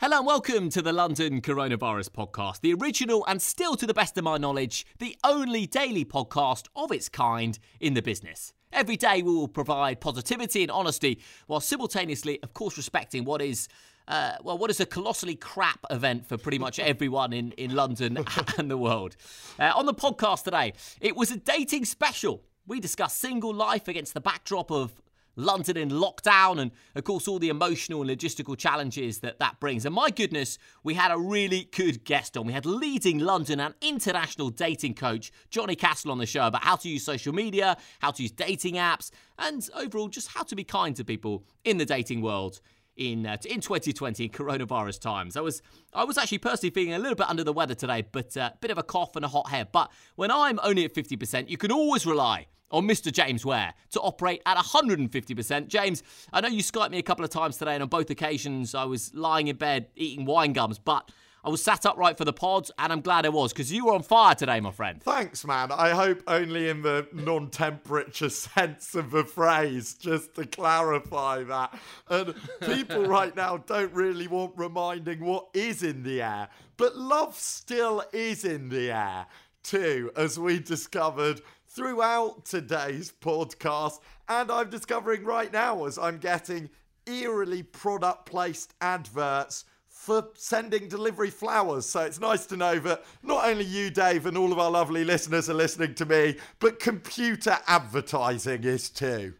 Hello 0.00 0.16
and 0.16 0.26
welcome 0.26 0.70
to 0.70 0.80
the 0.80 0.94
London 0.94 1.42
Coronavirus 1.42 2.08
Podcast, 2.08 2.62
the 2.62 2.72
original 2.72 3.22
and 3.28 3.42
still, 3.42 3.76
to 3.76 3.86
the 3.86 3.92
best 3.92 4.16
of 4.16 4.24
my 4.24 4.38
knowledge, 4.38 4.86
the 4.98 5.14
only 5.24 5.66
daily 5.66 6.06
podcast 6.06 6.68
of 6.74 6.90
its 6.90 7.10
kind 7.10 7.58
in 7.80 7.92
the 7.92 8.00
business. 8.00 8.54
Every 8.72 8.96
day 8.96 9.20
we 9.20 9.30
will 9.30 9.46
provide 9.46 10.00
positivity 10.00 10.62
and 10.62 10.70
honesty 10.70 11.20
while 11.48 11.60
simultaneously, 11.60 12.42
of 12.42 12.54
course, 12.54 12.78
respecting 12.78 13.26
what 13.26 13.42
is. 13.42 13.68
Uh, 14.08 14.36
well, 14.42 14.56
what 14.56 14.70
is 14.70 14.80
a 14.80 14.86
colossally 14.86 15.34
crap 15.34 15.84
event 15.90 16.26
for 16.26 16.38
pretty 16.38 16.58
much 16.58 16.78
everyone 16.78 17.34
in, 17.34 17.52
in 17.52 17.74
London 17.74 18.24
and 18.56 18.70
the 18.70 18.78
world? 18.78 19.16
Uh, 19.58 19.70
on 19.76 19.84
the 19.84 19.92
podcast 19.92 20.44
today, 20.44 20.72
it 21.02 21.14
was 21.14 21.30
a 21.30 21.36
dating 21.36 21.84
special. 21.84 22.42
We 22.66 22.80
discuss 22.80 23.12
single 23.12 23.52
life 23.52 23.86
against 23.86 24.14
the 24.14 24.22
backdrop 24.22 24.70
of 24.70 24.94
London 25.36 25.76
in 25.76 25.90
lockdown, 25.90 26.60
and 26.60 26.70
of 26.94 27.04
course, 27.04 27.28
all 27.28 27.38
the 27.38 27.48
emotional 27.48 28.02
and 28.02 28.10
logistical 28.10 28.56
challenges 28.56 29.20
that 29.20 29.38
that 29.38 29.60
brings. 29.60 29.86
And 29.86 29.94
my 29.94 30.10
goodness, 30.10 30.58
we 30.82 30.94
had 30.94 31.10
a 31.10 31.18
really 31.18 31.68
good 31.76 32.04
guest 32.04 32.36
on. 32.36 32.46
We 32.46 32.52
had 32.52 32.66
leading 32.66 33.18
London 33.18 33.60
and 33.60 33.74
international 33.80 34.50
dating 34.50 34.94
coach 34.94 35.32
Johnny 35.50 35.76
Castle 35.76 36.10
on 36.10 36.18
the 36.18 36.26
show 36.26 36.46
about 36.46 36.64
how 36.64 36.76
to 36.76 36.88
use 36.88 37.04
social 37.04 37.32
media, 37.32 37.76
how 38.00 38.10
to 38.10 38.22
use 38.22 38.32
dating 38.32 38.74
apps, 38.74 39.10
and 39.38 39.68
overall, 39.74 40.08
just 40.08 40.28
how 40.28 40.42
to 40.44 40.56
be 40.56 40.64
kind 40.64 40.94
to 40.96 41.04
people 41.04 41.44
in 41.64 41.78
the 41.78 41.86
dating 41.86 42.22
world 42.22 42.60
in 42.96 43.26
uh, 43.26 43.36
in 43.48 43.60
2020 43.60 44.28
coronavirus 44.28 45.00
times. 45.00 45.36
I 45.36 45.40
was 45.40 45.62
I 45.92 46.04
was 46.04 46.18
actually 46.18 46.38
personally 46.38 46.70
feeling 46.70 46.94
a 46.94 46.98
little 46.98 47.16
bit 47.16 47.28
under 47.28 47.42
the 47.42 47.52
weather 47.52 47.74
today, 47.74 48.04
but 48.10 48.36
a 48.36 48.42
uh, 48.42 48.50
bit 48.60 48.70
of 48.70 48.78
a 48.78 48.82
cough 48.82 49.16
and 49.16 49.24
a 49.24 49.28
hot 49.28 49.48
hair. 49.48 49.66
But 49.70 49.90
when 50.16 50.30
I'm 50.30 50.60
only 50.62 50.84
at 50.84 50.94
50%, 50.94 51.48
you 51.48 51.56
can 51.56 51.72
always 51.72 52.06
rely 52.06 52.46
on 52.70 52.86
Mr. 52.86 53.12
James 53.12 53.44
Ware 53.44 53.74
to 53.90 54.00
operate 54.00 54.42
at 54.46 54.56
150%. 54.56 55.68
James, 55.68 56.02
I 56.32 56.40
know 56.40 56.48
you 56.48 56.62
Skyped 56.62 56.90
me 56.90 56.98
a 56.98 57.02
couple 57.02 57.24
of 57.24 57.30
times 57.30 57.56
today, 57.56 57.74
and 57.74 57.82
on 57.82 57.88
both 57.88 58.10
occasions 58.10 58.74
I 58.74 58.84
was 58.84 59.14
lying 59.14 59.48
in 59.48 59.56
bed 59.56 59.88
eating 59.96 60.24
wine 60.24 60.52
gums, 60.52 60.78
but 60.78 61.10
I 61.42 61.48
was 61.48 61.62
sat 61.62 61.86
upright 61.86 62.18
for 62.18 62.26
the 62.26 62.34
pods, 62.34 62.70
and 62.78 62.92
I'm 62.92 63.00
glad 63.00 63.24
I 63.24 63.30
was 63.30 63.52
because 63.52 63.72
you 63.72 63.86
were 63.86 63.94
on 63.94 64.02
fire 64.02 64.34
today, 64.34 64.60
my 64.60 64.72
friend. 64.72 65.02
Thanks, 65.02 65.46
man. 65.46 65.72
I 65.72 65.90
hope 65.90 66.22
only 66.26 66.68
in 66.68 66.82
the 66.82 67.08
non 67.12 67.48
temperature 67.48 68.28
sense 68.28 68.94
of 68.94 69.10
the 69.10 69.24
phrase, 69.24 69.94
just 69.94 70.34
to 70.34 70.44
clarify 70.44 71.42
that. 71.44 71.78
And 72.08 72.34
people 72.60 73.04
right 73.06 73.34
now 73.34 73.56
don't 73.56 73.92
really 73.94 74.28
want 74.28 74.52
reminding 74.56 75.24
what 75.24 75.48
is 75.54 75.82
in 75.82 76.02
the 76.02 76.20
air, 76.20 76.48
but 76.76 76.96
love 76.96 77.36
still 77.36 78.04
is 78.12 78.44
in 78.44 78.68
the 78.68 78.90
air, 78.92 79.26
too, 79.62 80.10
as 80.16 80.38
we 80.38 80.58
discovered 80.58 81.40
throughout 81.70 82.44
today's 82.44 83.12
podcast. 83.20 84.00
And 84.28 84.50
I'm 84.50 84.70
discovering 84.70 85.24
right 85.24 85.52
now 85.52 85.84
as 85.86 85.98
I'm 85.98 86.18
getting 86.18 86.70
eerily 87.06 87.62
product 87.62 88.26
placed 88.26 88.74
adverts 88.80 89.64
for 89.88 90.28
sending 90.34 90.88
delivery 90.88 91.30
flowers. 91.30 91.86
So 91.86 92.00
it's 92.00 92.20
nice 92.20 92.46
to 92.46 92.56
know 92.56 92.78
that 92.80 93.04
not 93.22 93.44
only 93.44 93.64
you, 93.64 93.90
Dave, 93.90 94.26
and 94.26 94.36
all 94.36 94.52
of 94.52 94.58
our 94.58 94.70
lovely 94.70 95.04
listeners 95.04 95.50
are 95.50 95.54
listening 95.54 95.94
to 95.96 96.06
me, 96.06 96.36
but 96.58 96.80
computer 96.80 97.58
advertising 97.66 98.64
is 98.64 98.88
too. 98.88 99.34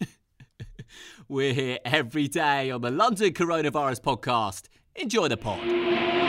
We're 1.28 1.54
here 1.54 1.78
every 1.84 2.28
day 2.28 2.70
on 2.70 2.82
the 2.82 2.90
London 2.90 3.32
Coronavirus 3.32 4.00
Podcast. 4.00 4.68
Enjoy 4.94 5.28
the 5.28 5.36
pod. 5.36 6.19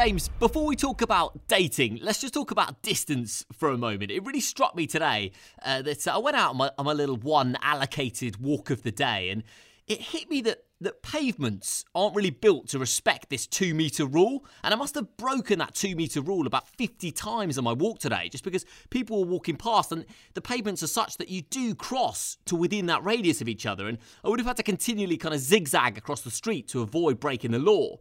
James, 0.00 0.28
before 0.38 0.64
we 0.64 0.76
talk 0.76 1.02
about 1.02 1.48
dating, 1.48 1.98
let's 2.02 2.20
just 2.20 2.32
talk 2.32 2.52
about 2.52 2.82
distance 2.82 3.44
for 3.52 3.70
a 3.70 3.76
moment. 3.76 4.12
It 4.12 4.24
really 4.24 4.38
struck 4.38 4.76
me 4.76 4.86
today 4.86 5.32
uh, 5.64 5.82
that 5.82 6.06
I 6.06 6.18
went 6.18 6.36
out 6.36 6.50
on 6.50 6.56
my, 6.56 6.70
on 6.78 6.84
my 6.84 6.92
little 6.92 7.16
one 7.16 7.58
allocated 7.62 8.36
walk 8.36 8.70
of 8.70 8.84
the 8.84 8.92
day, 8.92 9.30
and 9.30 9.42
it 9.88 10.00
hit 10.00 10.30
me 10.30 10.40
that 10.42 10.58
that 10.80 11.02
pavements 11.02 11.84
aren't 11.96 12.14
really 12.14 12.30
built 12.30 12.68
to 12.68 12.78
respect 12.78 13.28
this 13.28 13.48
two 13.48 13.74
meter 13.74 14.06
rule. 14.06 14.44
And 14.62 14.72
I 14.72 14.76
must 14.76 14.94
have 14.94 15.16
broken 15.16 15.58
that 15.58 15.74
two 15.74 15.96
meter 15.96 16.20
rule 16.20 16.46
about 16.46 16.68
50 16.68 17.10
times 17.10 17.58
on 17.58 17.64
my 17.64 17.72
walk 17.72 17.98
today, 17.98 18.28
just 18.28 18.44
because 18.44 18.64
people 18.90 19.18
were 19.24 19.28
walking 19.28 19.56
past 19.56 19.90
and 19.90 20.06
the 20.34 20.40
pavements 20.40 20.84
are 20.84 20.86
such 20.86 21.16
that 21.16 21.28
you 21.28 21.42
do 21.42 21.74
cross 21.74 22.38
to 22.44 22.54
within 22.54 22.86
that 22.86 23.02
radius 23.02 23.40
of 23.40 23.48
each 23.48 23.66
other. 23.66 23.88
And 23.88 23.98
I 24.24 24.28
would 24.28 24.38
have 24.38 24.46
had 24.46 24.58
to 24.58 24.62
continually 24.62 25.16
kind 25.16 25.34
of 25.34 25.40
zigzag 25.40 25.98
across 25.98 26.20
the 26.20 26.30
street 26.30 26.68
to 26.68 26.82
avoid 26.82 27.18
breaking 27.18 27.50
the 27.50 27.58
law. 27.58 27.96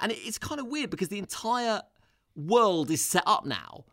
And 0.00 0.12
it's 0.12 0.38
kind 0.38 0.60
of 0.60 0.66
weird 0.66 0.90
because 0.90 1.08
the 1.08 1.18
entire 1.18 1.82
world 2.36 2.90
is 2.90 3.04
set 3.04 3.24
up 3.26 3.44
now 3.44 3.84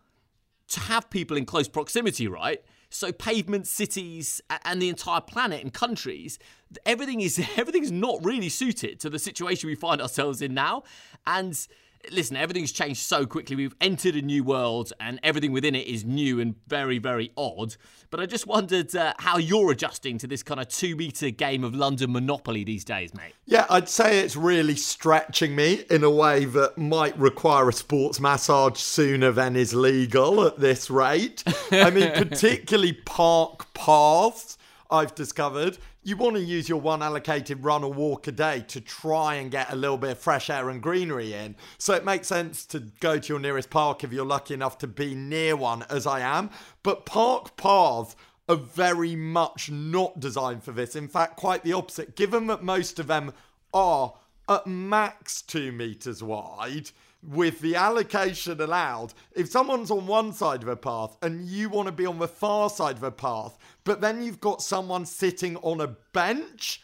to 0.67 0.79
have 0.81 1.09
people 1.09 1.37
in 1.37 1.45
close 1.45 1.67
proximity, 1.67 2.27
right? 2.27 2.63
So 2.89 3.11
pavements, 3.11 3.69
cities, 3.69 4.41
and 4.63 4.81
the 4.81 4.89
entire 4.89 5.21
planet 5.21 5.61
and 5.61 5.73
countries, 5.73 6.39
everything 6.85 7.21
is 7.21 7.43
everything's 7.57 7.91
not 7.91 8.23
really 8.23 8.49
suited 8.49 8.99
to 9.01 9.09
the 9.09 9.19
situation 9.19 9.67
we 9.67 9.75
find 9.75 10.01
ourselves 10.01 10.41
in 10.41 10.53
now. 10.53 10.83
And 11.25 11.67
listen, 12.11 12.37
everything's 12.37 12.71
changed 12.71 13.01
so 13.01 13.25
quickly. 13.25 13.55
We've 13.55 13.75
entered 13.81 14.15
a 14.15 14.21
new 14.21 14.43
world, 14.43 14.93
and 14.99 15.19
everything 15.23 15.51
within 15.51 15.75
it 15.75 15.87
is 15.87 16.03
new 16.05 16.39
and 16.39 16.55
very, 16.67 16.97
very 16.97 17.31
odd. 17.37 17.75
But 18.09 18.19
I 18.19 18.25
just 18.25 18.47
wondered 18.47 18.95
uh, 18.95 19.13
how 19.19 19.37
you're 19.37 19.71
adjusting 19.71 20.17
to 20.19 20.27
this 20.27 20.43
kind 20.43 20.59
of 20.59 20.67
two 20.67 20.95
meter 20.95 21.29
game 21.29 21.63
of 21.63 21.75
London 21.75 22.11
Monopoly 22.11 22.63
these 22.63 22.83
days, 22.83 23.13
mate. 23.13 23.33
Yeah, 23.45 23.65
I'd 23.69 23.89
say 23.89 24.19
it's 24.19 24.35
really 24.35 24.75
stretching 24.75 25.55
me 25.55 25.85
in 25.89 26.03
a 26.03 26.09
way 26.09 26.45
that 26.45 26.77
might 26.77 27.17
require 27.17 27.69
a 27.69 27.73
sports 27.73 28.19
massage 28.19 28.79
sooner 28.79 29.31
than 29.31 29.55
is 29.55 29.73
legal 29.73 30.45
at 30.45 30.59
this 30.59 30.89
rate. 30.89 31.43
I 31.71 31.89
mean, 31.89 32.11
particularly 32.15 32.93
park 32.93 33.73
paths. 33.73 34.57
I've 34.89 35.15
discovered 35.15 35.77
you 36.03 36.15
want 36.17 36.35
to 36.35 36.41
use 36.41 36.69
your 36.69 36.79
one 36.79 37.01
allocated 37.01 37.63
run 37.63 37.83
or 37.83 37.91
walk 37.91 38.27
a 38.27 38.31
day 38.31 38.63
to 38.67 38.79
try 38.79 39.35
and 39.35 39.49
get 39.49 39.73
a 39.73 39.75
little 39.75 39.97
bit 39.97 40.11
of 40.11 40.19
fresh 40.19 40.49
air 40.51 40.69
and 40.69 40.81
greenery 40.81 41.33
in. 41.33 41.55
So 41.79 41.95
it 41.95 42.05
makes 42.05 42.27
sense 42.27 42.65
to 42.67 42.79
go 42.99 43.17
to 43.17 43.33
your 43.33 43.39
nearest 43.39 43.71
park 43.71 44.03
if 44.03 44.13
you're 44.13 44.23
lucky 44.23 44.53
enough 44.53 44.77
to 44.79 44.87
be 44.87 45.15
near 45.15 45.55
one, 45.55 45.83
as 45.89 46.05
I 46.05 46.19
am. 46.19 46.51
But 46.83 47.05
park 47.05 47.57
paths 47.57 48.15
are 48.47 48.55
very 48.55 49.15
much 49.15 49.71
not 49.71 50.19
designed 50.19 50.63
for 50.63 50.71
this. 50.71 50.95
In 50.95 51.07
fact, 51.07 51.37
quite 51.37 51.63
the 51.63 51.73
opposite. 51.73 52.15
Given 52.15 52.45
that 52.47 52.63
most 52.63 52.99
of 52.99 53.07
them 53.07 53.33
are 53.73 54.13
at 54.47 54.67
max 54.67 55.41
two 55.41 55.71
meters 55.71 56.21
wide, 56.21 56.91
with 57.27 57.59
the 57.59 57.75
allocation 57.75 58.59
allowed, 58.61 59.13
if 59.35 59.49
someone's 59.49 59.91
on 59.91 60.07
one 60.07 60.33
side 60.33 60.63
of 60.63 60.69
a 60.69 60.75
path 60.75 61.17
and 61.21 61.47
you 61.47 61.69
want 61.69 61.87
to 61.87 61.91
be 61.91 62.05
on 62.05 62.19
the 62.19 62.27
far 62.27 62.69
side 62.69 62.97
of 62.97 63.03
a 63.03 63.11
path, 63.11 63.57
but 63.83 64.01
then 64.01 64.21
you've 64.21 64.39
got 64.39 64.61
someone 64.61 65.05
sitting 65.05 65.57
on 65.57 65.81
a 65.81 65.87
bench, 66.13 66.81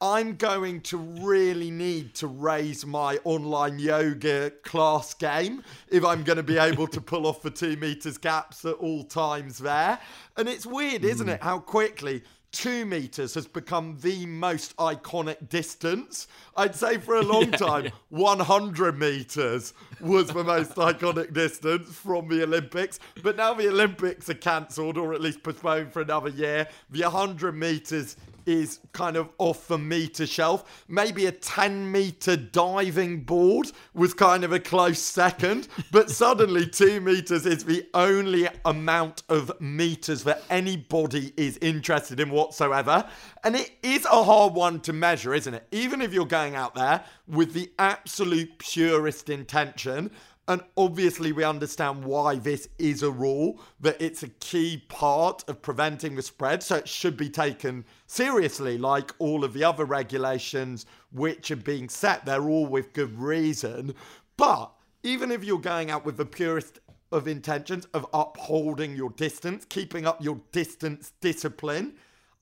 I'm 0.00 0.36
going 0.36 0.80
to 0.82 0.98
really 0.98 1.70
need 1.70 2.14
to 2.16 2.26
raise 2.26 2.84
my 2.84 3.18
online 3.24 3.78
yoga 3.78 4.50
class 4.62 5.14
game 5.14 5.62
if 5.88 6.04
I'm 6.04 6.24
going 6.24 6.36
to 6.36 6.42
be 6.42 6.58
able 6.58 6.88
to 6.88 7.00
pull 7.00 7.26
off 7.26 7.42
the 7.42 7.50
two 7.50 7.76
meters 7.76 8.18
gaps 8.18 8.64
at 8.64 8.74
all 8.74 9.04
times 9.04 9.58
there. 9.58 9.98
And 10.36 10.48
it's 10.48 10.66
weird, 10.66 11.04
isn't 11.04 11.26
hmm. 11.26 11.34
it, 11.34 11.42
how 11.42 11.58
quickly 11.58 12.22
two 12.54 12.86
meters 12.86 13.34
has 13.34 13.48
become 13.48 13.98
the 14.00 14.24
most 14.26 14.76
iconic 14.76 15.48
distance. 15.48 16.28
I'd 16.56 16.74
say 16.74 16.98
for 16.98 17.16
a 17.16 17.22
long 17.34 17.50
yeah, 17.50 17.56
time, 17.56 17.84
yeah. 17.84 17.90
100 18.10 18.98
meters 18.98 19.74
was 20.00 20.28
the 20.28 20.44
most 20.44 20.76
iconic 20.76 21.32
distance 21.32 21.88
from 21.88 22.28
the 22.28 22.44
Olympics. 22.44 23.00
But 23.22 23.36
now 23.36 23.54
the 23.54 23.68
Olympics 23.68 24.30
are 24.30 24.34
cancelled 24.34 24.96
or 24.96 25.12
at 25.12 25.20
least 25.20 25.42
postponed 25.42 25.92
for 25.92 26.02
another 26.02 26.30
year. 26.30 26.68
The 26.90 27.02
100 27.02 27.52
meters 27.52 28.16
is 28.46 28.80
kind 28.92 29.16
of 29.16 29.28
off 29.38 29.68
the 29.68 29.78
meter 29.78 30.26
shelf. 30.26 30.84
Maybe 30.88 31.26
a 31.26 31.32
10 31.32 31.90
meter 31.90 32.36
diving 32.36 33.20
board 33.20 33.70
was 33.94 34.14
kind 34.14 34.44
of 34.44 34.52
a 34.52 34.60
close 34.60 34.98
second, 34.98 35.68
but 35.90 36.10
suddenly 36.10 36.66
two 36.70 37.00
meters 37.00 37.46
is 37.46 37.64
the 37.64 37.86
only 37.94 38.48
amount 38.64 39.22
of 39.28 39.52
meters 39.60 40.24
that 40.24 40.42
anybody 40.50 41.32
is 41.36 41.58
interested 41.58 42.20
in 42.20 42.30
whatsoever. 42.30 43.08
And 43.42 43.56
it 43.56 43.72
is 43.82 44.04
a 44.06 44.22
hard 44.22 44.54
one 44.54 44.80
to 44.80 44.92
measure, 44.92 45.34
isn't 45.34 45.54
it? 45.54 45.66
Even 45.72 46.00
if 46.00 46.12
you're 46.12 46.26
going 46.26 46.54
out 46.54 46.74
there 46.74 47.04
with 47.26 47.52
the 47.52 47.70
absolute 47.78 48.58
purest 48.58 49.28
intention 49.28 50.10
and 50.46 50.60
obviously, 50.76 51.32
we 51.32 51.42
understand 51.42 52.04
why 52.04 52.36
this 52.36 52.68
is 52.78 53.02
a 53.02 53.10
rule, 53.10 53.60
that 53.80 54.00
it's 54.00 54.22
a 54.22 54.28
key 54.28 54.84
part 54.88 55.42
of 55.48 55.62
preventing 55.62 56.16
the 56.16 56.22
spread. 56.22 56.62
So 56.62 56.76
it 56.76 56.88
should 56.88 57.16
be 57.16 57.30
taken 57.30 57.86
seriously, 58.06 58.76
like 58.76 59.12
all 59.18 59.42
of 59.42 59.54
the 59.54 59.64
other 59.64 59.86
regulations 59.86 60.84
which 61.12 61.50
are 61.50 61.56
being 61.56 61.88
set. 61.88 62.26
They're 62.26 62.48
all 62.48 62.66
with 62.66 62.92
good 62.92 63.18
reason. 63.18 63.94
But 64.36 64.70
even 65.02 65.30
if 65.30 65.44
you're 65.44 65.58
going 65.58 65.90
out 65.90 66.04
with 66.04 66.18
the 66.18 66.26
purest 66.26 66.78
of 67.10 67.26
intentions 67.26 67.86
of 67.94 68.06
upholding 68.12 68.94
your 68.94 69.10
distance, 69.10 69.64
keeping 69.64 70.06
up 70.06 70.22
your 70.22 70.40
distance 70.52 71.12
discipline, 71.22 71.94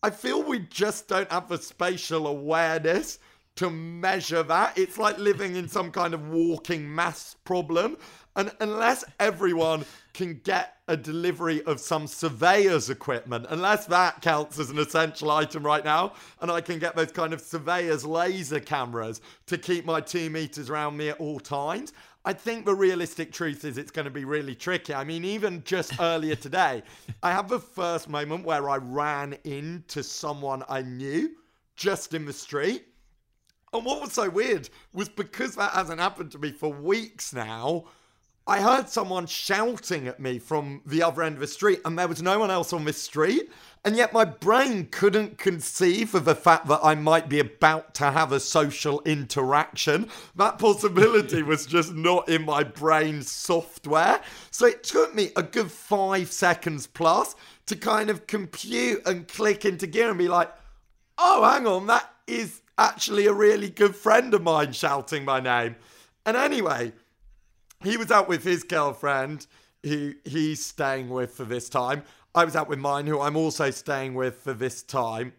I 0.02 0.10
feel 0.10 0.43
we 0.43 0.58
just 0.58 1.06
don't 1.06 1.31
have 1.31 1.48
the 1.48 1.58
spatial 1.58 2.26
awareness 2.26 3.20
to 3.56 3.70
measure 3.70 4.43
that. 4.43 4.76
It's 4.78 4.99
like 4.99 5.19
living 5.19 5.56
in 5.56 5.69
some 5.69 5.90
kind 5.90 6.14
of 6.14 6.28
walking 6.28 6.93
mass 6.93 7.37
problem. 7.44 7.96
And 8.34 8.50
unless 8.60 9.04
everyone 9.20 9.84
can 10.14 10.40
get 10.43 10.76
a 10.88 10.96
delivery 10.96 11.62
of 11.64 11.81
some 11.81 12.06
surveyor's 12.06 12.88
equipment, 12.88 13.46
unless 13.50 13.87
that 13.87 14.22
counts 14.22 14.58
as 14.58 14.70
an 14.70 14.78
essential 14.78 15.31
item 15.31 15.64
right 15.64 15.84
now, 15.84 16.14
and 16.40 16.50
I 16.50 16.62
can 16.62 16.78
get 16.78 16.96
those 16.96 17.12
kind 17.12 17.34
of 17.34 17.40
surveyor's 17.43 18.06
laser 18.06 18.60
cameras 18.60 19.20
to 19.46 19.58
keep 19.58 19.84
my 19.84 20.00
two 20.00 20.31
meters 20.31 20.70
around 20.70 20.96
me 20.96 21.10
at 21.10 21.20
all 21.20 21.40
times, 21.40 21.93
I 22.25 22.32
think 22.32 22.64
the 22.64 22.75
realistic 22.75 23.32
truth 23.32 23.64
is 23.64 23.76
it's 23.76 23.90
going 23.90 24.05
to 24.05 24.10
be 24.10 24.25
really 24.25 24.55
tricky. 24.55 24.94
I 24.94 25.02
mean, 25.02 25.25
even 25.25 25.62
just 25.64 26.00
earlier 26.00 26.37
today, 26.37 26.84
I 27.22 27.32
have 27.32 27.48
the 27.48 27.58
first 27.58 28.08
moment 28.08 28.44
where 28.44 28.70
I 28.70 28.76
ran 28.76 29.37
into 29.44 30.02
someone 30.02 30.62
I 30.69 30.82
knew 30.82 31.31
just 31.75 32.14
in 32.14 32.25
the 32.25 32.32
street. 32.32 32.84
And 33.72 33.84
what 33.84 34.02
was 34.02 34.12
so 34.12 34.28
weird 34.28 34.69
was 34.92 35.08
because 35.08 35.54
that 35.54 35.72
hasn't 35.72 36.00
happened 36.00 36.32
to 36.32 36.38
me 36.38 36.52
for 36.52 36.70
weeks 36.70 37.32
now, 37.32 37.84
I 38.44 38.60
heard 38.60 38.88
someone 38.88 39.26
shouting 39.26 40.08
at 40.08 40.19
me 40.19 40.40
from 40.40 40.82
the 40.84 41.04
other 41.04 41.22
end 41.22 41.36
of 41.36 41.40
the 41.40 41.46
street, 41.46 41.80
and 41.84 41.96
there 41.96 42.08
was 42.08 42.20
no 42.20 42.40
one 42.40 42.50
else 42.50 42.72
on 42.72 42.84
this 42.84 43.00
street. 43.00 43.50
And 43.84 43.96
yet, 43.96 44.12
my 44.12 44.24
brain 44.24 44.88
couldn't 44.90 45.38
conceive 45.38 46.14
of 46.14 46.24
the 46.24 46.34
fact 46.34 46.66
that 46.66 46.80
I 46.82 46.96
might 46.96 47.28
be 47.28 47.38
about 47.38 47.94
to 47.94 48.10
have 48.10 48.32
a 48.32 48.40
social 48.40 49.00
interaction. 49.02 50.08
That 50.34 50.58
possibility 50.58 51.42
was 51.44 51.66
just 51.66 51.92
not 51.92 52.28
in 52.28 52.44
my 52.44 52.64
brain 52.64 53.22
software. 53.22 54.20
So, 54.50 54.66
it 54.66 54.82
took 54.82 55.14
me 55.14 55.30
a 55.36 55.42
good 55.42 55.70
five 55.70 56.32
seconds 56.32 56.88
plus 56.88 57.36
to 57.66 57.76
kind 57.76 58.10
of 58.10 58.26
compute 58.26 59.06
and 59.06 59.28
click 59.28 59.64
into 59.64 59.86
gear 59.86 60.10
and 60.10 60.19
be 60.19 60.28
like, 60.28 60.52
oh, 61.16 61.48
hang 61.48 61.66
on, 61.69 61.86
that 61.86 62.10
is 62.26 62.61
actually 62.78 63.26
a 63.26 63.32
really 63.32 63.70
good 63.70 63.94
friend 63.94 64.32
of 64.34 64.42
mine 64.42 64.72
shouting 64.72 65.24
my 65.24 65.40
name. 65.40 65.76
And 66.24 66.36
anyway, 66.36 66.92
he 67.82 67.96
was 67.96 68.10
out 68.10 68.28
with 68.28 68.44
his 68.44 68.62
girlfriend, 68.62 69.46
who 69.82 70.14
he's 70.24 70.64
staying 70.64 71.08
with 71.08 71.32
for 71.32 71.44
this 71.44 71.69
time. 71.69 72.02
I 72.34 72.44
was 72.44 72.56
out 72.56 72.69
with 72.69 72.78
mine, 72.78 73.06
who 73.06 73.20
I'm 73.20 73.36
also 73.36 73.70
staying 73.70 74.14
with 74.14 74.36
for 74.36 74.54
this 74.54 74.82
time. 74.82 75.32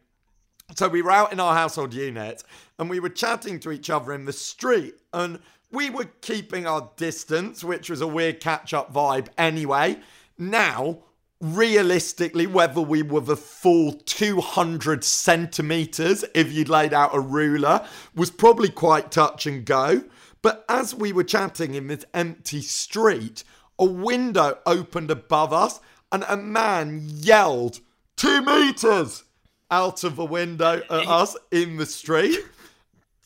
So 0.75 0.88
we 0.88 1.01
were 1.01 1.12
out 1.12 1.31
in 1.33 1.39
our 1.39 1.53
household 1.53 1.94
unit 1.94 2.44
and 2.80 2.89
we 2.89 3.00
were 3.00 3.09
chatting 3.09 3.59
to 3.62 3.71
each 3.71 3.89
other 3.89 4.13
in 4.13 4.25
the 4.25 4.33
street 4.33 4.95
and 5.12 5.39
we 5.71 5.89
were 5.89 6.06
keeping 6.21 6.65
our 6.68 6.91
distance, 6.97 7.63
which 7.63 7.89
was 7.89 8.01
a 8.01 8.07
weird 8.07 8.39
catch 8.39 8.74
up 8.74 8.94
vibe 8.94 9.27
anyway. 9.38 10.00
Now, 10.38 11.00
realistically, 11.44 12.48
whether 12.48 12.81
we 12.81 13.04
were 13.04 13.19
the 13.19 13.36
full 13.36 13.92
200 13.92 15.04
centimeters, 15.04 16.24
if 16.34 16.51
you'd 16.51 16.69
laid 16.69 16.94
out 16.94 17.13
a 17.13 17.19
ruler, 17.19 17.86
was 18.16 18.31
probably 18.31 18.69
quite 18.69 19.12
touch 19.12 19.45
and 19.45 19.66
go. 19.66 20.04
But 20.42 20.66
as 20.69 20.95
we 20.95 21.13
were 21.13 21.24
chatting 21.24 21.75
in 21.75 21.88
this 21.88 22.06
empty 22.13 22.62
street, 22.62 23.44
a 23.78 23.86
window 23.86 24.57
opened 24.66 25.12
above 25.12 25.51
us 25.51 25.80
and 26.12 26.24
a 26.28 26.38
man 26.38 27.01
yelled, 27.06 27.81
Two 28.16 28.42
meters! 28.42 29.24
out 29.72 30.04
of 30.04 30.16
the 30.16 30.25
window 30.25 30.78
at 30.78 30.90
us 31.07 31.36
in 31.51 31.78
the 31.78 31.86
street. 31.86 32.38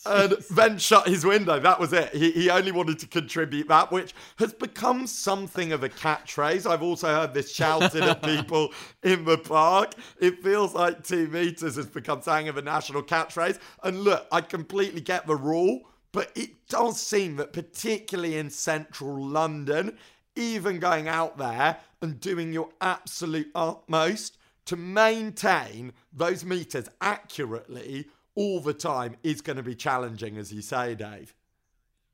And 0.07 0.31
then 0.51 0.77
shut 0.77 1.07
his 1.07 1.25
window. 1.25 1.59
That 1.59 1.79
was 1.79 1.93
it. 1.93 2.13
He, 2.13 2.31
he 2.31 2.49
only 2.49 2.71
wanted 2.71 2.99
to 2.99 3.07
contribute 3.07 3.67
that, 3.67 3.91
which 3.91 4.13
has 4.37 4.53
become 4.53 5.07
something 5.07 5.71
of 5.71 5.83
a 5.83 5.89
catchphrase. 5.89 6.69
I've 6.69 6.83
also 6.83 7.07
heard 7.07 7.33
this 7.33 7.53
shouted 7.53 8.03
at 8.03 8.23
people 8.23 8.73
in 9.03 9.25
the 9.25 9.37
park. 9.37 9.93
It 10.19 10.41
feels 10.43 10.73
like 10.73 11.03
two 11.03 11.27
meters 11.27 11.75
has 11.75 11.87
become 11.87 12.21
something 12.21 12.47
of 12.47 12.57
a 12.57 12.61
national 12.61 13.03
catchphrase. 13.03 13.59
And 13.83 14.01
look, 14.01 14.27
I 14.31 14.41
completely 14.41 15.01
get 15.01 15.27
the 15.27 15.35
rule 15.35 15.81
but 16.11 16.31
it 16.35 16.67
does 16.67 16.99
seem 16.99 17.35
that, 17.35 17.53
particularly 17.53 18.37
in 18.37 18.49
central 18.49 19.23
London, 19.23 19.97
even 20.35 20.79
going 20.79 21.07
out 21.07 21.37
there 21.37 21.77
and 22.01 22.19
doing 22.19 22.53
your 22.53 22.69
absolute 22.81 23.51
utmost 23.53 24.37
to 24.65 24.75
maintain 24.75 25.93
those 26.11 26.43
meters 26.43 26.89
accurately 27.01 28.07
all 28.37 28.61
the 28.61 28.73
time 28.73 29.17
is 29.23 29.41
going 29.41 29.57
to 29.57 29.63
be 29.63 29.75
challenging, 29.75 30.37
as 30.37 30.53
you 30.53 30.61
say, 30.61 30.95
Dave 30.95 31.33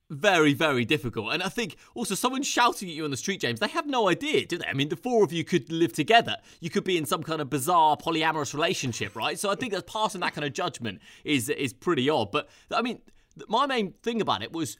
very, 0.10 0.54
very 0.54 0.86
difficult. 0.86 1.34
And 1.34 1.44
I 1.44 1.50
think 1.50 1.76
also 1.96 2.16
someone 2.16 2.44
shouting 2.44 2.90
at 2.90 2.96
you 2.96 3.04
on 3.04 3.12
the 3.12 3.18
street, 3.18 3.42
James, 3.42 3.60
they 3.60 3.68
have 3.68 3.88
no 3.88 4.10
idea, 4.10 4.46
do 4.46 4.58
they? 4.58 4.66
I 4.66 4.74
mean, 4.74 4.90
the 4.90 4.96
four 4.96 5.24
of 5.24 5.34
you 5.34 5.44
could 5.44 5.72
live 5.72 5.94
together. 5.94 6.38
You 6.60 6.70
could 6.70 6.84
be 6.84 6.98
in 6.98 7.06
some 7.06 7.24
kind 7.24 7.42
of 7.42 7.50
bizarre 7.50 7.98
polyamorous 7.98 8.54
relationship, 8.54 9.16
right? 9.16 9.38
So 9.40 9.50
I 9.50 9.56
think 9.56 9.74
that 9.74 9.88
passing 9.88 10.22
that 10.22 10.34
kind 10.34 10.46
of 10.46 10.54
judgment 10.54 11.02
is 11.24 11.50
is 11.50 11.74
pretty 11.74 12.10
odd. 12.10 12.32
But 12.32 12.50
I 12.72 12.82
mean, 12.82 13.02
my 13.48 13.66
main 13.66 13.94
thing 14.04 14.22
about 14.22 14.44
it 14.44 14.52
was 14.54 14.78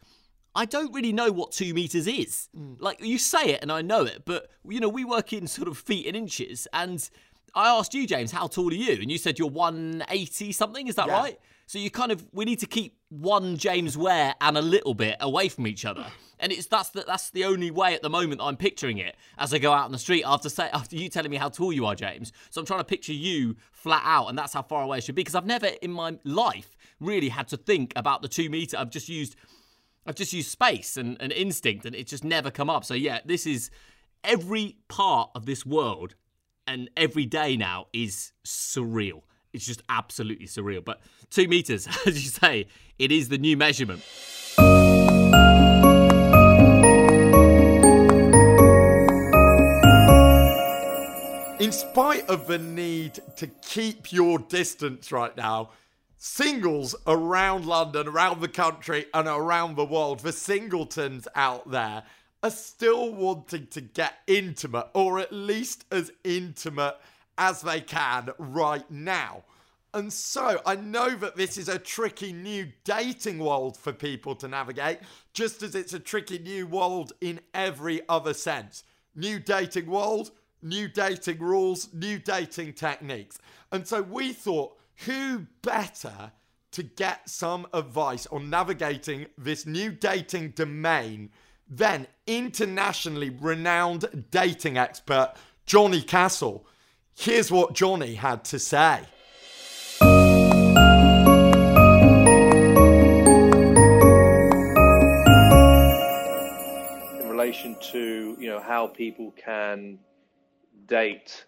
I 0.56 0.66
don't 0.66 0.94
really 0.94 1.14
know 1.14 1.32
what 1.32 1.52
two 1.52 1.74
meters 1.74 2.08
is. 2.08 2.50
Mm. 2.56 2.80
Like 2.80 3.04
you 3.04 3.18
say 3.18 3.54
it 3.54 3.60
and 3.62 3.72
I 3.72 3.82
know 3.82 4.04
it, 4.04 4.24
but 4.26 4.50
you 4.68 4.80
know, 4.80 4.90
we 4.90 5.04
work 5.04 5.34
in 5.34 5.48
sort 5.48 5.68
of 5.68 5.78
feet 5.78 6.06
and 6.06 6.16
inches. 6.16 6.68
And 6.74 7.10
I 7.56 7.70
asked 7.70 7.94
you, 7.94 8.08
James, 8.08 8.32
how 8.32 8.48
tall 8.48 8.72
are 8.72 8.74
you? 8.74 9.02
And 9.02 9.12
you 9.12 9.18
said 9.18 9.38
you're 9.38 9.50
180 9.50 10.52
something. 10.52 10.88
Is 10.88 10.96
that 10.96 11.08
yeah. 11.08 11.20
right? 11.20 11.40
So 11.66 11.80
you 11.80 11.90
kind 11.90 12.12
of 12.12 12.26
we 12.34 12.46
need 12.46 12.60
to 12.60 12.66
keep 12.66 12.98
one 13.10 13.58
James 13.58 13.98
Ware 13.98 14.36
and 14.42 14.58
a 14.58 14.62
little 14.62 14.94
bit 14.94 15.18
away 15.20 15.50
from 15.50 15.68
each 15.68 15.86
other. 15.86 16.06
And 16.40 16.52
it's 16.52 16.68
that's 16.68 16.90
the, 16.90 17.04
that's 17.08 17.30
the 17.30 17.46
only 17.46 17.72
way 17.72 17.94
at 17.94 18.02
the 18.02 18.10
moment 18.10 18.42
I'm 18.44 18.58
picturing 18.58 18.98
it 18.98 19.16
as 19.38 19.54
I 19.54 19.60
go 19.60 19.72
out 19.72 19.86
on 19.86 19.92
the 19.92 20.00
street 20.00 20.24
after 20.26 20.50
say 20.50 20.70
after 20.74 20.96
you 20.96 21.10
telling 21.10 21.32
me 21.32 21.38
how 21.38 21.50
tall 21.50 21.72
you 21.72 21.86
are, 21.86 21.96
James. 21.96 22.34
So 22.50 22.60
I'm 22.60 22.66
trying 22.66 22.82
to 22.82 22.86
picture 22.86 23.14
you 23.14 23.56
flat 23.72 24.04
out, 24.04 24.28
and 24.28 24.38
that's 24.38 24.54
how 24.54 24.62
far 24.62 24.84
away 24.84 24.98
it 24.98 25.04
should 25.04 25.16
be. 25.16 25.22
Because 25.22 25.36
I've 25.36 25.46
never 25.46 25.68
in 25.82 25.92
my 25.92 26.18
life 26.24 26.76
really 27.00 27.30
had 27.30 27.48
to 27.50 27.58
think 27.58 27.94
about 27.96 28.22
the 28.22 28.28
two 28.28 28.50
meter. 28.50 28.78
I've 28.78 28.90
just 28.90 29.08
used 29.08 29.36
I've 30.06 30.16
just 30.16 30.34
used 30.34 30.50
space 30.50 30.98
and, 30.98 31.16
and 31.22 31.32
instinct, 31.32 31.86
and 31.86 31.96
it's 31.96 32.10
just 32.10 32.24
never 32.24 32.52
come 32.52 32.70
up. 32.70 32.84
So 32.84 32.94
yeah, 32.94 33.20
this 33.24 33.48
is 33.48 33.72
every 34.24 34.78
part 34.90 35.30
of 35.34 35.46
this 35.46 35.66
world 35.66 36.16
and 36.68 36.90
every 36.96 37.26
day 37.26 37.58
now 37.58 37.88
is 37.94 38.32
surreal. 38.46 39.22
It's 39.54 39.66
just 39.66 39.84
absolutely 39.90 40.48
surreal. 40.48 40.84
But 40.84 41.02
two 41.30 41.48
meters, 41.48 41.88
as 42.06 42.24
you 42.24 42.30
say, 42.30 42.68
it 42.98 43.12
is 43.12 43.30
the 43.30 43.38
new 43.38 43.58
measurement. 43.58 44.04
In 51.60 51.72
spite 51.72 52.28
of 52.28 52.48
the 52.48 52.58
need 52.58 53.20
to 53.38 53.48
keep 53.48 54.12
your 54.12 54.40
distance 54.40 55.12
right 55.12 55.36
now, 55.38 55.70
singles 56.18 56.96
around 57.08 57.66
London, 57.66 58.08
around 58.08 58.42
the 58.42 58.48
country, 58.48 59.06
and 59.14 59.28
around 59.28 59.76
the 59.76 59.86
world, 59.86 60.20
the 60.20 60.32
singletons 60.32 61.28
out 61.36 61.70
there 61.70 62.04
are 62.44 62.52
still 62.52 63.14
wanting 63.14 63.68
to 63.68 63.82
get 63.82 64.20
intimate, 64.28 64.88
or 64.94 65.18
at 65.20 65.32
least 65.32 65.86
as 65.92 66.12
intimate 66.24 66.98
as 67.38 67.62
they 67.62 67.82
can 67.82 68.30
right 68.38 68.90
now. 68.92 69.44
And 69.94 70.12
so 70.12 70.60
I 70.66 70.76
know 70.76 71.12
that 71.12 71.38
this 71.38 71.58
is 71.58 71.70
a 71.70 71.80
tricky 71.80 72.34
new 72.34 72.68
dating 72.84 73.40
world 73.40 73.78
for 73.78 73.94
people 73.94 74.36
to 74.36 74.48
navigate, 74.48 75.00
just 75.34 75.64
as 75.64 75.74
it's 75.74 75.94
a 75.94 76.00
tricky 76.00 76.40
new 76.40 76.68
world 76.68 77.14
in 77.22 77.40
every 77.54 78.02
other 78.10 78.34
sense. 78.34 78.84
New 79.16 79.40
dating 79.40 79.86
world, 79.86 80.32
new 80.62 80.88
dating 80.88 81.40
rules, 81.40 81.94
new 81.94 82.18
dating 82.18 82.74
techniques. 82.74 83.38
And 83.72 83.88
so 83.88 84.02
we 84.02 84.34
thought, 84.34 84.78
who 85.06 85.46
better 85.62 86.32
to 86.72 86.84
get 86.84 87.30
some 87.30 87.68
advice 87.72 88.26
on 88.28 88.50
navigating 88.50 89.28
this 89.38 89.68
new 89.68 89.92
dating 89.92 90.50
domain 90.50 91.30
than 91.70 92.08
internationally 92.28 93.30
renowned 93.30 94.26
dating 94.32 94.78
expert 94.78 95.34
Johnny 95.66 96.02
Castle? 96.02 96.66
Here's 97.16 97.52
what 97.52 97.74
Johnny 97.74 98.16
had 98.16 98.44
to 98.46 98.60
say. 98.60 99.02
In 107.20 107.30
relation 107.30 107.76
to 107.92 108.36
you 108.40 108.50
know 108.50 108.60
how 108.60 108.88
people 108.88 109.34
can 109.38 110.00
date 110.88 111.46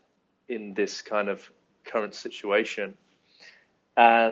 in 0.48 0.74
this 0.74 1.02
kind 1.02 1.30
of 1.30 1.50
current 1.84 2.14
situation. 2.14 2.96
Uh, 3.98 4.32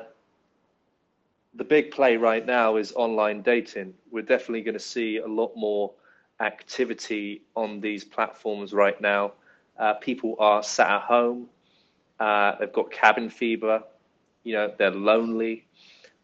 the 1.56 1.64
big 1.64 1.92
play 1.92 2.18
right 2.18 2.46
now 2.46 2.78
is 2.78 2.94
online 2.94 3.42
dating. 3.42 3.94
We're 4.12 4.24
definitely 4.24 4.62
going 4.62 4.74
to 4.74 4.80
see 4.80 5.18
a 5.18 5.28
lot 5.28 5.52
more 5.56 5.92
activity 6.40 7.44
on 7.56 7.80
these 7.80 8.04
platforms 8.04 8.74
right 8.74 9.00
now. 9.00 9.34
Uh, 9.78 9.94
people 9.96 10.36
are 10.40 10.64
sat 10.64 10.90
at 10.90 11.02
home. 11.02 11.48
Uh, 12.20 12.56
they've 12.60 12.74
got 12.74 12.92
cabin 12.92 13.30
fever. 13.30 13.84
You 14.44 14.54
know, 14.54 14.74
they're 14.78 14.92
lonely. 14.92 15.66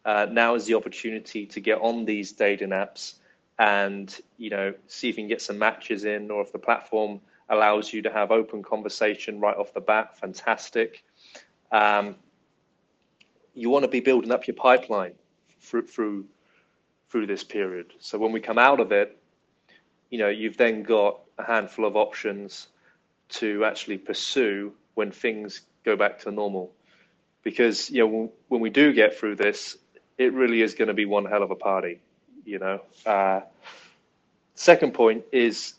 Uh, 0.04 0.26
now 0.30 0.54
is 0.54 0.66
the 0.66 0.74
opportunity 0.74 1.46
to 1.46 1.60
get 1.60 1.78
on 1.80 2.04
these 2.04 2.32
dating 2.32 2.70
apps 2.70 3.14
and 3.58 4.20
you 4.38 4.48
know 4.48 4.72
see 4.86 5.10
if 5.10 5.18
you 5.18 5.22
can 5.22 5.28
get 5.28 5.42
some 5.42 5.58
matches 5.58 6.06
in, 6.06 6.30
or 6.30 6.40
if 6.40 6.50
the 6.50 6.58
platform 6.58 7.20
allows 7.50 7.92
you 7.92 8.00
to 8.00 8.10
have 8.10 8.30
open 8.30 8.62
conversation 8.62 9.38
right 9.38 9.56
off 9.56 9.74
the 9.74 9.80
bat. 9.80 10.18
Fantastic. 10.18 11.04
Um, 11.70 12.16
you 13.54 13.68
want 13.68 13.82
to 13.84 13.88
be 13.88 14.00
building 14.00 14.32
up 14.32 14.46
your 14.46 14.54
pipeline 14.54 15.12
through 15.70 15.86
through 15.86 16.24
through 17.08 17.26
this 17.26 17.44
period. 17.44 17.92
So 17.98 18.18
when 18.18 18.32
we 18.32 18.40
come 18.40 18.58
out 18.58 18.80
of 18.80 18.92
it, 18.92 19.16
you 20.10 20.18
know, 20.18 20.28
you've 20.28 20.56
then 20.56 20.82
got 20.82 21.20
a 21.38 21.44
handful 21.44 21.84
of 21.84 21.96
options 21.96 22.68
to 23.30 23.64
actually 23.64 23.98
pursue 23.98 24.72
when 24.94 25.10
things 25.10 25.62
go 25.84 25.96
back 25.96 26.18
to 26.20 26.30
normal. 26.30 26.72
Because 27.42 27.90
you 27.90 28.06
know, 28.06 28.32
when 28.48 28.60
we 28.60 28.70
do 28.70 28.92
get 28.92 29.16
through 29.16 29.36
this, 29.36 29.76
it 30.18 30.32
really 30.34 30.62
is 30.62 30.74
going 30.74 30.88
to 30.88 30.94
be 30.94 31.06
one 31.06 31.24
hell 31.24 31.42
of 31.42 31.50
a 31.50 31.56
party. 31.56 32.00
You 32.44 32.58
know. 32.58 32.80
Uh, 33.06 33.40
second 34.54 34.92
point 34.92 35.24
is 35.32 35.74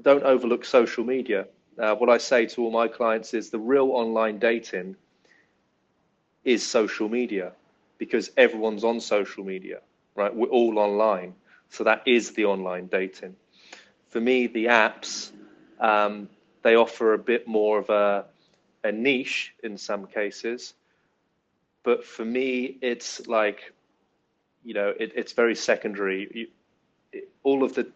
don't 0.00 0.22
overlook 0.22 0.64
social 0.64 1.04
media. 1.04 1.46
Uh, 1.78 1.94
what 1.94 2.08
I 2.08 2.18
say 2.18 2.46
to 2.46 2.62
all 2.62 2.70
my 2.70 2.88
clients 2.88 3.34
is 3.34 3.50
the 3.50 3.58
real 3.58 3.90
online 3.90 4.38
dating 4.38 4.96
is 6.44 6.66
social 6.66 7.08
media 7.08 7.52
because 7.98 8.30
everyone's 8.36 8.84
on 8.84 9.00
social 9.00 9.44
media, 9.44 9.80
right? 10.14 10.34
We're 10.34 10.48
all 10.48 10.78
online. 10.78 11.34
So 11.70 11.84
that 11.84 12.02
is 12.06 12.32
the 12.32 12.46
online 12.46 12.86
dating. 12.86 13.36
For 14.08 14.20
me, 14.20 14.46
the 14.46 14.66
apps, 14.66 15.30
um, 15.80 16.28
they 16.62 16.76
offer 16.76 17.12
a 17.12 17.18
bit 17.18 17.46
more 17.46 17.78
of 17.78 17.90
a, 17.90 18.24
a 18.84 18.92
niche 18.92 19.54
in 19.62 19.76
some 19.76 20.06
cases. 20.06 20.74
But 21.82 22.04
for 22.04 22.24
me, 22.24 22.78
it's 22.80 23.26
like, 23.26 23.72
you 24.64 24.74
know, 24.74 24.92
it, 24.98 25.12
it's 25.14 25.32
very 25.32 25.54
secondary. 25.54 26.28
You, 26.34 26.46
it, 27.12 27.28
all 27.42 27.64
of 27.64 27.74
the, 27.74 27.88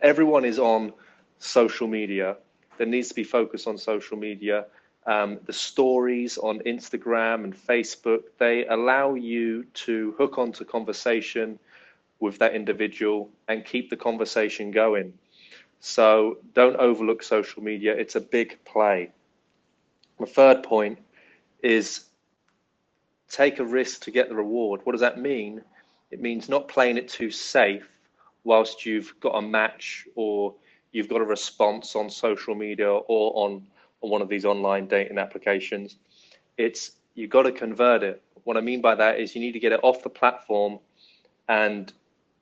everyone 0.00 0.44
is 0.44 0.58
on 0.58 0.92
social 1.38 1.86
media. 1.86 2.36
There 2.76 2.86
needs 2.86 3.08
to 3.08 3.14
be 3.14 3.24
focus 3.24 3.66
on 3.66 3.78
social 3.78 4.16
media. 4.16 4.66
Um, 5.08 5.38
the 5.46 5.54
stories 5.54 6.36
on 6.36 6.58
Instagram 6.60 7.44
and 7.44 7.56
Facebook, 7.56 8.24
they 8.38 8.66
allow 8.66 9.14
you 9.14 9.64
to 9.86 10.14
hook 10.18 10.36
onto 10.36 10.66
conversation 10.66 11.58
with 12.20 12.38
that 12.40 12.54
individual 12.54 13.30
and 13.48 13.64
keep 13.64 13.88
the 13.88 13.96
conversation 13.96 14.70
going. 14.70 15.14
So 15.80 16.36
don't 16.52 16.76
overlook 16.76 17.22
social 17.22 17.62
media. 17.62 17.94
It's 17.94 18.16
a 18.16 18.20
big 18.20 18.62
play. 18.66 19.10
The 20.20 20.26
third 20.26 20.62
point 20.62 20.98
is 21.62 22.04
take 23.30 23.60
a 23.60 23.64
risk 23.64 24.02
to 24.02 24.10
get 24.10 24.28
the 24.28 24.34
reward. 24.34 24.82
What 24.84 24.92
does 24.92 25.00
that 25.00 25.18
mean? 25.18 25.62
It 26.10 26.20
means 26.20 26.50
not 26.50 26.68
playing 26.68 26.98
it 26.98 27.08
too 27.08 27.30
safe 27.30 27.88
whilst 28.44 28.84
you've 28.84 29.14
got 29.20 29.30
a 29.30 29.42
match 29.42 30.06
or 30.16 30.54
you've 30.92 31.08
got 31.08 31.22
a 31.22 31.24
response 31.24 31.96
on 31.96 32.10
social 32.10 32.54
media 32.54 32.90
or 32.92 33.32
on 33.34 33.62
on 34.00 34.10
one 34.10 34.22
of 34.22 34.28
these 34.28 34.44
online 34.44 34.86
dating 34.86 35.18
applications. 35.18 35.96
It's 36.56 36.92
you've 37.14 37.30
got 37.30 37.42
to 37.42 37.52
convert 37.52 38.02
it. 38.02 38.22
What 38.44 38.56
I 38.56 38.60
mean 38.60 38.80
by 38.80 38.94
that 38.94 39.20
is 39.20 39.34
you 39.34 39.40
need 39.40 39.52
to 39.52 39.60
get 39.60 39.72
it 39.72 39.80
off 39.82 40.02
the 40.02 40.10
platform 40.10 40.78
and 41.48 41.92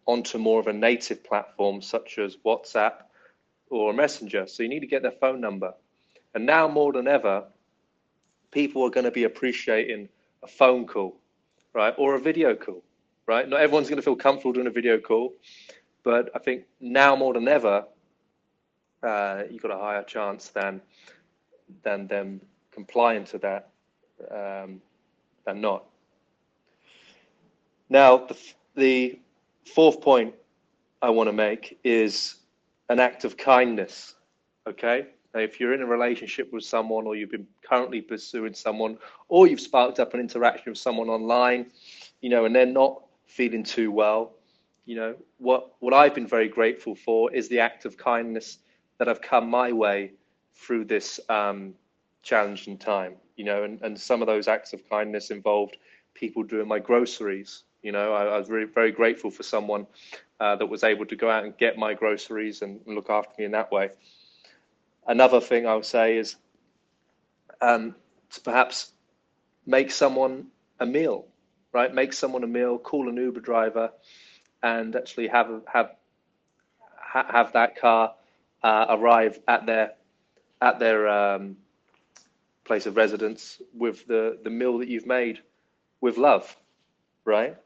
onto 0.06 0.38
more 0.38 0.60
of 0.60 0.66
a 0.68 0.72
native 0.72 1.24
platform 1.24 1.82
such 1.82 2.18
as 2.18 2.36
WhatsApp 2.44 2.94
or 3.70 3.92
Messenger. 3.92 4.46
So 4.46 4.62
you 4.62 4.68
need 4.68 4.80
to 4.80 4.86
get 4.86 5.02
their 5.02 5.12
phone 5.12 5.40
number. 5.40 5.74
And 6.34 6.46
now 6.46 6.68
more 6.68 6.92
than 6.92 7.08
ever, 7.08 7.44
people 8.50 8.82
are 8.84 8.90
going 8.90 9.04
to 9.04 9.10
be 9.10 9.24
appreciating 9.24 10.08
a 10.42 10.46
phone 10.46 10.86
call, 10.86 11.16
right? 11.72 11.94
Or 11.98 12.14
a 12.14 12.20
video 12.20 12.54
call, 12.54 12.82
right? 13.26 13.48
Not 13.48 13.60
everyone's 13.60 13.88
going 13.88 13.96
to 13.96 14.02
feel 14.02 14.16
comfortable 14.16 14.52
doing 14.52 14.66
a 14.66 14.70
video 14.70 14.98
call, 14.98 15.34
but 16.04 16.30
I 16.34 16.38
think 16.38 16.64
now 16.80 17.16
more 17.16 17.34
than 17.34 17.48
ever, 17.48 17.84
uh, 19.02 19.42
you've 19.50 19.62
got 19.62 19.72
a 19.72 19.78
higher 19.78 20.04
chance 20.04 20.48
than 20.48 20.80
than 21.82 22.06
them 22.06 22.40
complying 22.72 23.24
to 23.24 23.38
that 23.38 23.70
um, 24.30 24.80
than 25.44 25.60
not. 25.60 25.84
Now, 27.88 28.18
the, 28.18 28.36
the 28.74 29.18
fourth 29.74 30.00
point 30.00 30.34
I 31.02 31.10
want 31.10 31.28
to 31.28 31.32
make 31.32 31.78
is 31.84 32.36
an 32.88 33.00
act 33.00 33.24
of 33.24 33.36
kindness. 33.36 34.14
Okay? 34.66 35.06
Now, 35.34 35.40
if 35.40 35.60
you're 35.60 35.74
in 35.74 35.82
a 35.82 35.86
relationship 35.86 36.52
with 36.52 36.64
someone, 36.64 37.06
or 37.06 37.14
you've 37.14 37.30
been 37.30 37.46
currently 37.62 38.00
pursuing 38.00 38.54
someone, 38.54 38.98
or 39.28 39.46
you've 39.46 39.60
sparked 39.60 40.00
up 40.00 40.14
an 40.14 40.20
interaction 40.20 40.72
with 40.72 40.78
someone 40.78 41.08
online, 41.08 41.66
you 42.20 42.30
know, 42.30 42.44
and 42.44 42.54
they're 42.54 42.66
not 42.66 43.02
feeling 43.26 43.62
too 43.62 43.90
well, 43.90 44.32
you 44.86 44.96
know, 44.96 45.14
what, 45.38 45.72
what 45.80 45.92
I've 45.92 46.14
been 46.14 46.26
very 46.26 46.48
grateful 46.48 46.94
for 46.94 47.32
is 47.34 47.48
the 47.48 47.60
act 47.60 47.84
of 47.84 47.96
kindness 47.96 48.58
that 48.98 49.08
have 49.08 49.20
come 49.20 49.50
my 49.50 49.72
way 49.72 50.12
through 50.56 50.84
this 50.86 51.20
um, 51.28 51.74
challenging 52.22 52.78
time, 52.78 53.14
you 53.36 53.44
know, 53.44 53.64
and, 53.64 53.80
and 53.82 53.98
some 54.00 54.22
of 54.22 54.26
those 54.26 54.48
acts 54.48 54.72
of 54.72 54.88
kindness 54.88 55.30
involved 55.30 55.76
people 56.14 56.42
doing 56.42 56.66
my 56.66 56.78
groceries. 56.78 57.64
You 57.82 57.92
know, 57.92 58.12
I, 58.12 58.24
I 58.24 58.38
was 58.38 58.50
really 58.50 58.66
very 58.66 58.90
grateful 58.90 59.30
for 59.30 59.42
someone 59.42 59.86
uh, 60.40 60.56
that 60.56 60.66
was 60.66 60.82
able 60.82 61.06
to 61.06 61.16
go 61.16 61.30
out 61.30 61.44
and 61.44 61.56
get 61.56 61.78
my 61.78 61.94
groceries 61.94 62.62
and 62.62 62.80
look 62.86 63.10
after 63.10 63.32
me 63.38 63.44
in 63.44 63.52
that 63.52 63.70
way. 63.70 63.90
Another 65.06 65.40
thing 65.40 65.66
I 65.66 65.74
would 65.74 65.84
say 65.84 66.16
is 66.18 66.36
um, 67.60 67.94
to 68.30 68.40
perhaps 68.40 68.92
make 69.66 69.90
someone 69.90 70.48
a 70.80 70.86
meal, 70.86 71.26
right? 71.72 71.92
Make 71.94 72.12
someone 72.12 72.42
a 72.44 72.48
meal, 72.48 72.78
call 72.78 73.08
an 73.08 73.16
Uber 73.16 73.40
driver, 73.40 73.92
and 74.62 74.96
actually 74.96 75.28
have 75.28 75.62
have 75.72 75.90
have 77.12 77.52
that 77.52 77.76
car 77.80 78.14
uh, 78.62 78.86
arrive 78.90 79.38
at 79.48 79.66
their 79.66 79.92
at 80.60 80.78
their 80.78 81.08
um, 81.08 81.56
place 82.64 82.86
of 82.86 82.96
residence 82.96 83.60
with 83.74 84.06
the, 84.06 84.38
the 84.42 84.50
meal 84.50 84.78
that 84.78 84.88
you've 84.88 85.06
made 85.06 85.40
with 86.00 86.16
love, 86.18 86.56
right? 87.24 87.56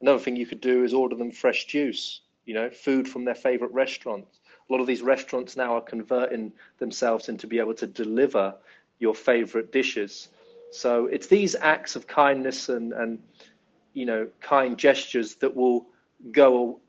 Another 0.00 0.18
thing 0.18 0.36
you 0.36 0.46
could 0.46 0.60
do 0.60 0.84
is 0.84 0.94
order 0.94 1.16
them 1.16 1.30
fresh 1.30 1.66
juice, 1.66 2.20
you 2.46 2.54
know, 2.54 2.70
food 2.70 3.08
from 3.08 3.24
their 3.24 3.34
favorite 3.34 3.72
restaurants. 3.72 4.38
A 4.68 4.72
lot 4.72 4.80
of 4.80 4.86
these 4.86 5.02
restaurants 5.02 5.56
now 5.56 5.74
are 5.74 5.80
converting 5.80 6.52
themselves 6.78 7.28
into 7.28 7.46
be 7.46 7.58
able 7.58 7.74
to 7.74 7.86
deliver 7.86 8.54
your 8.98 9.14
favorite 9.14 9.72
dishes. 9.72 10.28
So 10.70 11.06
it's 11.06 11.26
these 11.26 11.56
acts 11.56 11.96
of 11.96 12.06
kindness 12.06 12.68
and, 12.68 12.92
and 12.92 13.18
you 13.92 14.06
know, 14.06 14.28
kind 14.40 14.78
gestures 14.78 15.34
that 15.36 15.54
will 15.54 15.86
go 16.30 16.80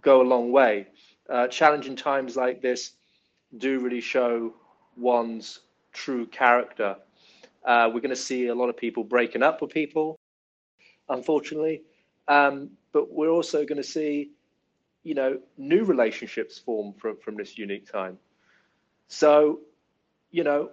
go 0.00 0.22
a 0.22 0.24
long 0.24 0.52
way. 0.52 0.86
Uh, 1.28 1.48
challenging 1.48 1.96
times 1.96 2.36
like 2.36 2.62
this 2.62 2.92
do 3.58 3.80
really 3.80 4.00
show 4.00 4.54
one's 4.96 5.60
true 5.92 6.26
character. 6.26 6.96
Uh, 7.64 7.90
we're 7.92 8.00
going 8.00 8.10
to 8.10 8.16
see 8.16 8.46
a 8.46 8.54
lot 8.54 8.68
of 8.68 8.76
people 8.76 9.04
breaking 9.04 9.42
up 9.42 9.60
with 9.60 9.70
people, 9.70 10.18
unfortunately, 11.08 11.82
um, 12.28 12.70
but 12.92 13.12
we're 13.12 13.30
also 13.30 13.64
going 13.64 13.76
to 13.76 13.88
see, 13.88 14.30
you 15.02 15.14
know, 15.14 15.38
new 15.56 15.84
relationships 15.84 16.58
form 16.58 16.92
from 16.94 17.16
from 17.18 17.36
this 17.36 17.58
unique 17.58 17.90
time. 17.90 18.18
So, 19.08 19.60
you 20.30 20.44
know, 20.44 20.70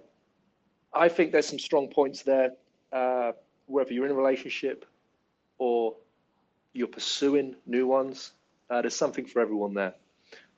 I 0.93 1.09
think 1.09 1.31
there's 1.31 1.47
some 1.47 1.59
strong 1.59 1.87
points 1.87 2.23
there. 2.23 2.51
Uh, 2.91 3.31
whether 3.65 3.93
you're 3.93 4.05
in 4.05 4.11
a 4.11 4.15
relationship 4.15 4.85
or 5.57 5.95
you're 6.73 6.87
pursuing 6.87 7.55
new 7.65 7.87
ones, 7.87 8.33
uh, 8.69 8.81
there's 8.81 8.95
something 8.95 9.25
for 9.25 9.39
everyone 9.39 9.73
there. 9.73 9.95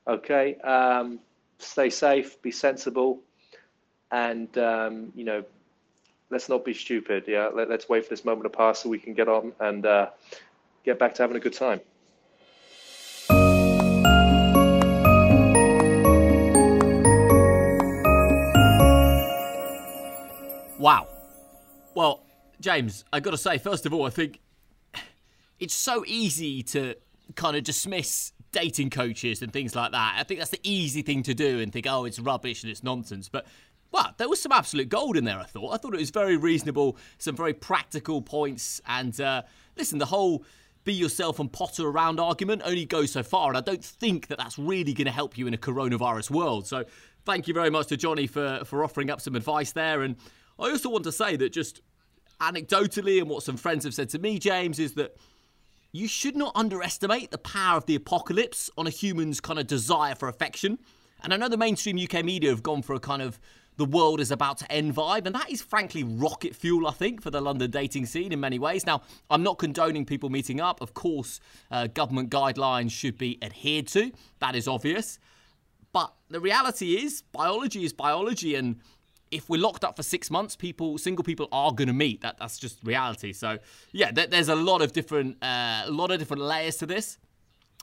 Okay. 0.07 0.55
Um, 0.55 1.19
stay 1.59 1.89
safe, 1.89 2.41
be 2.41 2.51
sensible, 2.51 3.21
and 4.11 4.57
um, 4.57 5.11
you 5.15 5.23
know, 5.23 5.43
let's 6.29 6.49
not 6.49 6.65
be 6.65 6.73
stupid. 6.73 7.25
Yeah, 7.27 7.47
Let, 7.53 7.69
us 7.71 7.87
wait 7.89 8.03
for 8.03 8.09
this 8.09 8.25
moment 8.25 8.43
to 8.43 8.55
pass 8.55 8.83
so 8.83 8.89
we 8.89 8.99
can 8.99 9.13
get 9.13 9.27
on 9.27 9.53
and 9.59 9.85
uh, 9.85 10.09
get 10.83 10.99
back 10.99 11.15
to 11.15 11.23
having 11.23 11.37
a 11.37 11.39
good 11.39 11.53
time. 11.53 11.81
Wow. 20.77 21.07
Well, 21.95 22.21
James, 22.59 23.05
I 23.11 23.19
got 23.19 23.31
to 23.31 23.37
say, 23.37 23.57
first 23.57 23.85
of 23.85 23.93
all, 23.93 24.05
I 24.05 24.09
think 24.09 24.39
it's 25.59 25.73
so 25.73 26.03
easy 26.05 26.61
to 26.63 26.95
kind 27.35 27.55
of 27.55 27.63
dismiss 27.63 28.33
dating 28.51 28.89
coaches 28.89 29.41
and 29.41 29.51
things 29.51 29.75
like 29.75 29.91
that. 29.91 30.15
I 30.17 30.23
think 30.23 30.39
that's 30.39 30.51
the 30.51 30.59
easy 30.63 31.01
thing 31.01 31.23
to 31.23 31.33
do 31.33 31.59
and 31.59 31.73
think, 31.73 31.87
oh, 31.89 32.05
it's 32.05 32.19
rubbish 32.19 32.63
and 32.63 32.71
it's 32.71 32.83
nonsense. 32.83 33.29
But 33.29 33.45
well, 33.95 34.13
there 34.17 34.27
was 34.27 34.41
some 34.41 34.51
absolute 34.51 34.89
gold 34.89 35.15
in 35.15 35.23
there, 35.23 35.39
I 35.39 35.45
thought. 35.45 35.73
I 35.73 35.77
thought 35.77 35.93
it 35.93 36.01
was 36.01 36.09
very 36.09 36.35
reasonable, 36.35 36.97
some 37.17 37.33
very 37.33 37.53
practical 37.53 38.21
points. 38.21 38.81
And 38.85 39.17
uh, 39.21 39.43
listen, 39.77 39.99
the 39.99 40.05
whole 40.05 40.43
be 40.83 40.93
yourself 40.93 41.39
and 41.39 41.49
potter 41.49 41.87
around 41.87 42.19
argument 42.19 42.61
only 42.65 42.85
goes 42.85 43.13
so 43.13 43.23
far. 43.23 43.47
And 43.47 43.57
I 43.57 43.61
don't 43.61 43.83
think 43.83 44.27
that 44.27 44.37
that's 44.37 44.59
really 44.59 44.93
going 44.93 45.05
to 45.05 45.13
help 45.13 45.37
you 45.37 45.47
in 45.47 45.53
a 45.53 45.57
coronavirus 45.57 46.29
world. 46.29 46.67
So 46.67 46.83
thank 47.23 47.47
you 47.47 47.53
very 47.53 47.69
much 47.69 47.87
to 47.87 47.95
Johnny 47.95 48.27
for, 48.27 48.63
for 48.65 48.83
offering 48.83 49.09
up 49.09 49.21
some 49.21 49.33
advice 49.33 49.71
there. 49.71 50.01
And 50.01 50.17
I 50.59 50.71
also 50.71 50.89
want 50.89 51.05
to 51.05 51.13
say 51.13 51.37
that 51.37 51.53
just 51.53 51.79
anecdotally, 52.41 53.19
and 53.21 53.29
what 53.29 53.43
some 53.43 53.55
friends 53.55 53.85
have 53.85 53.93
said 53.93 54.09
to 54.09 54.19
me, 54.19 54.39
James, 54.39 54.77
is 54.77 54.95
that 54.95 55.15
you 55.93 56.09
should 56.09 56.35
not 56.35 56.51
underestimate 56.53 57.31
the 57.31 57.37
power 57.37 57.77
of 57.77 57.85
the 57.85 57.95
apocalypse 57.95 58.69
on 58.77 58.87
a 58.87 58.89
human's 58.89 59.39
kind 59.39 59.57
of 59.57 59.67
desire 59.67 60.15
for 60.15 60.27
affection. 60.27 60.79
And 61.23 61.33
I 61.33 61.37
know 61.37 61.47
the 61.47 61.55
mainstream 61.55 61.97
UK 61.97 62.25
media 62.25 62.49
have 62.49 62.61
gone 62.61 62.81
for 62.81 62.93
a 62.93 62.99
kind 62.99 63.21
of 63.21 63.39
the 63.77 63.85
world 63.85 64.19
is 64.19 64.31
about 64.31 64.57
to 64.59 64.71
end 64.71 64.95
vibe, 64.95 65.25
and 65.25 65.35
that 65.35 65.49
is 65.51 65.61
frankly 65.61 66.03
rocket 66.03 66.55
fuel, 66.55 66.87
I 66.87 66.91
think, 66.91 67.21
for 67.21 67.29
the 67.29 67.41
London 67.41 67.71
dating 67.71 68.05
scene 68.05 68.31
in 68.31 68.39
many 68.39 68.59
ways. 68.59 68.85
Now, 68.85 69.01
I'm 69.29 69.43
not 69.43 69.57
condoning 69.57 70.05
people 70.05 70.29
meeting 70.29 70.61
up. 70.61 70.81
Of 70.81 70.93
course, 70.93 71.39
uh, 71.71 71.87
government 71.87 72.29
guidelines 72.29 72.91
should 72.91 73.17
be 73.17 73.37
adhered 73.41 73.87
to. 73.87 74.11
That 74.39 74.55
is 74.55 74.67
obvious. 74.67 75.19
but 75.91 76.13
the 76.29 76.39
reality 76.39 76.95
is, 76.97 77.21
biology 77.31 77.85
is 77.85 77.93
biology, 77.93 78.55
and 78.55 78.79
if 79.31 79.49
we're 79.49 79.61
locked 79.61 79.83
up 79.83 79.95
for 79.95 80.03
six 80.03 80.29
months, 80.29 80.55
people, 80.55 80.97
single 80.97 81.23
people, 81.23 81.47
are 81.51 81.71
going 81.71 81.87
to 81.87 81.93
meet. 81.93 82.21
That 82.21 82.37
that's 82.37 82.57
just 82.57 82.83
reality. 82.83 83.33
So 83.33 83.59
yeah, 83.91 84.11
there's 84.11 84.49
a 84.49 84.55
lot 84.55 84.81
of 84.81 84.91
different, 84.91 85.43
uh, 85.43 85.83
a 85.85 85.91
lot 85.91 86.11
of 86.11 86.19
different 86.19 86.43
layers 86.43 86.77
to 86.77 86.85
this 86.85 87.17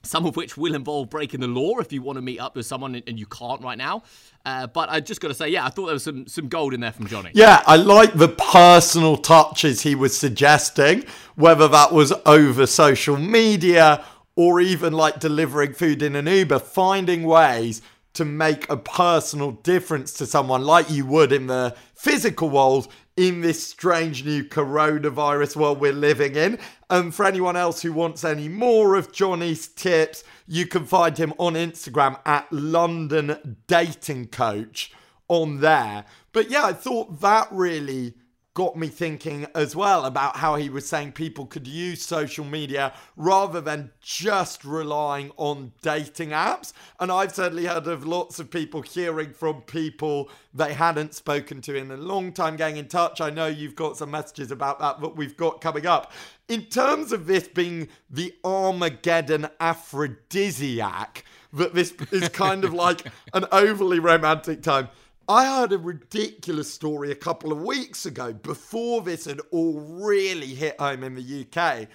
some 0.03 0.27
of 0.27 0.37
which 0.37 0.57
will 0.57 0.75
involve 0.75 1.11
breaking 1.11 1.41
the 1.41 1.49
law 1.49 1.79
if 1.79 1.93
you 1.93 2.03
want 2.03 2.17
to 2.17 2.23
meet 2.23 2.39
up 2.39 2.57
with 2.57 2.67
someone 2.67 3.03
and 3.07 3.19
you 3.19 3.27
can't 3.27 3.63
right 3.63 3.79
now. 3.79 4.03
Uh, 4.45 4.67
but 4.67 4.89
I 4.89 5.01
just 5.01 5.21
got 5.21 5.29
to 5.29 5.35
say, 5.35 5.49
yeah, 5.49 5.65
I 5.65 5.71
thought 5.71 5.87
there 5.87 5.95
was 5.95 6.05
some 6.05 6.27
some 6.27 6.49
gold 6.49 6.75
in 6.75 6.81
there 6.81 6.93
from 6.93 7.07
Johnny. 7.07 7.31
Yeah, 7.35 7.63
I 7.67 7.77
like 7.77 8.15
the 8.15 8.29
personal 8.29 9.17
touches 9.17 9.83
he 9.83 9.95
was 9.95 10.19
suggesting, 10.19 11.05
whether 11.37 11.69
that 11.69 11.93
was 11.93 12.13
over 12.27 12.67
social 12.67 13.17
media 13.17 14.05
or 14.35 14.61
even 14.61 14.93
like 14.93 15.21
delivering 15.21 15.75
food 15.75 16.03
in 16.03 16.17
an 16.17 16.27
Uber, 16.27 16.59
finding 16.59 17.23
ways 17.25 17.83
to 18.15 18.25
make 18.25 18.69
a 18.69 18.77
personal 18.77 19.53
difference 19.53 20.13
to 20.15 20.27
someone 20.27 20.63
like 20.63 20.91
you 20.91 21.07
would 21.07 21.33
in 21.33 21.47
the 21.47 21.75
physical 21.95 22.51
world 22.51 22.89
in 23.17 23.43
this 23.43 23.67
strange 23.67 24.25
new 24.25 24.43
coronavirus 24.43 25.57
world 25.57 25.81
we're 25.81 25.93
living 25.93 26.35
in. 26.35 26.59
And 26.93 27.15
for 27.15 27.25
anyone 27.25 27.57
else 27.57 27.81
who 27.81 27.91
wants 27.91 28.23
any 28.23 28.51
more 28.51 28.97
of 28.97 29.13
Johnny's 29.13 29.67
tips, 29.67 30.25
you 30.47 30.67
can 30.67 30.85
find 30.85 31.17
him 31.17 31.33
on 31.39 31.55
Instagram 31.55 32.19
at 32.27 32.53
London 32.53 33.57
Dating 33.67 34.27
Coach 34.27 34.93
on 35.27 35.61
there. 35.61 36.05
But 36.33 36.51
yeah, 36.51 36.65
I 36.65 36.75
thought 36.75 37.23
that 37.23 37.49
really 37.51 38.13
got 38.55 38.77
me 38.77 38.89
thinking 38.89 39.47
as 39.55 39.75
well 39.75 40.05
about 40.05 40.37
how 40.37 40.57
he 40.57 40.69
was 40.69 40.87
saying 40.87 41.13
people 41.13 41.47
could 41.47 41.67
use 41.67 42.03
social 42.03 42.45
media 42.45 42.93
rather 43.17 43.61
than 43.61 43.91
just 44.01 44.65
relying 44.65 45.33
on 45.39 45.73
dating 45.81 46.31
apps. 46.31 46.73
And 47.01 47.11
I've 47.11 47.35
certainly 47.35 47.65
heard 47.65 47.87
of 47.87 48.07
lots 48.07 48.39
of 48.39 48.51
people 48.51 48.83
hearing 48.83 49.33
from 49.33 49.63
people 49.63 50.29
they 50.53 50.75
hadn't 50.75 51.15
spoken 51.15 51.63
to 51.63 51.75
in 51.75 51.91
a 51.91 51.97
long 51.97 52.33
time 52.33 52.57
getting 52.57 52.77
in 52.77 52.89
touch. 52.89 53.21
I 53.21 53.31
know 53.31 53.47
you've 53.47 53.77
got 53.77 53.97
some 53.97 54.11
messages 54.11 54.51
about 54.51 54.79
that 54.81 55.01
that 55.01 55.17
we've 55.17 55.37
got 55.37 55.63
coming 55.63 55.87
up. 55.87 56.13
In 56.49 56.67
terms 56.67 57.13
of 57.13 57.27
this 57.27 57.49
being 57.49 57.89
the 58.11 58.35
Armageddon 58.45 59.49
aphrodisiac, 59.61 61.25
that 61.55 61.75
this 61.75 61.95
is 62.11 62.29
kind 62.29 62.65
of 62.65 62.75
like 62.75 63.07
an 63.35 63.47
overly 63.53 63.99
romantic 63.99 64.63
time. 64.63 64.89
I 65.29 65.47
heard 65.47 65.73
a 65.73 65.79
ridiculous 65.79 66.73
story 66.73 67.13
a 67.13 67.17
couple 67.17 67.53
of 67.53 67.63
weeks 67.63 68.07
ago 68.07 68.33
before 68.33 69.03
this 69.03 69.27
had 69.27 69.41
all 69.53 69.81
really 69.81 70.49
hit 70.49 70.81
home 70.81 71.05
in 71.05 71.15
the 71.15 71.47
UK. 71.47 71.89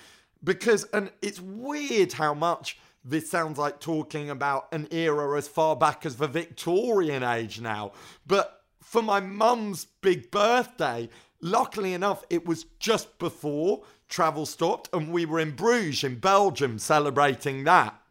Because, 0.43 0.85
and 0.93 1.11
it's 1.21 1.41
weird 1.41 2.13
how 2.13 2.33
much 2.33 2.79
this 3.03 3.29
sounds 3.29 3.57
like 3.57 3.79
talking 3.79 4.29
about 4.29 4.67
an 4.71 4.87
era 4.91 5.37
as 5.37 5.47
far 5.47 5.75
back 5.75 6.05
as 6.05 6.15
the 6.15 6.27
Victorian 6.27 7.23
age 7.23 7.59
now. 7.59 7.91
But 8.25 8.61
for 8.81 9.01
my 9.01 9.19
mum's 9.19 9.85
big 10.01 10.31
birthday, 10.31 11.09
luckily 11.41 11.93
enough, 11.93 12.23
it 12.29 12.45
was 12.45 12.65
just 12.79 13.17
before 13.19 13.83
travel 14.07 14.45
stopped 14.45 14.89
and 14.93 15.11
we 15.11 15.25
were 15.25 15.39
in 15.39 15.51
Bruges 15.51 16.05
in 16.05 16.19
Belgium 16.19 16.79
celebrating 16.79 17.65
that. 17.65 18.01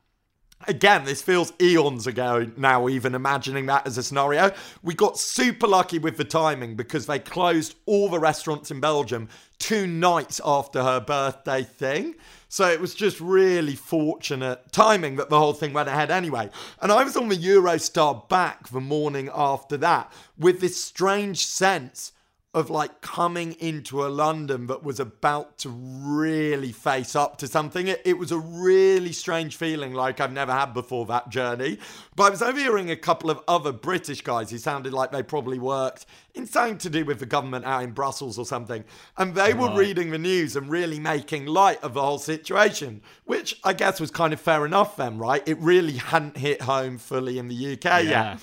Again, 0.68 1.04
this 1.04 1.23
feels 1.23 1.52
eons 1.61 2.08
ago 2.08 2.50
now, 2.56 2.88
even 2.88 3.14
imagining 3.14 3.66
that 3.66 3.87
as 3.87 3.99
a 3.99 4.02
scenario. 4.02 4.50
We 4.82 4.94
got 4.94 5.16
super 5.16 5.68
lucky 5.68 5.99
with 6.00 6.16
the 6.16 6.25
timing 6.25 6.75
because 6.75 7.06
they 7.06 7.20
closed 7.20 7.76
all 7.87 8.08
the 8.08 8.18
restaurants 8.18 8.73
in 8.73 8.80
Belgium 8.80 9.28
two 9.58 9.87
nights 9.87 10.40
after 10.44 10.82
her 10.82 11.00
birthday 11.00 11.62
thing. 11.62 12.16
So 12.49 12.68
it 12.68 12.80
was 12.80 12.94
just 12.94 13.20
really 13.20 13.76
fortunate 13.76 14.73
timing 14.73 15.16
that 15.16 15.30
the 15.30 15.38
whole 15.38 15.52
thing 15.52 15.73
went 15.73 15.88
ahead 15.88 16.11
anyway. 16.11 16.50
And 16.80 16.90
I 16.90 17.04
was 17.04 17.16
on 17.16 17.28
the 17.28 17.37
Eurostar 17.37 18.28
back 18.28 18.68
the 18.68 18.80
morning 18.80 19.30
after 19.32 19.76
that 19.78 20.12
with 20.37 20.61
this 20.61 20.82
strange 20.82 21.46
sense 21.46 22.12
of 22.57 22.71
like 22.71 23.03
coming 23.03 23.53
into 23.61 24.03
a 24.03 24.09
London 24.09 24.67
that 24.67 24.83
was 24.83 24.99
about 24.99 25.59
to 25.59 25.69
really 25.69 26.73
face 26.73 27.15
up 27.15 27.37
to 27.37 27.47
something. 27.47 27.87
It, 27.87 28.01
it, 28.07 28.17
was 28.17 28.33
a 28.33 28.39
really 28.39 29.12
strange 29.12 29.57
feeling 29.57 29.92
like 29.92 30.21
I've 30.21 30.33
never 30.33 30.53
had 30.53 30.73
before 30.73 31.05
that 31.05 31.29
journey. 31.29 31.79
But 32.16 32.23
I 32.23 32.31
was 32.31 32.40
overhearing 32.40 32.90
a 32.90 32.97
couple 32.97 33.29
of 33.29 33.40
other 33.47 33.73
British 33.73 34.23
guys 34.23 34.51
who 34.51 34.57
sounded 34.57 34.95
like 34.95 35.12
they 35.12 35.23
probably 35.23 35.59
worked 35.59 36.07
in 36.35 36.47
something 36.47 36.79
to 36.79 36.88
do 36.88 37.05
with 37.05 37.19
the 37.19 37.27
government 37.27 37.66
out 37.66 37.83
in 37.83 37.90
Brussels 37.90 38.38
or 38.38 38.47
something. 38.47 38.85
And 39.19 39.35
they 39.35 39.53
right. 39.53 39.57
were 39.59 39.79
reading 39.79 40.09
the 40.09 40.19
news 40.19 40.57
and 40.57 40.71
really 40.71 40.99
making 40.99 41.45
light 41.45 41.85
of 41.85 41.92
the 41.92 42.01
whole 42.01 42.19
situation, 42.19 43.03
which 43.27 43.61
I 43.64 43.75
guess 43.75 44.01
was 44.01 44.11
kind 44.11 44.33
of 44.33 44.40
fair 44.40 44.64
enough 44.64 44.97
then, 44.97 45.19
right? 45.19 45.47
It 45.47 45.59
really 45.59 45.99
hadn't 45.99 46.38
hit 46.38 46.62
home 46.62 46.97
fully 46.97 47.38
in 47.38 47.49
the 47.49 47.75
UK 47.75 47.85
yeah. 47.85 48.01
yet. 48.01 48.40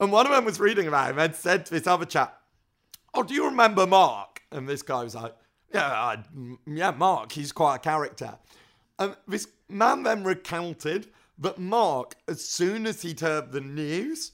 And 0.00 0.12
one 0.12 0.26
of 0.26 0.32
them 0.32 0.44
was 0.44 0.60
reading 0.60 0.86
about 0.86 1.12
it 1.12 1.18
and 1.18 1.34
said 1.34 1.64
to 1.64 1.72
this 1.72 1.86
other 1.86 2.04
chap, 2.04 2.42
oh, 3.14 3.22
do 3.22 3.34
you 3.34 3.46
remember 3.46 3.86
Mark? 3.86 4.42
And 4.50 4.68
this 4.68 4.82
guy 4.82 5.04
was 5.04 5.14
like, 5.14 5.34
yeah, 5.72 5.90
I, 5.90 6.18
yeah, 6.66 6.90
Mark, 6.90 7.32
he's 7.32 7.52
quite 7.52 7.76
a 7.76 7.78
character. 7.78 8.38
And 8.98 9.16
this 9.26 9.48
man 9.68 10.02
then 10.02 10.24
recounted 10.24 11.08
that 11.38 11.58
Mark, 11.58 12.14
as 12.28 12.44
soon 12.44 12.86
as 12.86 13.02
he'd 13.02 13.20
heard 13.20 13.52
the 13.52 13.60
news, 13.60 14.32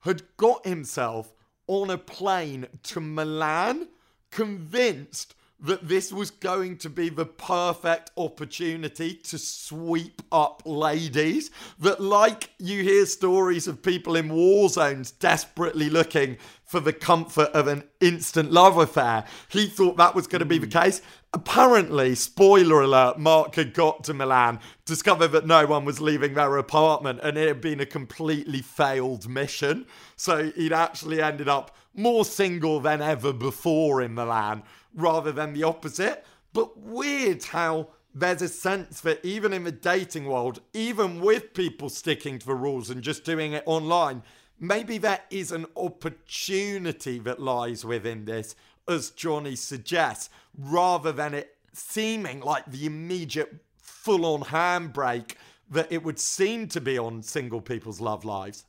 had 0.00 0.22
got 0.36 0.64
himself 0.66 1.32
on 1.66 1.90
a 1.90 1.98
plane 1.98 2.66
to 2.84 3.00
Milan, 3.00 3.88
convinced 4.30 5.34
that 5.60 5.88
this 5.88 6.12
was 6.12 6.30
going 6.30 6.76
to 6.76 6.90
be 6.90 7.08
the 7.08 7.24
perfect 7.24 8.10
opportunity 8.16 9.14
to 9.14 9.38
sweep 9.38 10.20
up 10.30 10.62
ladies. 10.66 11.50
That, 11.78 12.00
like 12.00 12.50
you 12.58 12.82
hear 12.82 13.06
stories 13.06 13.66
of 13.66 13.82
people 13.82 14.16
in 14.16 14.28
war 14.28 14.68
zones 14.68 15.10
desperately 15.10 15.88
looking 15.88 16.36
for 16.64 16.80
the 16.80 16.92
comfort 16.92 17.48
of 17.52 17.68
an 17.68 17.84
instant 18.00 18.52
love 18.52 18.76
affair, 18.76 19.24
he 19.48 19.66
thought 19.66 19.96
that 19.96 20.14
was 20.14 20.26
going 20.26 20.40
to 20.40 20.46
be 20.46 20.58
the 20.58 20.66
hmm. 20.66 20.72
case. 20.84 21.00
Apparently, 21.32 22.14
spoiler 22.14 22.82
alert, 22.82 23.18
Mark 23.18 23.54
had 23.54 23.74
got 23.74 24.04
to 24.04 24.14
Milan, 24.14 24.58
discovered 24.84 25.28
that 25.28 25.46
no 25.46 25.66
one 25.66 25.84
was 25.84 26.00
leaving 26.00 26.34
their 26.34 26.56
apartment, 26.56 27.20
and 27.22 27.36
it 27.36 27.48
had 27.48 27.60
been 27.60 27.80
a 27.80 27.86
completely 27.86 28.62
failed 28.62 29.28
mission. 29.28 29.86
So 30.16 30.50
he'd 30.52 30.72
actually 30.72 31.20
ended 31.20 31.48
up 31.48 31.76
more 31.94 32.24
single 32.24 32.80
than 32.80 33.00
ever 33.00 33.32
before 33.32 34.02
in 34.02 34.14
Milan 34.14 34.62
rather 34.96 35.30
than 35.30 35.52
the 35.52 35.62
opposite. 35.62 36.24
But 36.52 36.78
weird 36.78 37.44
how 37.44 37.88
there's 38.14 38.42
a 38.42 38.48
sense 38.48 39.00
that 39.02 39.24
even 39.24 39.52
in 39.52 39.64
the 39.64 39.72
dating 39.72 40.24
world, 40.24 40.60
even 40.72 41.20
with 41.20 41.52
people 41.52 41.90
sticking 41.90 42.38
to 42.38 42.46
the 42.46 42.54
rules 42.54 42.88
and 42.88 43.02
just 43.02 43.24
doing 43.24 43.52
it 43.52 43.62
online, 43.66 44.22
maybe 44.58 44.96
there 44.96 45.20
is 45.30 45.52
an 45.52 45.66
opportunity 45.76 47.18
that 47.18 47.40
lies 47.40 47.84
within 47.84 48.24
this, 48.24 48.56
as 48.88 49.10
Johnny 49.10 49.54
suggests, 49.54 50.30
rather 50.56 51.12
than 51.12 51.34
it 51.34 51.56
seeming 51.74 52.40
like 52.40 52.64
the 52.66 52.86
immediate 52.86 53.54
full 53.76 54.24
on 54.24 54.40
handbrake 54.44 55.32
that 55.70 55.92
it 55.92 56.02
would 56.02 56.18
seem 56.18 56.68
to 56.68 56.80
be 56.80 56.96
on 56.96 57.22
single 57.22 57.60
people's 57.60 58.00
love 58.00 58.24
lives. 58.24 58.64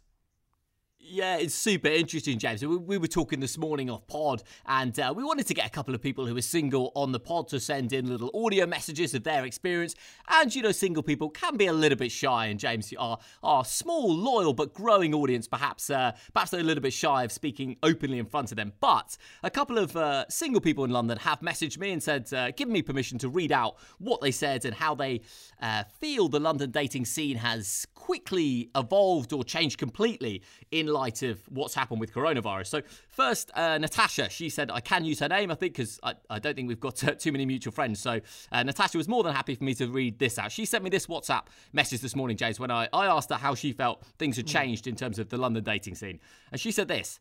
Yeah, 1.10 1.38
it's 1.38 1.56
super 1.56 1.88
interesting, 1.88 2.38
James. 2.38 2.65
We, 2.65 2.76
we 2.76 2.98
were 2.98 3.08
talking 3.08 3.39
this 3.39 3.58
morning 3.58 3.89
off 3.89 4.06
pod, 4.08 4.43
and 4.65 5.00
uh, 5.00 5.13
we 5.15 5.24
wanted 5.24 5.48
to 5.48 5.54
get 5.54 5.65
a 5.65 5.70
couple 5.70 5.96
of 5.96 6.02
people 6.02 6.26
who 6.26 6.36
are 6.36 6.41
single 6.41 6.91
on 6.96 7.13
the 7.13 7.20
pod 7.20 7.48
to 7.50 7.62
send 7.62 7.93
in 7.93 8.10
little 8.10 8.30
audio 8.34 8.65
messages 8.65 9.13
of 9.13 9.24
their 9.24 9.46
experience. 9.46 9.96
And 10.28 10.54
you 10.54 10.62
know, 10.62 10.74
single 10.74 11.04
people 11.04 11.30
can 11.30 11.56
be 11.56 11.67
a 11.67 11.74
little 11.74 11.98
bit 11.98 12.12
shy, 12.12 12.48
and 12.48 12.60
James, 12.60 12.93
our 13.00 13.20
our 13.41 13.63
small, 13.63 14.13
loyal 14.13 14.54
but 14.54 14.74
growing 14.74 15.13
audience, 15.13 15.48
perhaps 15.48 15.89
uh, 15.89 16.12
perhaps 16.34 16.52
they're 16.52 16.60
a 16.60 16.63
little 16.63 16.84
bit 16.84 16.91
shy 16.91 17.24
of 17.24 17.32
speaking 17.32 17.78
openly 17.84 18.20
in 18.20 18.26
front 18.26 18.52
of 18.52 18.58
them. 18.58 18.74
But 18.82 19.17
a 19.43 19.50
couple 19.50 19.78
of 19.78 19.96
uh, 19.96 20.26
single 20.28 20.60
people 20.60 20.84
in 20.84 20.91
London 20.91 21.17
have 21.20 21.39
messaged 21.39 21.78
me 21.78 21.91
and 21.91 22.04
said, 22.04 22.34
uh, 22.34 22.52
given 22.52 22.74
me 22.74 22.82
permission 22.82 23.17
to 23.20 23.30
read 23.30 23.54
out 23.54 23.78
what 24.00 24.20
they 24.20 24.32
said 24.32 24.65
and 24.65 24.74
how 24.74 24.93
they 24.93 25.22
uh, 25.62 25.84
feel 26.02 26.28
the 26.28 26.39
London 26.39 26.70
dating 26.72 27.06
scene 27.06 27.38
has 27.38 27.88
quickly 27.93 28.70
evolved 28.76 29.32
or 29.32 29.43
changed 29.43 29.78
completely 29.78 30.41
in 30.72 30.88
light 30.97 31.21
of 31.23 31.39
what's 31.49 31.75
happened 31.75 31.99
with 31.99 32.13
coronavirus. 32.13 32.67
So, 32.67 32.81
first, 33.10 33.51
uh, 33.53 33.77
Natasha, 33.77 34.29
she 34.29 34.49
said, 34.49 34.71
I 34.71 34.79
can 34.79 35.05
use 35.05 35.19
her 35.19 35.27
name, 35.27 35.51
I 35.51 35.55
think, 35.55 35.73
because 35.73 35.99
I, 36.03 36.15
I, 36.29 36.39
don't 36.39 36.55
think 36.55 36.67
we've 36.67 36.79
got 36.79 36.95
too 37.19 37.31
many 37.31 37.45
mutual 37.45 37.71
friends. 37.71 37.99
So, 37.99 38.19
uh, 38.51 38.63
Natasha 38.63 38.97
was 38.97 39.07
more 39.07 39.23
than 39.23 39.33
happy 39.33 39.55
for 39.55 39.63
me 39.63 39.73
to 39.75 39.88
read 39.88 40.19
this 40.19 40.39
out. 40.39 40.51
She 40.51 40.65
sent 40.65 40.83
me 40.83 40.89
this 40.89 41.07
WhatsApp 41.07 41.43
message 41.71 42.01
this 42.01 42.15
morning, 42.15 42.38
James, 42.38 42.60
when 42.60 42.71
I, 42.71 42.89
I 42.91 43.05
asked 43.05 43.29
her 43.29 43.36
how 43.36 43.55
she 43.55 43.71
felt 43.71 44.03
things 44.17 44.38
had 44.38 44.47
changed 44.47 44.88
in 44.88 44.95
terms 44.95 45.19
of 45.19 45.29
the 45.29 45.38
London 45.38 45.63
dating 45.63 45.95
scene. 45.95 46.19
And 46.51 46.60
she 46.60 46.71
said 46.71 46.88
this 46.88 47.19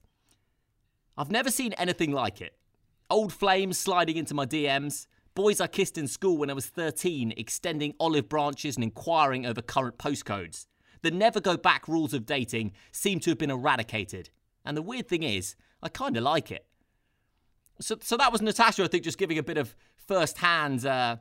I've 1.16 1.30
never 1.30 1.50
seen 1.50 1.72
anything 1.74 2.12
like 2.12 2.40
it. 2.40 2.54
Old 3.08 3.32
flames 3.32 3.78
sliding 3.78 4.16
into 4.16 4.34
my 4.34 4.46
DMs. 4.46 5.06
Boys 5.34 5.60
I 5.60 5.66
kissed 5.66 5.98
in 5.98 6.08
school 6.08 6.38
when 6.38 6.48
I 6.48 6.54
was 6.54 6.66
13, 6.66 7.34
extending 7.36 7.94
olive 8.00 8.28
branches 8.28 8.76
and 8.76 8.84
inquiring 8.84 9.44
over 9.44 9.60
current 9.60 9.98
postcodes. 9.98 10.66
The 11.02 11.10
never 11.10 11.40
go 11.40 11.56
back 11.56 11.88
rules 11.88 12.14
of 12.14 12.26
dating 12.26 12.72
seem 12.92 13.20
to 13.20 13.30
have 13.30 13.38
been 13.38 13.50
eradicated. 13.50 14.30
And 14.64 14.76
the 14.76 14.82
weird 14.82 15.08
thing 15.08 15.22
is, 15.22 15.54
I 15.82 15.88
kind 15.88 16.16
of 16.16 16.22
like 16.22 16.50
it. 16.50 16.66
So, 17.80 17.96
so 18.00 18.16
that 18.16 18.32
was 18.32 18.42
Natasha, 18.42 18.84
I 18.84 18.88
think, 18.88 19.04
just 19.04 19.18
giving 19.18 19.38
a 19.38 19.42
bit 19.42 19.58
of 19.58 19.76
first-hand, 19.96 20.86
uh, 20.86 21.16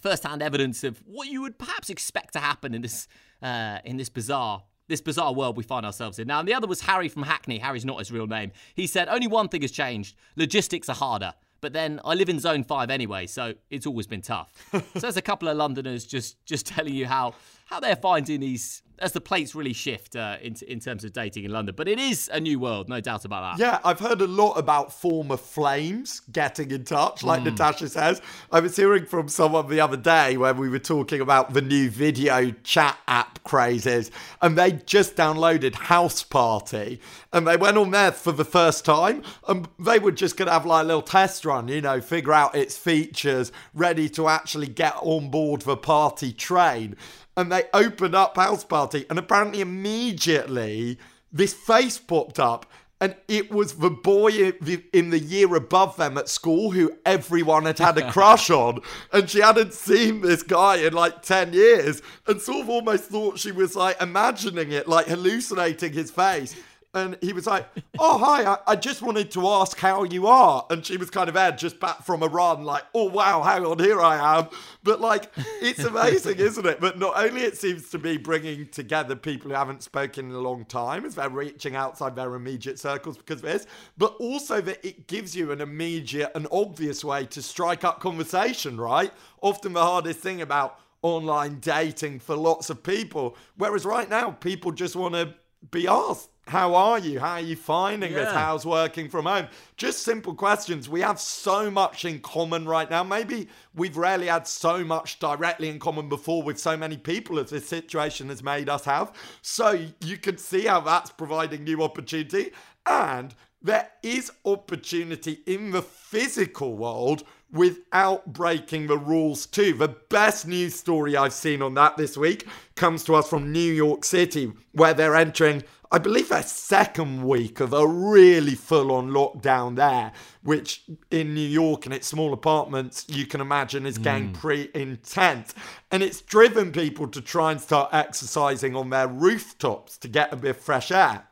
first-hand 0.00 0.42
evidence 0.42 0.84
of 0.84 1.02
what 1.04 1.28
you 1.28 1.42
would 1.42 1.58
perhaps 1.58 1.90
expect 1.90 2.32
to 2.34 2.38
happen 2.38 2.74
in 2.74 2.82
this, 2.82 3.08
uh, 3.42 3.78
in 3.84 3.96
this 3.96 4.08
bizarre 4.08 4.62
this 4.90 5.00
bizarre 5.00 5.32
world 5.32 5.56
we 5.56 5.62
find 5.62 5.86
ourselves 5.86 6.18
in. 6.18 6.26
Now, 6.26 6.40
and 6.40 6.48
the 6.48 6.52
other 6.52 6.66
was 6.66 6.82
Harry 6.82 7.08
from 7.08 7.22
Hackney. 7.22 7.58
Harry's 7.58 7.84
not 7.84 8.00
his 8.00 8.12
real 8.12 8.26
name. 8.26 8.52
He 8.74 8.86
said, 8.86 9.08
Only 9.08 9.28
one 9.28 9.48
thing 9.48 9.62
has 9.62 9.70
changed 9.70 10.16
logistics 10.36 10.88
are 10.88 10.96
harder. 10.96 11.32
But 11.60 11.72
then 11.72 12.00
I 12.04 12.14
live 12.14 12.28
in 12.28 12.38
zone 12.40 12.64
five 12.64 12.90
anyway, 12.90 13.26
so 13.26 13.54
it's 13.68 13.86
always 13.86 14.06
been 14.06 14.22
tough. 14.22 14.52
so 14.72 14.80
there's 14.94 15.16
a 15.16 15.22
couple 15.22 15.48
of 15.48 15.56
Londoners 15.56 16.06
just 16.06 16.44
just 16.44 16.66
telling 16.74 16.94
you 16.94 17.06
how 17.06 17.34
how 17.70 17.78
they're 17.78 17.96
finding 17.96 18.40
these 18.40 18.82
as 19.00 19.12
the 19.12 19.20
plates 19.20 19.54
really 19.54 19.72
shift 19.72 20.14
uh, 20.14 20.36
in, 20.42 20.54
in 20.68 20.78
terms 20.78 21.04
of 21.04 21.12
dating 21.12 21.44
in 21.44 21.50
London. 21.50 21.74
But 21.74 21.88
it 21.88 21.98
is 21.98 22.28
a 22.32 22.38
new 22.38 22.58
world, 22.58 22.88
no 22.88 23.00
doubt 23.00 23.24
about 23.24 23.56
that. 23.56 23.64
Yeah, 23.64 23.78
I've 23.82 23.98
heard 23.98 24.20
a 24.20 24.26
lot 24.26 24.54
about 24.54 24.92
former 24.92 25.36
flames 25.38 26.20
getting 26.32 26.70
in 26.70 26.84
touch, 26.84 27.22
like 27.22 27.40
mm. 27.40 27.44
Natasha 27.46 27.88
says. 27.88 28.20
I 28.52 28.60
was 28.60 28.76
hearing 28.76 29.06
from 29.06 29.28
someone 29.28 29.68
the 29.68 29.80
other 29.80 29.96
day 29.96 30.36
when 30.36 30.58
we 30.58 30.68
were 30.68 30.78
talking 30.78 31.20
about 31.22 31.54
the 31.54 31.62
new 31.62 31.88
video 31.88 32.50
chat 32.62 32.98
app 33.08 33.42
crazes, 33.42 34.10
and 34.42 34.56
they 34.56 34.72
just 34.72 35.16
downloaded 35.16 35.72
Houseparty, 35.72 37.00
and 37.32 37.46
they 37.46 37.56
went 37.56 37.78
on 37.78 37.92
there 37.92 38.12
for 38.12 38.32
the 38.32 38.44
first 38.44 38.84
time, 38.84 39.22
and 39.48 39.66
they 39.78 39.98
were 39.98 40.12
just 40.12 40.36
going 40.36 40.46
to 40.46 40.52
have 40.52 40.66
like 40.66 40.84
a 40.84 40.86
little 40.86 41.02
test 41.02 41.46
run, 41.46 41.68
you 41.68 41.80
know, 41.80 42.02
figure 42.02 42.34
out 42.34 42.54
its 42.54 42.76
features, 42.76 43.50
ready 43.72 44.10
to 44.10 44.28
actually 44.28 44.66
get 44.66 44.94
on 45.00 45.30
board 45.30 45.62
the 45.62 45.76
party 45.76 46.32
train 46.32 46.96
and 47.36 47.50
they 47.50 47.64
opened 47.72 48.14
up 48.14 48.34
Houseparty, 48.36 49.06
and 49.08 49.18
apparently 49.18 49.60
immediately 49.60 50.98
this 51.32 51.54
face 51.54 51.98
popped 51.98 52.38
up. 52.38 52.66
And 53.02 53.16
it 53.28 53.50
was 53.50 53.76
the 53.76 53.88
boy 53.88 54.52
in 54.92 55.08
the 55.08 55.18
year 55.18 55.54
above 55.54 55.96
them 55.96 56.18
at 56.18 56.28
school 56.28 56.70
who 56.72 56.92
everyone 57.06 57.64
had 57.64 57.78
had 57.78 57.96
a 57.96 58.12
crush 58.12 58.50
on. 58.50 58.80
And 59.10 59.30
she 59.30 59.40
hadn't 59.40 59.72
seen 59.72 60.20
this 60.20 60.42
guy 60.42 60.76
in 60.76 60.92
like 60.92 61.22
10 61.22 61.54
years 61.54 62.02
and 62.26 62.42
sort 62.42 62.60
of 62.60 62.68
almost 62.68 63.04
thought 63.04 63.38
she 63.38 63.52
was 63.52 63.74
like 63.74 63.98
imagining 64.02 64.70
it, 64.72 64.86
like 64.86 65.06
hallucinating 65.06 65.94
his 65.94 66.10
face 66.10 66.54
and 66.92 67.16
he 67.20 67.32
was 67.32 67.46
like, 67.46 67.68
"Oh 67.98 68.18
hi, 68.18 68.44
I, 68.44 68.58
I, 68.72 68.76
just 68.76 69.00
wanted 69.00 69.30
to 69.32 69.46
ask 69.46 69.78
how 69.78 70.02
you 70.02 70.26
are." 70.26 70.66
And 70.70 70.84
she 70.84 70.96
was 70.96 71.08
kind 71.08 71.28
of 71.28 71.36
Ed, 71.36 71.56
just 71.56 71.78
back 71.78 72.04
from 72.04 72.22
a 72.22 72.26
run, 72.26 72.64
like, 72.64 72.82
"Oh 72.94 73.04
wow, 73.04 73.42
hang 73.42 73.64
on, 73.64 73.78
here 73.78 74.00
I 74.00 74.38
am." 74.38 74.48
But 74.82 75.00
like, 75.00 75.30
it's 75.62 75.84
amazing, 75.84 76.36
isn't 76.38 76.66
it? 76.66 76.80
But 76.80 76.98
not 76.98 77.16
only 77.16 77.42
it 77.42 77.56
seems 77.56 77.90
to 77.90 77.98
be 77.98 78.16
bringing 78.16 78.66
together 78.68 79.14
people 79.14 79.50
who 79.50 79.56
haven't 79.56 79.84
spoken 79.84 80.30
in 80.30 80.34
a 80.34 80.40
long 80.40 80.64
time, 80.64 81.04
as 81.04 81.14
they're 81.14 81.30
reaching 81.30 81.76
outside 81.76 82.16
their 82.16 82.34
immediate 82.34 82.78
circles 82.78 83.16
because 83.16 83.36
of 83.36 83.42
this, 83.42 83.66
but 83.96 84.16
also 84.18 84.60
that 84.60 84.84
it 84.84 85.06
gives 85.06 85.36
you 85.36 85.52
an 85.52 85.60
immediate 85.60 86.32
and 86.34 86.48
obvious 86.50 87.04
way 87.04 87.24
to 87.26 87.40
strike 87.40 87.84
up 87.84 88.00
conversation. 88.00 88.80
Right? 88.80 89.12
Often 89.42 89.74
the 89.74 89.82
hardest 89.82 90.18
thing 90.18 90.40
about 90.40 90.80
online 91.02 91.60
dating 91.60 92.18
for 92.18 92.34
lots 92.36 92.68
of 92.68 92.82
people, 92.82 93.36
whereas 93.56 93.84
right 93.84 94.10
now 94.10 94.32
people 94.32 94.72
just 94.72 94.96
want 94.96 95.14
to 95.14 95.34
be 95.70 95.86
asked 95.86 96.30
how 96.50 96.74
are 96.74 96.98
you? 96.98 97.20
How 97.20 97.34
are 97.34 97.40
you 97.40 97.54
finding 97.54 98.10
yeah. 98.10 98.24
this? 98.24 98.32
How's 98.32 98.66
working 98.66 99.08
from 99.08 99.26
home? 99.26 99.46
Just 99.76 100.02
simple 100.02 100.34
questions. 100.34 100.88
We 100.88 101.00
have 101.00 101.20
so 101.20 101.70
much 101.70 102.04
in 102.04 102.18
common 102.18 102.66
right 102.66 102.90
now. 102.90 103.04
Maybe 103.04 103.48
we've 103.72 103.96
rarely 103.96 104.26
had 104.26 104.48
so 104.48 104.84
much 104.84 105.20
directly 105.20 105.68
in 105.68 105.78
common 105.78 106.08
before 106.08 106.42
with 106.42 106.58
so 106.58 106.76
many 106.76 106.96
people 106.96 107.38
as 107.38 107.50
this 107.50 107.68
situation 107.68 108.30
has 108.30 108.42
made 108.42 108.68
us 108.68 108.84
have. 108.84 109.12
So 109.42 109.86
you 110.00 110.16
can 110.16 110.38
see 110.38 110.66
how 110.66 110.80
that's 110.80 111.10
providing 111.10 111.62
new 111.62 111.84
opportunity. 111.84 112.50
And 112.84 113.32
there 113.62 113.88
is 114.02 114.32
opportunity 114.44 115.42
in 115.46 115.70
the 115.70 115.82
physical 115.82 116.76
world 116.76 117.22
without 117.52 118.32
breaking 118.32 118.86
the 118.86 118.98
rules 118.98 119.46
too. 119.46 119.72
The 119.74 119.88
best 119.88 120.46
news 120.46 120.74
story 120.74 121.16
I've 121.16 121.32
seen 121.32 121.62
on 121.62 121.74
that 121.74 121.96
this 121.96 122.16
week 122.16 122.46
comes 122.76 123.04
to 123.04 123.14
us 123.14 123.28
from 123.28 123.52
New 123.52 123.72
York 123.72 124.04
City, 124.04 124.52
where 124.72 124.94
they're 124.94 125.16
entering 125.16 125.64
I 125.92 125.98
believe 125.98 126.28
their 126.28 126.44
second 126.44 127.26
week 127.26 127.58
of 127.58 127.72
a 127.72 127.84
really 127.84 128.54
full 128.54 128.92
on 128.92 129.10
lockdown 129.10 129.74
there, 129.74 130.12
which 130.44 130.84
in 131.10 131.34
New 131.34 131.40
York 131.40 131.84
and 131.84 131.92
its 131.92 132.06
small 132.06 132.32
apartments, 132.32 133.06
you 133.08 133.26
can 133.26 133.40
imagine 133.40 133.86
is 133.86 133.98
getting 133.98 134.30
mm. 134.30 134.34
pretty 134.34 134.70
intense. 134.80 135.52
And 135.90 136.04
it's 136.04 136.20
driven 136.20 136.70
people 136.70 137.08
to 137.08 137.20
try 137.20 137.50
and 137.50 137.60
start 137.60 137.92
exercising 137.92 138.76
on 138.76 138.90
their 138.90 139.08
rooftops 139.08 139.98
to 139.98 140.06
get 140.06 140.32
a 140.32 140.36
bit 140.36 140.50
of 140.50 140.58
fresh 140.58 140.92
air. 140.92 141.26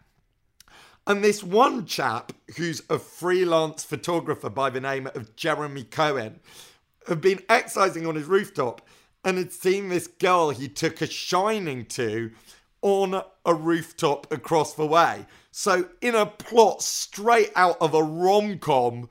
And 1.09 1.25
this 1.25 1.43
one 1.43 1.87
chap, 1.87 2.33
who's 2.59 2.83
a 2.91 2.99
freelance 2.99 3.83
photographer 3.83 4.51
by 4.51 4.69
the 4.69 4.81
name 4.81 5.07
of 5.15 5.35
Jeremy 5.37 5.85
Cohen, 5.85 6.41
had 7.09 7.23
been 7.23 7.41
exercising 7.49 8.07
on 8.07 8.15
his 8.15 8.27
rooftop 8.27 8.87
and 9.25 9.39
had 9.39 9.51
seen 9.51 9.89
this 9.89 10.07
girl 10.07 10.51
he 10.51 10.69
took 10.69 11.01
a 11.01 11.07
shining 11.07 11.87
to 11.87 12.31
on 12.83 13.23
a 13.47 13.55
rooftop 13.55 14.31
across 14.31 14.75
the 14.75 14.87
way. 14.87 15.25
So, 15.51 15.89
in 16.03 16.15
a 16.15 16.27
plot 16.27 16.83
straight 16.83 17.53
out 17.57 17.79
of 17.81 17.95
a 17.95 18.03
rom 18.03 18.59
com 18.59 19.09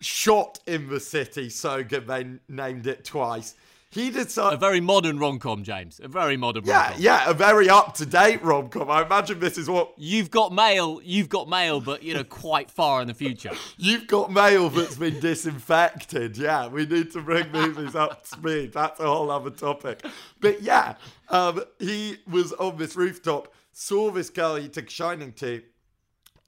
shot 0.00 0.58
in 0.66 0.88
the 0.88 1.00
city, 1.00 1.50
so 1.50 1.84
good 1.84 2.06
they 2.06 2.26
named 2.48 2.86
it 2.86 3.04
twice. 3.04 3.54
He 3.92 4.10
decided 4.10 4.54
a 4.54 4.60
very 4.60 4.80
modern 4.80 5.18
rom 5.18 5.40
com, 5.40 5.64
James. 5.64 6.00
A 6.00 6.06
very 6.06 6.36
modern 6.36 6.64
yeah, 6.64 6.82
rom-com. 6.82 7.02
yeah, 7.02 7.28
a 7.28 7.34
very 7.34 7.68
up 7.68 7.94
to 7.94 8.06
date 8.06 8.40
rom 8.40 8.68
com. 8.68 8.88
I 8.88 9.02
imagine 9.02 9.40
this 9.40 9.58
is 9.58 9.68
what 9.68 9.92
you've 9.96 10.30
got 10.30 10.52
mail. 10.52 11.00
You've 11.02 11.28
got 11.28 11.48
mail, 11.48 11.80
but 11.80 12.04
you 12.04 12.14
know, 12.14 12.22
quite 12.22 12.70
far 12.70 13.02
in 13.02 13.08
the 13.08 13.14
future. 13.14 13.50
you've 13.78 14.06
got 14.06 14.30
mail 14.30 14.68
that's 14.68 14.94
been 14.94 15.18
disinfected. 15.18 16.38
Yeah, 16.38 16.68
we 16.68 16.86
need 16.86 17.10
to 17.12 17.20
bring 17.20 17.50
movies 17.50 17.96
up 17.96 18.22
to 18.22 18.28
speed. 18.28 18.74
That's 18.74 19.00
a 19.00 19.06
whole 19.06 19.28
other 19.28 19.50
topic. 19.50 20.06
But 20.40 20.62
yeah, 20.62 20.94
um, 21.28 21.64
he 21.80 22.18
was 22.30 22.52
on 22.52 22.76
this 22.76 22.94
rooftop, 22.94 23.52
saw 23.72 24.12
this 24.12 24.30
girl 24.30 24.54
he 24.54 24.68
took 24.68 24.88
shining 24.88 25.32
to, 25.32 25.62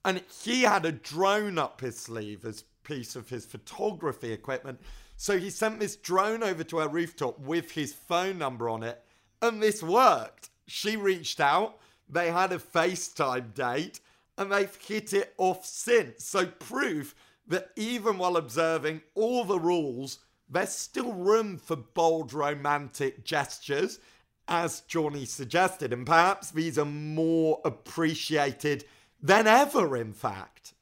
and 0.04 0.22
he 0.44 0.62
had 0.62 0.84
a 0.84 0.92
drone 0.92 1.58
up 1.58 1.80
his 1.80 1.98
sleeve 1.98 2.44
as 2.44 2.62
piece 2.84 3.16
of 3.16 3.28
his 3.30 3.44
photography 3.46 4.32
equipment 4.32 4.80
so 5.22 5.38
he 5.38 5.50
sent 5.50 5.78
this 5.78 5.94
drone 5.94 6.42
over 6.42 6.64
to 6.64 6.78
her 6.78 6.88
rooftop 6.88 7.38
with 7.38 7.70
his 7.70 7.94
phone 7.94 8.38
number 8.38 8.68
on 8.68 8.82
it, 8.82 9.00
and 9.40 9.62
this 9.62 9.80
worked. 9.80 10.50
She 10.66 10.96
reached 10.96 11.38
out, 11.38 11.78
they 12.08 12.32
had 12.32 12.50
a 12.50 12.58
FaceTime 12.58 13.54
date, 13.54 14.00
and 14.36 14.50
they've 14.50 14.74
hit 14.74 15.12
it 15.12 15.32
off 15.38 15.64
since. 15.64 16.24
So, 16.24 16.46
proof 16.46 17.14
that 17.46 17.70
even 17.76 18.18
while 18.18 18.36
observing 18.36 19.02
all 19.14 19.44
the 19.44 19.60
rules, 19.60 20.18
there's 20.50 20.70
still 20.70 21.12
room 21.12 21.56
for 21.56 21.76
bold 21.76 22.32
romantic 22.32 23.24
gestures, 23.24 24.00
as 24.48 24.80
Johnny 24.88 25.24
suggested, 25.24 25.92
and 25.92 26.04
perhaps 26.04 26.50
these 26.50 26.80
are 26.80 26.84
more 26.84 27.60
appreciated 27.64 28.86
than 29.22 29.46
ever, 29.46 29.96
in 29.96 30.14
fact. 30.14 30.74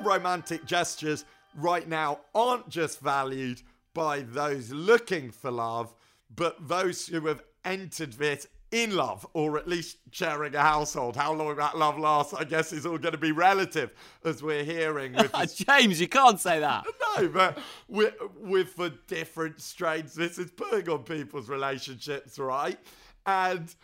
Romantic 0.00 0.64
gestures 0.64 1.24
right 1.56 1.88
now 1.88 2.20
aren't 2.34 2.68
just 2.68 3.00
valued 3.00 3.62
by 3.94 4.20
those 4.20 4.70
looking 4.70 5.30
for 5.30 5.50
love, 5.50 5.94
but 6.34 6.68
those 6.68 7.06
who 7.06 7.26
have 7.26 7.42
entered 7.64 8.12
this 8.14 8.46
in 8.72 8.96
love, 8.96 9.26
or 9.32 9.56
at 9.56 9.68
least 9.68 9.98
sharing 10.10 10.54
a 10.54 10.60
household. 10.60 11.16
How 11.16 11.32
long 11.32 11.56
that 11.56 11.78
love 11.78 11.98
lasts, 11.98 12.34
I 12.34 12.44
guess, 12.44 12.72
is 12.72 12.84
all 12.84 12.98
going 12.98 13.12
to 13.12 13.18
be 13.18 13.32
relative, 13.32 13.92
as 14.24 14.42
we're 14.42 14.64
hearing. 14.64 15.14
With 15.14 15.32
this... 15.40 15.54
James, 15.54 16.00
you 16.00 16.08
can't 16.08 16.40
say 16.40 16.60
that. 16.60 16.84
no, 17.16 17.28
but 17.28 17.58
with, 17.88 18.14
with 18.38 18.76
the 18.76 18.90
different 19.06 19.60
strains 19.60 20.14
this 20.14 20.38
is 20.38 20.50
putting 20.50 20.88
on 20.88 21.04
people's 21.04 21.48
relationships, 21.48 22.38
right? 22.38 22.78
And 23.24 23.74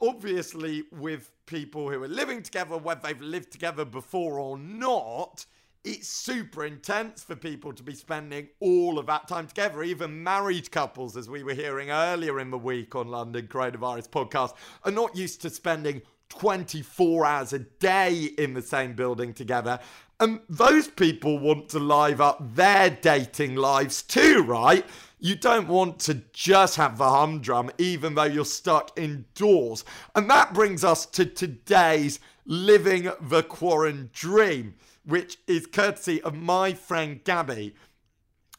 obviously, 0.00 0.84
with 0.92 1.30
people 1.46 1.90
who 1.90 2.02
are 2.02 2.08
living 2.08 2.42
together, 2.42 2.76
whether 2.76 3.00
they've 3.02 3.20
lived 3.20 3.50
together 3.50 3.84
before 3.84 4.38
or 4.38 4.56
not, 4.56 5.44
it's 5.88 6.08
super 6.08 6.66
intense 6.66 7.24
for 7.24 7.34
people 7.34 7.72
to 7.72 7.82
be 7.82 7.94
spending 7.94 8.48
all 8.60 8.98
of 8.98 9.06
that 9.06 9.26
time 9.26 9.46
together. 9.46 9.82
Even 9.82 10.22
married 10.22 10.70
couples, 10.70 11.16
as 11.16 11.30
we 11.30 11.42
were 11.42 11.54
hearing 11.54 11.90
earlier 11.90 12.40
in 12.40 12.50
the 12.50 12.58
week 12.58 12.94
on 12.94 13.08
London 13.08 13.46
Coronavirus 13.46 14.10
Podcast, 14.10 14.54
are 14.84 14.92
not 14.92 15.16
used 15.16 15.40
to 15.42 15.50
spending 15.50 16.02
24 16.28 17.24
hours 17.24 17.52
a 17.54 17.60
day 17.60 18.30
in 18.36 18.52
the 18.52 18.60
same 18.60 18.92
building 18.92 19.32
together. 19.32 19.80
And 20.20 20.40
those 20.50 20.88
people 20.88 21.38
want 21.38 21.70
to 21.70 21.78
live 21.78 22.20
up 22.20 22.54
their 22.54 22.90
dating 22.90 23.56
lives 23.56 24.02
too, 24.02 24.42
right? 24.42 24.84
You 25.18 25.36
don't 25.36 25.68
want 25.68 26.00
to 26.00 26.22
just 26.34 26.76
have 26.76 26.98
the 26.98 27.08
humdrum, 27.08 27.70
even 27.78 28.14
though 28.14 28.24
you're 28.24 28.44
stuck 28.44 28.98
indoors. 28.98 29.86
And 30.14 30.28
that 30.28 30.52
brings 30.52 30.84
us 30.84 31.06
to 31.06 31.24
today's 31.24 32.20
Living 32.44 33.10
the 33.20 33.42
Quarren 33.42 34.10
Dream, 34.12 34.74
which 35.08 35.38
is 35.46 35.66
courtesy 35.66 36.20
of 36.20 36.34
my 36.34 36.74
friend 36.74 37.24
Gabby, 37.24 37.74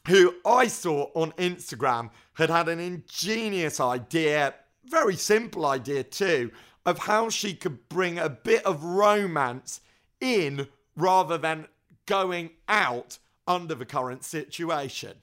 who 0.08 0.34
I 0.44 0.66
saw 0.66 1.10
on 1.14 1.30
Instagram 1.32 2.10
had 2.34 2.50
had 2.50 2.68
an 2.68 2.80
ingenious 2.80 3.78
idea, 3.78 4.54
very 4.84 5.14
simple 5.14 5.64
idea 5.64 6.02
too, 6.02 6.50
of 6.84 6.98
how 6.98 7.28
she 7.28 7.54
could 7.54 7.88
bring 7.88 8.18
a 8.18 8.28
bit 8.28 8.66
of 8.66 8.82
romance 8.82 9.80
in 10.20 10.66
rather 10.96 11.38
than 11.38 11.68
going 12.06 12.50
out 12.68 13.18
under 13.46 13.76
the 13.76 13.86
current 13.86 14.24
situation. 14.24 15.18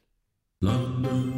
London 0.62 1.37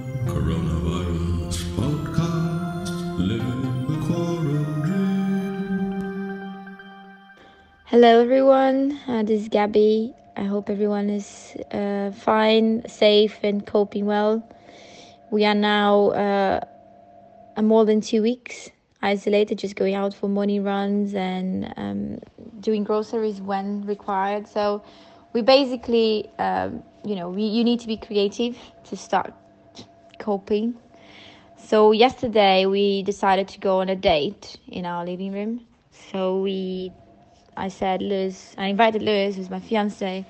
Hello, 7.92 8.22
everyone. 8.22 9.00
Uh, 9.08 9.24
this 9.24 9.42
is 9.42 9.48
Gabby. 9.48 10.14
I 10.38 10.44
hope 10.44 10.70
everyone 10.70 11.10
is 11.10 11.58
uh, 11.72 12.12
fine, 12.12 12.88
safe, 12.88 13.40
and 13.42 13.66
coping 13.66 14.06
well. 14.06 14.48
We 15.32 15.44
are 15.44 15.56
now 15.56 16.10
uh, 16.10 16.60
more 17.60 17.86
than 17.86 18.02
two 18.02 18.22
weeks 18.22 18.70
isolated, 19.02 19.58
just 19.58 19.76
going 19.76 19.96
out 19.96 20.14
for 20.14 20.30
morning 20.30 20.64
runs 20.64 21.16
and 21.16 21.74
um, 21.78 22.20
doing 22.60 22.84
groceries 22.84 23.42
when 23.42 23.84
required. 23.88 24.48
So 24.48 24.84
we 25.34 25.42
basically, 25.42 26.30
um, 26.38 26.84
you 27.04 27.16
know, 27.16 27.32
we, 27.32 27.42
you 27.42 27.64
need 27.64 27.80
to 27.80 27.88
be 27.88 27.98
creative 27.98 28.56
to 28.84 28.96
start 28.96 29.34
coping. 30.20 30.76
So 31.58 31.92
yesterday 31.92 32.68
we 32.68 33.02
decided 33.02 33.48
to 33.48 33.60
go 33.60 33.80
on 33.80 33.90
a 33.90 33.96
date 33.96 34.58
in 34.68 34.86
our 34.86 35.04
living 35.04 35.32
room. 35.34 35.66
So 36.12 36.40
we, 36.40 36.94
I 37.60 37.68
said, 37.68 38.02
Lewis, 38.02 38.56
I 38.58 38.68
invited 38.68 39.02
Lewis, 39.02 39.36
who's 39.36 39.50
my 39.50 39.60
fiance. 39.60 40.26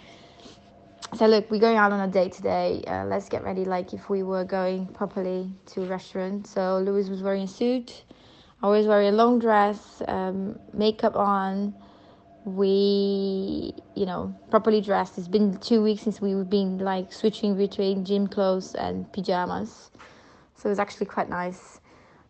I 1.11 1.15
said, 1.15 1.29
look, 1.29 1.51
we're 1.51 1.59
going 1.59 1.77
out 1.77 1.91
on 1.91 1.99
a 1.99 2.11
date 2.11 2.31
today. 2.33 2.83
Uh, 2.87 3.05
let's 3.05 3.29
get 3.29 3.43
ready 3.43 3.65
like 3.65 3.93
if 3.93 4.09
we 4.09 4.23
were 4.23 4.43
going 4.43 4.87
properly 4.87 5.51
to 5.67 5.83
a 5.83 5.85
restaurant. 5.85 6.47
So 6.47 6.79
Lewis 6.79 7.07
was 7.07 7.21
wearing 7.21 7.43
a 7.43 7.47
suit. 7.47 8.03
I 8.63 8.67
was 8.67 8.87
wearing 8.87 9.09
a 9.09 9.11
long 9.11 9.37
dress, 9.37 10.01
um, 10.07 10.59
makeup 10.73 11.15
on 11.15 11.75
we 12.45 13.73
you 13.95 14.05
know 14.05 14.33
properly 14.49 14.79
dressed 14.81 15.17
it's 15.17 15.27
been 15.27 15.57
two 15.57 15.83
weeks 15.83 16.03
since 16.03 16.21
we've 16.21 16.49
been 16.49 16.77
like 16.79 17.11
switching 17.11 17.55
between 17.55 18.05
gym 18.05 18.27
clothes 18.27 18.73
and 18.75 19.11
pajamas 19.11 19.91
so 20.55 20.69
it's 20.69 20.79
actually 20.79 21.05
quite 21.05 21.29
nice 21.29 21.81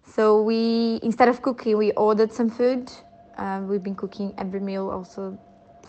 so 0.04 0.42
we 0.42 1.00
instead 1.04 1.30
of 1.30 1.42
cooking 1.44 1.78
we 1.78 1.92
ordered 1.92 2.34
some 2.34 2.50
food 2.50 2.92
um, 3.40 3.68
we've 3.68 3.84
been 3.84 3.96
cooking 3.96 4.34
every 4.38 4.60
meal 4.60 4.90
also 4.90 5.38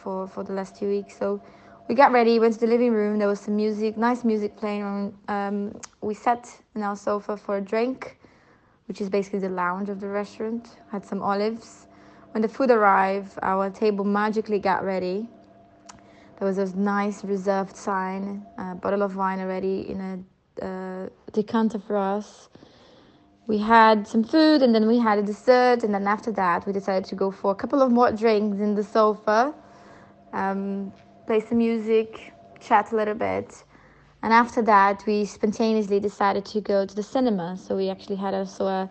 for 0.03 0.27
for 0.27 0.43
the 0.45 0.53
last 0.53 0.77
two 0.77 0.89
weeks 0.89 1.19
so 1.19 1.41
we 1.89 1.95
got 1.95 2.13
ready 2.13 2.39
went 2.39 2.55
to 2.55 2.61
the 2.61 2.67
living 2.67 2.93
room 2.93 3.19
there 3.19 3.29
was 3.29 3.41
some 3.41 3.57
music 3.57 3.97
nice 3.97 4.25
music 4.25 4.57
playing 4.57 5.15
um, 5.29 5.79
we 6.01 6.15
sat 6.15 6.49
in 6.75 6.83
our 6.83 6.97
sofa 6.97 7.37
for 7.37 7.59
a 7.59 7.61
drink 7.61 8.19
which 8.87 9.01
is 9.01 9.09
basically 9.09 9.39
the 9.39 9.49
lounge 9.49 9.89
of 9.89 10.01
the 10.01 10.09
restaurant 10.09 10.77
had 10.91 11.05
some 11.05 11.21
olives 11.23 11.87
when 12.33 12.43
the 12.43 12.49
food 12.49 12.71
arrived, 12.71 13.39
our 13.43 13.71
table 13.71 14.05
magically 14.05 14.61
got 14.61 14.85
ready. 14.85 15.27
There 16.39 16.47
was 16.47 16.59
a 16.59 16.77
nice 16.79 17.25
reserved 17.25 17.77
sign, 17.77 18.47
a 18.57 18.75
bottle 18.77 19.03
of 19.03 19.17
wine 19.17 19.41
already 19.41 19.91
in 19.91 20.01
a 20.01 20.65
uh, 20.65 21.09
decanter 21.33 21.81
for 21.81 21.97
us. 21.97 22.49
We 23.51 23.59
had 23.59 24.07
some 24.07 24.23
food 24.23 24.63
and 24.63 24.73
then 24.73 24.87
we 24.87 25.01
had 25.01 25.19
a 25.19 25.23
dessert, 25.23 25.83
and 25.83 25.93
then 25.93 26.07
after 26.07 26.31
that, 26.31 26.65
we 26.69 26.73
decided 26.73 27.05
to 27.07 27.17
go 27.17 27.33
for 27.33 27.51
a 27.51 27.55
couple 27.57 27.83
of 27.83 27.91
more 27.91 28.13
drinks 28.13 28.61
in 28.61 28.77
the 28.77 28.85
sofa, 28.85 29.53
um, 30.33 30.93
play 31.27 31.41
some 31.41 31.59
music, 31.59 32.33
chat 32.61 32.93
a 32.93 32.95
little 32.95 33.17
bit. 33.17 33.65
And 34.23 34.33
after 34.33 34.63
that, 34.63 35.03
we 35.05 35.25
spontaneously 35.25 35.99
decided 35.99 36.45
to 36.45 36.61
go 36.61 36.87
to 36.87 36.95
the 36.95 37.03
cinema. 37.03 37.57
So 37.57 37.75
we 37.77 37.91
actually 37.91 38.19
had 38.19 38.35
also 38.35 38.67
a, 38.67 38.89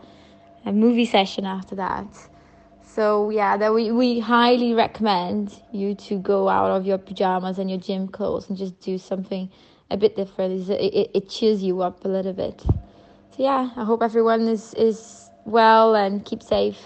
a 0.65 0.73
movie 0.73 1.05
session 1.05 1.45
after 1.45 1.75
that. 1.75 2.11
So 2.83 3.29
yeah, 3.29 3.55
that 3.55 3.73
we, 3.73 3.93
we 3.93 4.19
highly 4.19 4.73
recommend 4.73 5.57
you 5.71 5.95
to 6.09 6.19
go 6.19 6.49
out 6.49 6.71
of 6.71 6.85
your 6.85 6.97
pajamas 6.97 7.59
and 7.59 7.69
your 7.69 7.79
gym 7.79 8.09
clothes 8.09 8.49
and 8.49 8.57
just 8.57 8.77
do 8.81 8.97
something 8.97 9.49
a 9.89 9.95
bit 9.95 10.17
different. 10.17 10.69
It, 10.69 10.93
it, 10.93 11.11
it 11.13 11.29
cheers 11.29 11.63
you 11.63 11.81
up 11.81 12.03
a 12.03 12.09
little 12.09 12.33
bit. 12.33 12.61
So 13.39 13.43
yeah, 13.45 13.69
I 13.77 13.85
hope 13.85 14.03
everyone 14.03 14.49
is, 14.49 14.73
is 14.73 15.29
well 15.45 15.95
and 15.95 16.25
keep 16.25 16.43
safe. 16.43 16.77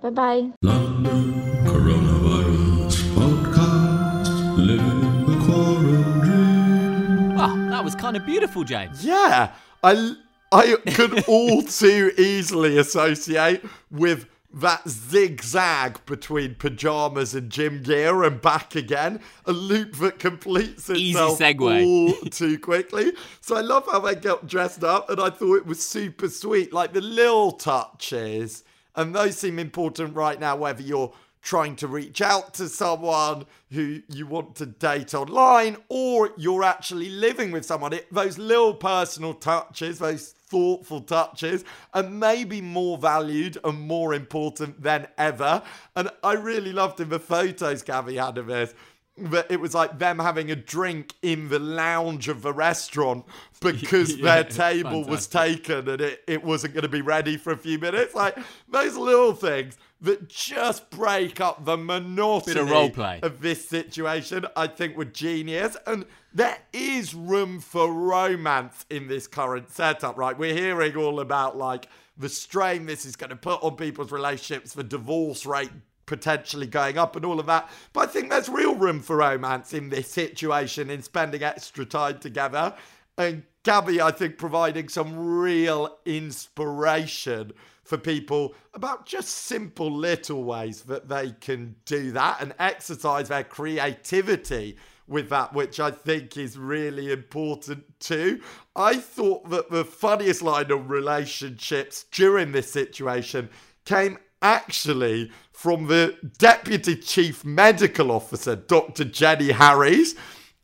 Bye 0.00 0.08
bye. 0.08 0.50
London 0.62 1.34
Coronavirus 1.66 2.96
Podcast 3.12 4.56
Living 4.56 5.26
the 5.26 5.36
Quarantine. 5.44 7.34
Wow, 7.36 7.68
that 7.68 7.84
was 7.84 7.94
kind 7.94 8.16
of 8.16 8.24
beautiful, 8.24 8.64
James. 8.64 9.04
Yeah, 9.04 9.52
I 9.84 10.14
I 10.50 10.76
could 10.94 11.22
all 11.28 11.60
too 11.80 12.10
easily 12.16 12.78
associate 12.78 13.62
with 13.90 14.24
that 14.52 14.88
zigzag 14.88 16.04
between 16.06 16.54
pajamas 16.54 17.34
and 17.34 17.50
gym 17.50 17.82
gear 17.82 18.22
and 18.22 18.40
back 18.40 18.74
again, 18.74 19.20
a 19.44 19.52
loop 19.52 19.96
that 19.96 20.18
completes 20.18 20.88
itself 20.88 21.38
all 21.84 22.12
too 22.30 22.58
quickly. 22.58 23.12
So 23.40 23.56
I 23.56 23.60
love 23.60 23.86
how 23.90 24.00
they 24.00 24.14
got 24.14 24.46
dressed 24.46 24.84
up, 24.84 25.10
and 25.10 25.20
I 25.20 25.30
thought 25.30 25.56
it 25.56 25.66
was 25.66 25.82
super 25.82 26.28
sweet, 26.28 26.72
like 26.72 26.92
the 26.92 27.00
little 27.00 27.52
touches, 27.52 28.64
and 28.94 29.14
those 29.14 29.36
seem 29.36 29.58
important 29.58 30.14
right 30.14 30.40
now, 30.40 30.56
whether 30.56 30.82
you're 30.82 31.12
trying 31.46 31.76
to 31.76 31.86
reach 31.86 32.20
out 32.20 32.54
to 32.54 32.68
someone 32.68 33.46
who 33.70 34.02
you 34.08 34.26
want 34.26 34.56
to 34.56 34.66
date 34.66 35.14
online 35.14 35.76
or 35.88 36.30
you're 36.36 36.64
actually 36.64 37.08
living 37.08 37.52
with 37.52 37.64
someone. 37.64 37.92
It, 37.92 38.12
those 38.12 38.36
little 38.36 38.74
personal 38.74 39.32
touches, 39.32 40.00
those 40.00 40.34
thoughtful 40.48 41.00
touches 41.00 41.64
and 41.92 42.20
maybe 42.20 42.60
more 42.60 42.98
valued 42.98 43.58
and 43.64 43.80
more 43.80 44.14
important 44.14 44.82
than 44.82 45.06
ever. 45.18 45.62
And 45.94 46.10
I 46.22 46.34
really 46.34 46.72
loved 46.72 47.00
in 47.00 47.08
the 47.08 47.18
photos 47.18 47.82
Gabby 47.82 48.16
had 48.16 48.38
of 48.38 48.46
this 48.46 48.74
that 49.18 49.50
it 49.50 49.60
was 49.60 49.74
like 49.74 49.98
them 49.98 50.18
having 50.18 50.50
a 50.50 50.56
drink 50.56 51.14
in 51.22 51.48
the 51.48 51.58
lounge 51.58 52.28
of 52.28 52.42
the 52.42 52.52
restaurant 52.52 53.24
because 53.60 54.16
Yeah, 54.16 54.42
their 54.42 54.44
table 54.82 55.04
was 55.04 55.26
taken 55.26 55.88
and 55.88 56.00
it, 56.00 56.22
it 56.26 56.44
wasn't 56.44 56.74
going 56.74 56.82
to 56.82 56.88
be 56.88 57.02
ready 57.02 57.36
for 57.36 57.52
a 57.52 57.56
few 57.56 57.78
minutes. 57.78 58.14
Like 58.14 58.36
those 58.68 58.96
little 58.96 59.32
things 59.32 59.78
that 60.02 60.28
just 60.28 60.90
break 60.90 61.40
up 61.40 61.64
the 61.64 61.76
monotony 61.76 62.60
of, 62.60 62.70
role 62.70 62.90
play. 62.90 63.20
of 63.22 63.40
this 63.40 63.66
situation, 63.66 64.44
I 64.54 64.66
think 64.66 64.96
were 64.96 65.06
genius. 65.06 65.76
And 65.86 66.04
there 66.34 66.58
is 66.72 67.14
room 67.14 67.60
for 67.60 67.90
romance 67.90 68.84
in 68.90 69.08
this 69.08 69.26
current 69.26 69.70
setup, 69.70 70.18
right? 70.18 70.36
We're 70.36 70.54
hearing 70.54 70.96
all 70.96 71.20
about 71.20 71.56
like 71.56 71.88
the 72.18 72.28
strain 72.28 72.84
this 72.84 73.06
is 73.06 73.16
going 73.16 73.30
to 73.30 73.36
put 73.36 73.62
on 73.62 73.76
people's 73.76 74.12
relationships, 74.12 74.74
the 74.74 74.84
divorce 74.84 75.46
rate 75.46 75.70
potentially 76.06 76.66
going 76.66 76.98
up 76.98 77.16
and 77.16 77.24
all 77.24 77.38
of 77.38 77.46
that. 77.46 77.68
But 77.92 78.08
I 78.08 78.12
think 78.12 78.30
there's 78.30 78.48
real 78.48 78.74
room 78.74 79.00
for 79.00 79.16
romance 79.16 79.74
in 79.74 79.90
this 79.90 80.08
situation 80.08 80.88
in 80.90 81.02
spending 81.02 81.42
extra 81.42 81.84
time 81.84 82.18
together. 82.18 82.74
And 83.18 83.42
Gabby, 83.62 84.00
I 84.00 84.12
think, 84.12 84.38
providing 84.38 84.88
some 84.88 85.16
real 85.16 85.98
inspiration 86.04 87.52
for 87.82 87.96
people 87.96 88.54
about 88.74 89.06
just 89.06 89.28
simple 89.28 89.90
little 89.90 90.44
ways 90.44 90.82
that 90.82 91.08
they 91.08 91.32
can 91.40 91.76
do 91.84 92.12
that 92.12 92.40
and 92.40 92.52
exercise 92.58 93.28
their 93.28 93.44
creativity 93.44 94.76
with 95.08 95.28
that, 95.30 95.52
which 95.52 95.78
I 95.78 95.92
think 95.92 96.36
is 96.36 96.58
really 96.58 97.12
important 97.12 97.84
too. 98.00 98.40
I 98.74 98.96
thought 98.96 99.48
that 99.50 99.70
the 99.70 99.84
funniest 99.84 100.42
line 100.42 100.70
of 100.70 100.90
relationships 100.90 102.06
during 102.10 102.52
this 102.52 102.70
situation 102.70 103.48
came 103.84 104.18
actually 104.42 105.30
from 105.56 105.86
the 105.86 106.14
Deputy 106.36 106.94
Chief 106.94 107.42
Medical 107.42 108.12
Officer, 108.12 108.54
Dr. 108.54 109.04
Jenny 109.04 109.52
Harries. 109.52 110.14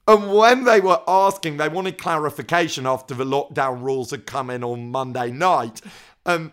And 0.06 0.30
when 0.30 0.64
they 0.64 0.80
were 0.80 1.00
asking, 1.08 1.56
they 1.56 1.70
wanted 1.70 1.96
clarification 1.96 2.86
after 2.86 3.14
the 3.14 3.24
lockdown 3.24 3.82
rules 3.82 4.10
had 4.10 4.26
come 4.26 4.50
in 4.50 4.62
on 4.62 4.90
Monday 4.90 5.30
night. 5.30 5.80
Um, 6.26 6.52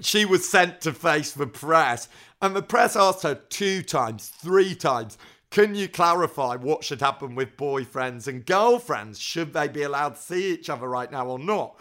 she 0.00 0.24
was 0.24 0.48
sent 0.48 0.80
to 0.80 0.94
face 0.94 1.32
the 1.32 1.46
press, 1.46 2.08
and 2.40 2.56
the 2.56 2.62
press 2.62 2.96
asked 2.96 3.24
her 3.24 3.34
two 3.34 3.82
times, 3.82 4.28
three 4.28 4.74
times, 4.74 5.18
can 5.50 5.74
you 5.74 5.86
clarify 5.86 6.56
what 6.56 6.82
should 6.82 7.02
happen 7.02 7.34
with 7.34 7.58
boyfriends 7.58 8.26
and 8.26 8.46
girlfriends? 8.46 9.20
Should 9.20 9.52
they 9.52 9.68
be 9.68 9.82
allowed 9.82 10.14
to 10.14 10.22
see 10.22 10.54
each 10.54 10.70
other 10.70 10.88
right 10.88 11.12
now 11.12 11.26
or 11.26 11.38
not? 11.38 11.78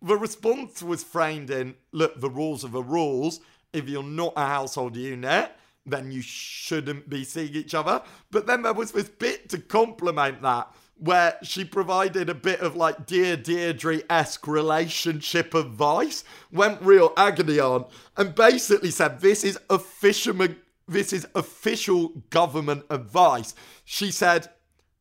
The 0.00 0.16
response 0.16 0.82
was 0.82 1.02
framed 1.02 1.50
in 1.50 1.74
look, 1.92 2.20
the 2.20 2.30
rules 2.30 2.64
are 2.64 2.68
the 2.68 2.82
rules. 2.82 3.40
If 3.72 3.88
you're 3.88 4.02
not 4.02 4.32
a 4.36 4.46
household 4.46 4.96
unit, 4.96 5.52
then 5.84 6.10
you 6.10 6.22
shouldn't 6.22 7.08
be 7.08 7.24
seeing 7.24 7.54
each 7.54 7.74
other. 7.74 8.02
But 8.30 8.46
then 8.46 8.62
there 8.62 8.72
was 8.72 8.92
this 8.92 9.08
bit 9.08 9.48
to 9.50 9.58
complement 9.58 10.42
that 10.42 10.72
where 10.98 11.36
she 11.42 11.64
provided 11.64 12.28
a 12.28 12.34
bit 12.34 12.60
of 12.60 12.76
like 12.76 13.06
Dear 13.06 13.36
Deidre 13.36 14.02
esque 14.10 14.46
relationship 14.48 15.54
advice, 15.54 16.24
went 16.50 16.82
real 16.82 17.12
agony 17.16 17.60
on, 17.60 17.86
and 18.16 18.34
basically 18.34 18.90
said, 18.90 19.20
This 19.20 19.44
is 19.44 19.58
a 19.70 19.78
fisherman, 19.78 20.56
this 20.88 21.12
is 21.12 21.26
official 21.34 22.08
government 22.30 22.84
advice. 22.90 23.54
She 23.84 24.10
said, 24.10 24.50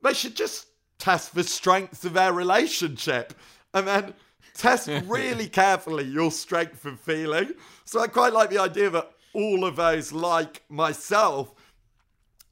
They 0.04 0.14
should 0.14 0.36
just 0.36 0.68
test 1.00 1.34
the 1.34 1.44
strength 1.44 2.04
of 2.06 2.14
their 2.14 2.34
relationship 2.34 3.34
and 3.74 3.88
then 3.88 4.14
test 4.58 4.90
really 5.06 5.48
carefully 5.48 6.06
your 6.06 6.32
strength 6.32 6.86
of 6.86 7.00
feeling. 7.00 7.52
So 7.86 8.00
I 8.02 8.08
quite 8.08 8.34
like 8.34 8.50
the 8.50 8.60
idea 8.60 8.90
that 8.90 9.12
all 9.34 9.66
of 9.66 9.76
those, 9.76 10.12
like 10.12 10.64
myself, 10.70 11.54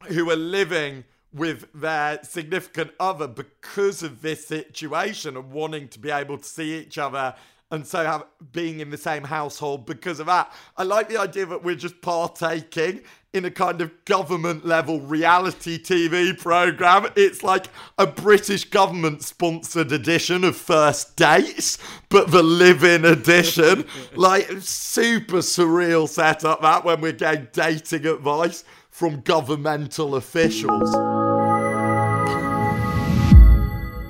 who 0.07 0.29
are 0.29 0.35
living 0.35 1.03
with 1.33 1.67
their 1.73 2.19
significant 2.23 2.91
other 2.99 3.27
because 3.27 4.03
of 4.03 4.21
this 4.21 4.47
situation 4.47 5.35
and 5.35 5.51
wanting 5.51 5.87
to 5.89 5.99
be 5.99 6.09
able 6.09 6.37
to 6.37 6.45
see 6.45 6.79
each 6.79 6.97
other 6.97 7.35
and 7.71 7.85
so 7.85 8.03
have, 8.05 8.25
being 8.51 8.79
in 8.79 8.89
the 8.89 8.97
same 8.97 9.23
household 9.23 9.85
because 9.85 10.19
of 10.19 10.27
that. 10.27 10.53
I 10.77 10.83
like 10.83 11.09
the 11.09 11.17
idea 11.17 11.45
that 11.47 11.63
we're 11.63 11.75
just 11.75 12.01
partaking 12.01 13.01
in 13.35 13.45
a 13.45 13.51
kind 13.51 13.81
of 13.81 13.91
government 14.05 14.65
level 14.65 15.01
reality 15.01 15.77
TV 15.77 16.37
program. 16.37 17.07
It's 17.15 17.43
like 17.43 17.67
a 17.97 18.07
British 18.07 18.63
government 18.63 19.23
sponsored 19.23 19.91
edition 19.91 20.43
of 20.43 20.55
First 20.55 21.17
Dates, 21.17 21.77
but 22.09 22.31
the 22.31 22.41
live 22.41 22.83
in 22.83 23.03
edition. 23.03 23.85
like, 24.15 24.49
super 24.59 25.37
surreal 25.37 26.07
setup 26.07 26.61
that 26.61 26.85
when 26.85 27.01
we're 27.01 27.11
getting 27.11 27.49
dating 27.51 28.05
advice 28.05 28.63
from 28.89 29.19
governmental 29.21 30.15
officials. 30.15 30.95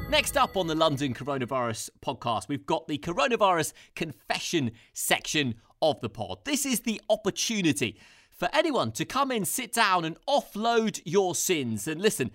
Next 0.10 0.38
up 0.38 0.56
on 0.56 0.68
the 0.68 0.76
London 0.76 1.14
Coronavirus 1.14 1.90
podcast, 2.02 2.48
we've 2.48 2.66
got 2.66 2.88
the 2.88 3.00
Coronavirus 3.00 3.74
Confession 3.96 4.72
section 4.94 5.56
of 5.82 6.00
the 6.02 6.10
pod. 6.10 6.46
This 6.46 6.66
is 6.66 6.82
the 6.82 7.02
opportunity 7.10 7.98
for 8.36 8.50
anyone 8.54 8.92
to 8.94 9.06
come 9.06 9.32
in, 9.32 9.46
sit 9.46 9.74
down, 9.74 10.06
and 10.06 10.18
offload 10.28 11.02
your 11.06 11.36
sins. 11.36 11.88
And 11.88 12.02
listen, 12.02 12.32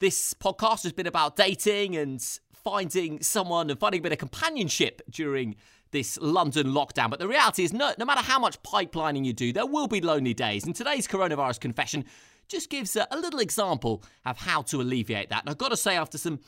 this 0.00 0.34
podcast 0.34 0.82
has 0.82 0.92
been 0.92 1.06
about 1.06 1.36
dating 1.36 1.96
and 1.96 2.20
finding 2.52 3.22
someone 3.22 3.70
and 3.70 3.78
finding 3.78 4.00
a 4.00 4.02
bit 4.02 4.12
of 4.12 4.18
companionship 4.18 5.02
during 5.10 5.56
this 5.92 6.18
London 6.20 6.68
lockdown. 6.68 7.10
But 7.10 7.20
the 7.20 7.28
reality 7.28 7.62
is, 7.62 7.72
no, 7.72 7.92
no 7.98 8.04
matter 8.04 8.22
how 8.22 8.38
much 8.38 8.60
pipelining 8.62 9.24
you 9.24 9.32
do, 9.32 9.52
there 9.52 9.66
will 9.66 9.86
be 9.86 10.00
lonely 10.00 10.34
days. 10.34 10.64
And 10.64 10.74
today's 10.74 11.06
coronavirus 11.06 11.60
confession 11.60 12.04
just 12.48 12.68
gives 12.68 12.96
a, 12.96 13.06
a 13.10 13.18
little 13.18 13.38
example 13.38 14.02
of 14.24 14.38
how 14.38 14.62
to 14.62 14.80
alleviate 14.80 15.28
that. 15.30 15.42
And 15.42 15.50
I've 15.50 15.58
got 15.58 15.70
to 15.70 15.76
say, 15.76 15.96
after 15.96 16.18
some 16.18 16.40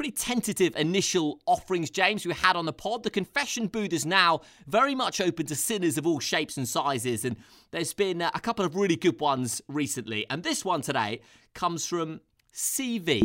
pretty 0.00 0.12
tentative 0.12 0.74
initial 0.76 1.38
offerings, 1.44 1.90
James, 1.90 2.24
we 2.24 2.32
had 2.32 2.56
on 2.56 2.64
the 2.64 2.72
pod. 2.72 3.02
The 3.02 3.10
confession 3.10 3.66
booth 3.66 3.92
is 3.92 4.06
now 4.06 4.40
very 4.66 4.94
much 4.94 5.20
open 5.20 5.44
to 5.44 5.54
sinners 5.54 5.98
of 5.98 6.06
all 6.06 6.20
shapes 6.20 6.56
and 6.56 6.66
sizes, 6.66 7.26
and 7.26 7.36
there's 7.70 7.92
been 7.92 8.22
uh, 8.22 8.30
a 8.32 8.40
couple 8.40 8.64
of 8.64 8.76
really 8.76 8.96
good 8.96 9.20
ones 9.20 9.60
recently. 9.68 10.24
And 10.30 10.42
this 10.42 10.64
one 10.64 10.80
today 10.80 11.20
comes 11.52 11.84
from 11.84 12.22
CV. 12.50 13.20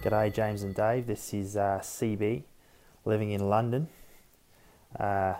G'day, 0.00 0.32
James 0.32 0.62
and 0.62 0.72
Dave. 0.72 1.08
This 1.08 1.34
is 1.34 1.56
uh, 1.56 1.80
CB, 1.82 2.44
living 3.04 3.32
in 3.32 3.48
London. 3.48 3.88
Uh, 4.96 5.34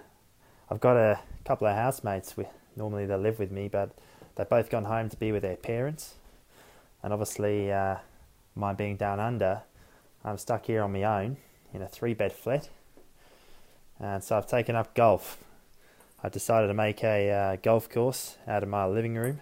I've 0.69 0.81
got 0.81 0.97
a 0.97 1.21
couple 1.45 1.69
of 1.69 1.77
housemates. 1.77 2.37
With, 2.37 2.49
normally 2.75 3.07
they 3.07 3.17
live 3.17 3.39
with 3.39 3.53
me, 3.53 3.69
but 3.69 3.97
they've 4.35 4.49
both 4.49 4.71
gone 4.71 4.87
home 4.87 5.09
to 5.09 5.17
be 5.17 5.31
with 5.31 5.43
their 5.43 5.55
parents 5.55 6.15
and 7.03 7.13
obviously 7.13 7.73
uh, 7.73 7.97
my 8.55 8.73
being 8.73 8.97
down 8.97 9.21
under, 9.21 9.63
I'm 10.25 10.39
stuck 10.39 10.67
here 10.67 10.83
on 10.83 10.93
my 10.93 11.05
own 11.05 11.37
in 11.73 11.83
a 11.83 11.89
three 11.89 12.15
bed 12.15 12.33
flat, 12.33 12.69
and 14.01 14.23
so 14.23 14.37
I've 14.37 14.47
taken 14.47 14.75
up 14.75 14.95
golf. 14.95 15.39
I've 16.23 16.33
decided 16.33 16.67
to 16.67 16.75
make 16.75 17.05
a 17.05 17.31
uh, 17.31 17.57
golf 17.63 17.89
course 17.89 18.39
out 18.47 18.63
of 18.63 18.69
my 18.69 18.87
living 18.87 19.15
room, 19.15 19.41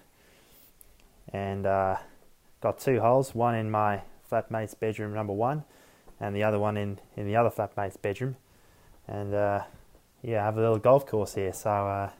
and 1.32 1.66
uh, 1.66 1.96
got 2.60 2.78
two 2.78 3.00
holes, 3.00 3.34
one 3.34 3.54
in 3.54 3.70
my 3.70 4.02
flatmate's 4.30 4.74
bedroom 4.74 5.14
number 5.14 5.32
one, 5.32 5.64
and 6.20 6.36
the 6.36 6.42
other 6.42 6.58
one 6.58 6.76
in, 6.76 6.98
in 7.16 7.26
the 7.26 7.36
other 7.36 7.50
flatmate's 7.50 7.96
bedroom, 7.96 8.36
and 9.08 9.34
uh, 9.34 9.62
yeah, 10.22 10.42
I 10.42 10.44
have 10.44 10.58
a 10.58 10.60
little 10.60 10.78
golf 10.78 11.06
course 11.06 11.34
here, 11.34 11.52
so 11.52 11.70
uh, 11.70 12.10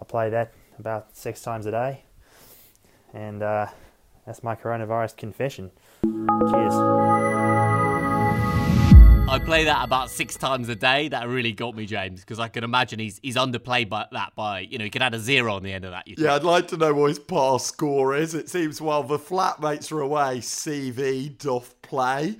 I 0.00 0.04
play 0.04 0.30
that 0.30 0.52
about 0.78 1.16
six 1.16 1.42
times 1.42 1.66
a 1.66 1.70
day, 1.70 2.02
and 3.12 3.42
uh, 3.42 3.66
that's 4.26 4.42
my 4.42 4.54
coronavirus 4.54 5.16
confession. 5.16 5.70
Cheers. 6.04 6.74
I 9.32 9.38
play 9.38 9.64
that 9.64 9.82
about 9.82 10.10
six 10.10 10.36
times 10.36 10.68
a 10.68 10.76
day. 10.76 11.08
That 11.08 11.26
really 11.26 11.52
got 11.52 11.74
me, 11.74 11.86
James, 11.86 12.20
because 12.20 12.38
I 12.38 12.48
can 12.48 12.64
imagine 12.64 12.98
he's 12.98 13.18
he's 13.22 13.36
underplayed 13.36 13.88
by 13.88 14.06
that 14.12 14.34
by 14.36 14.60
you 14.60 14.76
know 14.76 14.84
he 14.84 14.90
could 14.90 15.00
add 15.00 15.14
a 15.14 15.18
zero 15.18 15.54
on 15.54 15.62
the 15.62 15.72
end 15.72 15.86
of 15.86 15.92
that. 15.92 16.06
Yeah, 16.06 16.34
I'd 16.34 16.44
like 16.44 16.68
to 16.68 16.76
know 16.76 16.92
what 16.92 17.08
his 17.08 17.18
past 17.18 17.66
score 17.66 18.14
is. 18.14 18.34
It 18.34 18.50
seems 18.50 18.80
while 18.80 19.02
the 19.02 19.18
flatmates 19.18 19.90
are 19.90 20.02
away, 20.02 20.38
CV 20.40 21.36
doth 21.38 21.80
play. 21.80 22.36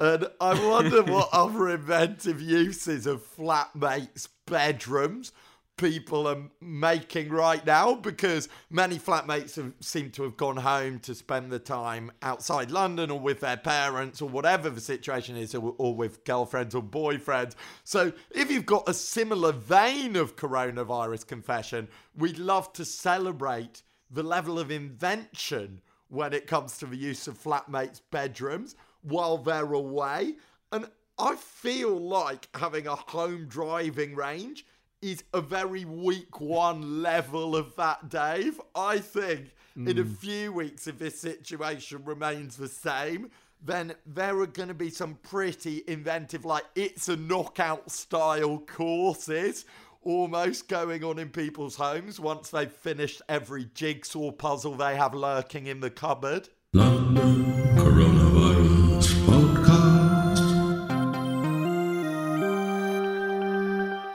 And 0.00 0.26
I 0.40 0.68
wonder 0.68 1.04
what 1.04 1.28
other 1.32 1.68
inventive 1.68 2.42
uses 2.42 3.06
of 3.06 3.22
flatmates' 3.36 4.26
bedrooms 4.46 5.30
people 5.76 6.28
are 6.28 6.38
making 6.60 7.30
right 7.30 7.64
now 7.66 7.94
because 7.94 8.48
many 8.70 8.98
flatmates 8.98 9.56
have, 9.56 9.72
seem 9.80 10.10
to 10.12 10.22
have 10.22 10.36
gone 10.36 10.56
home 10.56 11.00
to 11.00 11.14
spend 11.14 11.50
the 11.50 11.58
time 11.58 12.12
outside 12.22 12.70
London 12.70 13.10
or 13.10 13.18
with 13.18 13.40
their 13.40 13.56
parents 13.56 14.22
or 14.22 14.28
whatever 14.28 14.70
the 14.70 14.80
situation 14.80 15.36
is, 15.36 15.54
or, 15.54 15.74
or 15.78 15.94
with 15.94 16.24
girlfriends 16.24 16.74
or 16.74 16.82
boyfriends. 16.82 17.54
So, 17.82 18.12
if 18.30 18.50
you've 18.50 18.66
got 18.66 18.88
a 18.88 18.94
similar 18.94 19.52
vein 19.52 20.16
of 20.16 20.36
coronavirus 20.36 21.26
confession, 21.26 21.88
we'd 22.16 22.38
love 22.38 22.72
to 22.74 22.84
celebrate 22.84 23.82
the 24.10 24.22
level 24.22 24.58
of 24.58 24.70
invention 24.70 25.80
when 26.08 26.32
it 26.32 26.46
comes 26.46 26.78
to 26.78 26.86
the 26.86 26.96
use 26.96 27.26
of 27.26 27.42
flatmates' 27.42 28.00
bedrooms 28.12 28.76
while 29.02 29.38
they're 29.38 29.72
away. 29.72 30.36
And 30.70 30.86
I 31.18 31.34
feel 31.36 31.96
like 31.96 32.48
having 32.54 32.86
a 32.86 32.94
home 32.94 33.46
driving 33.48 34.14
range 34.14 34.64
is 35.04 35.22
a 35.34 35.40
very 35.42 35.84
week 35.84 36.40
one 36.40 37.02
level 37.02 37.54
of 37.54 37.76
that, 37.76 38.08
Dave. 38.08 38.58
I 38.74 38.98
think 38.98 39.54
mm. 39.76 39.86
in 39.86 39.98
a 39.98 40.02
hmm. 40.02 40.14
few 40.14 40.52
weeks, 40.52 40.86
if 40.86 40.98
this 40.98 41.20
situation 41.20 42.02
remains 42.06 42.56
the 42.56 42.68
same, 42.68 43.30
then 43.62 43.94
there 44.06 44.38
are 44.40 44.46
going 44.46 44.68
to 44.68 44.74
be 44.74 44.88
some 44.88 45.18
pretty 45.22 45.84
inventive, 45.86 46.46
like 46.46 46.64
it's 46.74 47.10
a 47.10 47.16
knockout 47.16 47.90
style 47.90 48.62
courses 48.66 49.66
almost 50.02 50.68
going 50.68 51.04
on 51.04 51.18
in 51.18 51.28
people's 51.28 51.76
homes 51.76 52.18
once 52.18 52.48
they've 52.48 52.72
finished 52.72 53.20
every 53.28 53.66
jigsaw 53.74 54.30
puzzle 54.30 54.74
they 54.74 54.96
have 54.96 55.14
lurking 55.14 55.66
in 55.66 55.80
the 55.80 55.90
cupboard. 55.90 56.48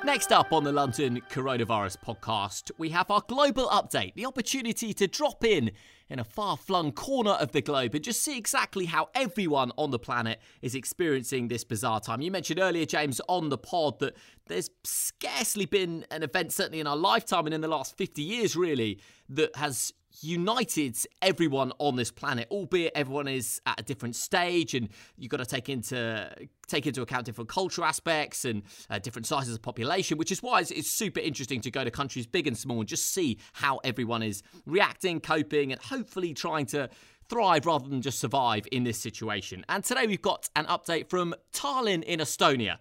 Next 0.10 0.32
up 0.32 0.52
on 0.54 0.64
the 0.64 0.72
London 0.72 1.22
Coronavirus 1.30 1.98
podcast, 2.04 2.72
we 2.80 2.90
have 2.90 3.12
our 3.12 3.22
global 3.28 3.68
update, 3.68 4.16
the 4.16 4.26
opportunity 4.26 4.92
to 4.92 5.06
drop 5.06 5.46
in 5.46 5.70
in 6.10 6.18
a 6.18 6.24
far 6.24 6.58
flung 6.58 6.92
corner 6.92 7.34
of 7.34 7.52
the 7.52 7.62
globe 7.62 7.94
and 7.94 8.04
just 8.04 8.24
see 8.24 8.36
exactly 8.36 8.86
how 8.86 9.10
everyone 9.14 9.72
on 9.78 9.92
the 9.92 10.00
planet 10.00 10.42
is 10.64 10.74
experiencing 10.74 11.48
this 11.48 11.64
bizarre 11.64 12.00
time. 12.00 12.22
You 12.22 12.32
mentioned 12.32 12.60
earlier, 12.60 12.88
James, 12.88 13.22
on 13.28 13.50
the 13.50 13.58
pod 13.60 14.00
that 14.00 14.18
there's 14.48 14.72
scarcely 14.84 15.68
been 15.68 16.08
an 16.10 16.24
event, 16.24 16.54
certainly 16.54 16.80
in 16.80 16.88
our 16.88 16.98
lifetime 16.98 17.46
and 17.46 17.54
in 17.54 17.62
the 17.62 17.68
last 17.68 17.96
50 17.96 18.24
years, 18.24 18.56
really, 18.56 19.00
that 19.30 19.56
has 19.58 19.94
united 20.22 20.98
everyone 21.22 21.72
on 21.78 21.98
this 21.98 22.10
planet, 22.10 22.48
albeit 22.50 22.94
everyone 22.96 23.28
is 23.28 23.62
at 23.68 23.80
a 23.80 23.84
different 23.84 24.16
stage, 24.16 24.74
and 24.74 24.90
you've 25.20 25.30
got 25.30 25.38
to 25.38 25.46
take 25.46 25.70
into 25.70 26.32
take 26.70 26.88
into 26.88 27.02
account 27.02 27.26
different 27.26 27.50
cultural 27.50 27.86
aspects 27.86 28.46
and 28.46 28.64
uh, 28.90 29.00
different 29.00 29.26
sizes 29.26 29.56
of 29.56 29.62
population, 29.62 30.18
which 30.18 30.32
is 30.32 30.42
why 30.42 30.62
it's, 30.62 30.72
it's, 30.72 30.90
super 30.90 31.20
interesting 31.20 31.62
to 31.62 31.72
go 31.72 31.84
to 31.84 31.92
countries 31.92 32.26
big 32.26 32.46
and 32.48 32.58
small 32.58 32.80
and 32.80 32.88
just 32.88 33.14
see 33.14 33.38
how 33.54 33.78
everyone 33.84 34.22
is 34.22 34.44
reacting, 34.66 35.20
coping, 35.22 35.72
and 35.72 35.82
hopefully 35.82 36.34
trying 36.34 36.66
to 36.66 36.90
thrive 37.30 37.66
rather 37.66 37.88
than 37.88 38.02
just 38.02 38.20
survive 38.20 38.68
in 38.72 38.84
this 38.84 39.00
situation. 39.00 39.64
And 39.70 39.84
today 39.84 40.08
we've 40.08 40.22
got 40.22 40.50
an 40.56 40.66
update 40.66 41.10
from 41.10 41.36
Tallinn 41.54 42.04
in 42.04 42.20
Estonia. 42.20 42.80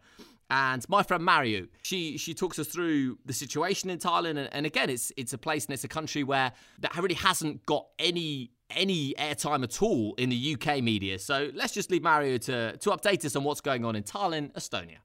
And 0.50 0.88
my 0.88 1.02
friend 1.02 1.22
Mario, 1.22 1.66
she 1.82 2.16
she 2.16 2.32
talks 2.32 2.58
us 2.58 2.68
through 2.68 3.18
the 3.26 3.34
situation 3.34 3.90
in 3.90 3.98
Tallinn, 3.98 4.38
and, 4.38 4.48
and 4.50 4.64
again, 4.64 4.88
it's 4.88 5.12
it's 5.18 5.34
a 5.34 5.38
place 5.38 5.66
and 5.66 5.74
it's 5.74 5.84
a 5.84 5.88
country 5.88 6.24
where 6.24 6.52
that 6.78 6.96
really 6.96 7.14
hasn't 7.16 7.66
got 7.66 7.86
any 7.98 8.50
any 8.70 9.14
airtime 9.18 9.62
at 9.64 9.82
all 9.82 10.14
in 10.18 10.28
the 10.28 10.56
UK 10.56 10.82
media. 10.82 11.18
So 11.18 11.50
let's 11.54 11.72
just 11.72 11.90
leave 11.90 12.02
Mario 12.02 12.38
to 12.38 12.76
to 12.76 12.90
update 12.90 13.24
us 13.24 13.36
on 13.36 13.44
what's 13.44 13.60
going 13.60 13.84
on 13.84 13.96
in 13.96 14.02
Tallinn, 14.02 14.52
Estonia. 14.52 14.98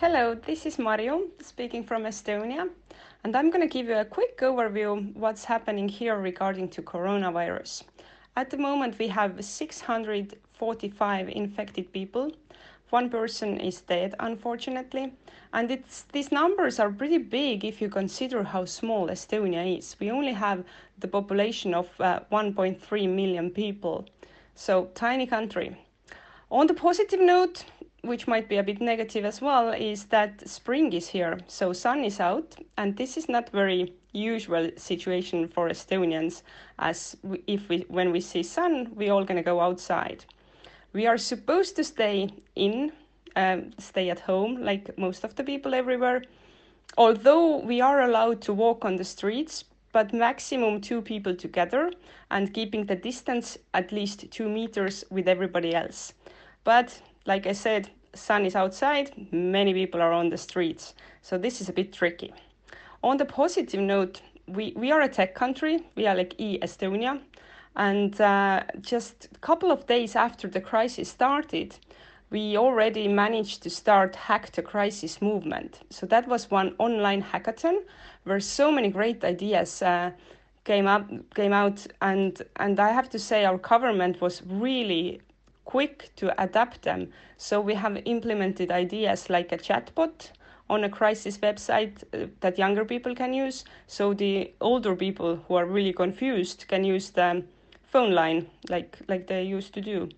Hello, 0.00 0.34
this 0.34 0.64
is 0.64 0.78
Mario 0.78 1.22
speaking 1.40 1.82
from 1.82 2.04
Estonia, 2.04 2.68
and 3.24 3.36
I'm 3.36 3.50
going 3.50 3.68
to 3.68 3.72
give 3.72 3.86
you 3.86 3.96
a 3.96 4.04
quick 4.04 4.38
overview 4.38 5.12
what's 5.14 5.44
happening 5.44 5.88
here 5.88 6.16
regarding 6.16 6.68
to 6.68 6.82
coronavirus. 6.82 7.82
At 8.36 8.50
the 8.50 8.58
moment, 8.58 8.96
we 9.00 9.08
have 9.08 9.44
645 9.44 11.28
infected 11.28 11.92
people. 11.92 12.30
One 12.90 13.10
person 13.10 13.60
is 13.60 13.82
dead, 13.82 14.14
unfortunately. 14.18 15.12
And 15.52 15.82
these 16.12 16.32
numbers 16.32 16.78
are 16.78 16.90
pretty 16.90 17.18
big 17.18 17.64
if 17.64 17.80
you 17.80 17.88
consider 17.88 18.42
how 18.42 18.64
small 18.64 19.08
Estonia 19.08 19.78
is. 19.78 19.96
We 20.00 20.10
only 20.10 20.32
have 20.32 20.64
the 20.98 21.08
population 21.08 21.74
of 21.74 21.88
uh, 22.00 22.20
1.3 22.32 23.08
million 23.08 23.50
people. 23.50 24.06
So, 24.54 24.90
tiny 24.94 25.26
country. 25.26 25.76
On 26.50 26.66
the 26.66 26.74
positive 26.74 27.20
note, 27.20 27.64
which 28.02 28.26
might 28.26 28.48
be 28.48 28.56
a 28.56 28.62
bit 28.62 28.80
negative 28.80 29.24
as 29.24 29.40
well, 29.40 29.72
is 29.72 30.04
that 30.06 30.48
spring 30.48 30.92
is 30.92 31.08
here, 31.08 31.38
so 31.46 31.72
sun 31.72 32.04
is 32.04 32.20
out, 32.20 32.56
and 32.78 32.96
this 32.96 33.16
is 33.16 33.28
not 33.28 33.50
very 33.50 33.92
usual 34.12 34.70
situation 34.76 35.46
for 35.48 35.68
Estonians. 35.68 36.42
As 36.78 37.16
we, 37.22 37.42
if 37.46 37.68
we 37.68 37.84
when 37.88 38.12
we 38.12 38.20
see 38.20 38.42
sun, 38.42 38.92
we 38.94 39.10
all 39.10 39.24
gonna 39.24 39.42
go 39.42 39.60
outside. 39.60 40.24
We 40.92 41.06
are 41.06 41.18
supposed 41.18 41.76
to 41.76 41.84
stay 41.84 42.30
in, 42.54 42.92
um, 43.36 43.72
stay 43.78 44.10
at 44.10 44.20
home, 44.20 44.62
like 44.62 44.96
most 44.98 45.24
of 45.24 45.34
the 45.34 45.44
people 45.44 45.74
everywhere. 45.74 46.22
Although 46.96 47.58
we 47.58 47.80
are 47.80 48.02
allowed 48.02 48.40
to 48.42 48.54
walk 48.54 48.84
on 48.84 48.96
the 48.96 49.04
streets, 49.04 49.64
but 49.92 50.12
maximum 50.12 50.80
two 50.80 51.02
people 51.02 51.34
together 51.34 51.90
and 52.30 52.54
keeping 52.54 52.86
the 52.86 52.96
distance 52.96 53.58
at 53.74 53.92
least 53.92 54.30
two 54.30 54.48
meters 54.48 55.04
with 55.10 55.28
everybody 55.28 55.74
else. 55.74 56.14
But 56.64 57.00
like 57.26 57.46
I 57.46 57.52
said, 57.52 57.90
sun 58.14 58.46
is 58.46 58.56
outside, 58.56 59.10
many 59.32 59.72
people 59.74 60.00
are 60.00 60.12
on 60.12 60.30
the 60.30 60.38
streets, 60.38 60.94
so 61.22 61.38
this 61.38 61.60
is 61.60 61.68
a 61.68 61.72
bit 61.72 61.92
tricky. 61.92 62.32
On 63.02 63.16
the 63.16 63.24
positive 63.24 63.80
note, 63.80 64.22
we, 64.46 64.72
we 64.76 64.90
are 64.90 65.02
a 65.02 65.08
tech 65.08 65.34
country, 65.34 65.84
we 65.94 66.06
are 66.06 66.14
like 66.14 66.34
e 66.38 66.58
Estonia, 66.60 67.20
and 67.78 68.20
uh, 68.20 68.64
just 68.80 69.28
a 69.32 69.38
couple 69.38 69.70
of 69.70 69.86
days 69.86 70.16
after 70.16 70.48
the 70.48 70.60
crisis 70.60 71.08
started, 71.08 71.78
we 72.30 72.56
already 72.58 73.06
managed 73.06 73.62
to 73.62 73.70
start 73.70 74.16
Hack 74.16 74.50
the 74.52 74.62
Crisis 74.62 75.22
movement. 75.22 75.80
So 75.90 76.04
that 76.06 76.26
was 76.26 76.50
one 76.50 76.74
online 76.78 77.22
hackathon 77.22 77.78
where 78.24 78.40
so 78.40 78.72
many 78.72 78.88
great 78.88 79.24
ideas 79.24 79.80
uh, 79.80 80.10
came 80.64 80.88
up, 80.88 81.08
came 81.34 81.52
out, 81.52 81.86
and 82.02 82.42
and 82.56 82.80
I 82.80 82.90
have 82.90 83.08
to 83.10 83.18
say 83.18 83.44
our 83.44 83.58
government 83.58 84.20
was 84.20 84.42
really 84.44 85.22
quick 85.64 86.10
to 86.16 86.42
adapt 86.42 86.82
them. 86.82 87.12
So 87.36 87.60
we 87.60 87.74
have 87.74 88.02
implemented 88.04 88.72
ideas 88.72 89.30
like 89.30 89.52
a 89.52 89.58
chatbot 89.58 90.32
on 90.68 90.84
a 90.84 90.88
crisis 90.88 91.38
website 91.38 92.02
uh, 92.12 92.26
that 92.40 92.58
younger 92.58 92.84
people 92.84 93.14
can 93.14 93.32
use. 93.32 93.64
So 93.86 94.14
the 94.14 94.52
older 94.60 94.96
people 94.96 95.36
who 95.46 95.54
are 95.54 95.64
really 95.64 95.92
confused 95.92 96.66
can 96.68 96.84
use 96.84 97.10
the 97.10 97.44
phone 97.90 98.12
line 98.12 98.46
like 98.68 98.98
like 99.08 99.26
they 99.26 99.42
used 99.42 99.74
to 99.74 99.80
do. 99.80 100.08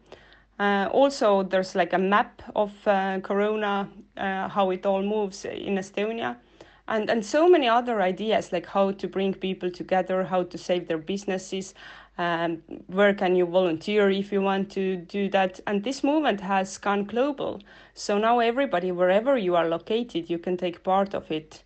Uh, 0.58 0.88
also, 0.92 1.42
there's 1.42 1.74
like 1.74 1.94
a 1.94 1.98
map 1.98 2.42
of 2.54 2.72
uh, 2.86 3.18
Corona, 3.20 3.88
uh, 4.18 4.46
how 4.48 4.70
it 4.70 4.84
all 4.84 5.02
moves 5.02 5.46
in 5.46 5.76
Estonia, 5.78 6.36
and 6.86 7.08
and 7.10 7.24
so 7.24 7.48
many 7.48 7.68
other 7.68 8.02
ideas 8.02 8.52
like 8.52 8.66
how 8.66 8.90
to 8.92 9.08
bring 9.08 9.32
people 9.32 9.70
together, 9.70 10.24
how 10.24 10.42
to 10.42 10.58
save 10.58 10.86
their 10.86 10.98
businesses, 10.98 11.74
um, 12.18 12.62
where 12.88 13.14
can 13.14 13.36
you 13.36 13.46
volunteer 13.46 14.10
if 14.10 14.32
you 14.32 14.42
want 14.42 14.70
to 14.72 14.96
do 14.96 15.30
that. 15.30 15.60
And 15.66 15.82
this 15.82 16.04
movement 16.04 16.40
has 16.40 16.76
gone 16.76 17.04
global, 17.04 17.60
so 17.94 18.18
now 18.18 18.40
everybody, 18.40 18.92
wherever 18.92 19.38
you 19.38 19.56
are 19.56 19.68
located, 19.68 20.28
you 20.28 20.38
can 20.38 20.56
take 20.58 20.82
part 20.82 21.14
of 21.14 21.30
it 21.30 21.62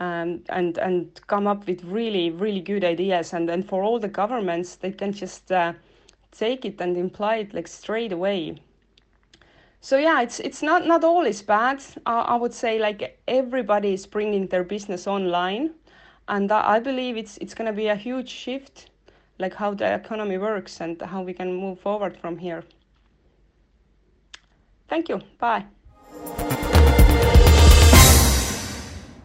um, 0.00 0.42
and 0.48 0.78
and 0.78 1.20
come 1.26 1.46
up 1.46 1.66
with 1.66 1.82
really 1.84 2.30
really 2.30 2.60
good 2.60 2.84
ideas. 2.84 3.32
And 3.32 3.48
then 3.48 3.62
for 3.62 3.82
all 3.82 3.98
the 3.98 4.08
governments 4.08 4.76
they 4.76 4.92
can 4.92 5.12
just 5.12 5.50
uh, 5.50 5.72
take 6.32 6.64
it 6.64 6.80
and 6.80 6.96
imply 6.96 7.36
it 7.36 7.54
like 7.54 7.68
straight 7.68 8.12
away. 8.12 8.60
So 9.80 9.98
yeah 9.98 10.22
it's 10.22 10.40
it's 10.40 10.62
not 10.62 10.86
not 10.86 11.04
all 11.04 11.24
is 11.26 11.42
bad. 11.42 11.82
Uh, 12.06 12.24
i 12.26 12.36
would 12.36 12.54
say 12.54 12.78
like 12.78 13.18
everybody 13.28 13.94
is 13.94 14.06
bringing 14.06 14.46
their 14.48 14.64
business 14.64 15.06
online. 15.06 15.70
And 16.28 16.50
i 16.50 16.80
believe 16.80 17.16
it's 17.16 17.38
it's 17.38 17.54
going 17.54 17.70
to 17.70 17.76
be 17.76 17.88
a 17.88 17.96
huge 17.96 18.28
shift 18.28 18.90
like 19.38 19.54
how 19.54 19.74
the 19.74 19.94
economy 19.94 20.38
works 20.38 20.80
and 20.80 21.00
how 21.00 21.22
we 21.22 21.32
can 21.32 21.52
move 21.52 21.78
forward 21.78 22.16
from 22.16 22.38
here. 22.38 22.64
Thank 24.88 25.08
you. 25.08 25.20
Bye 25.38 25.66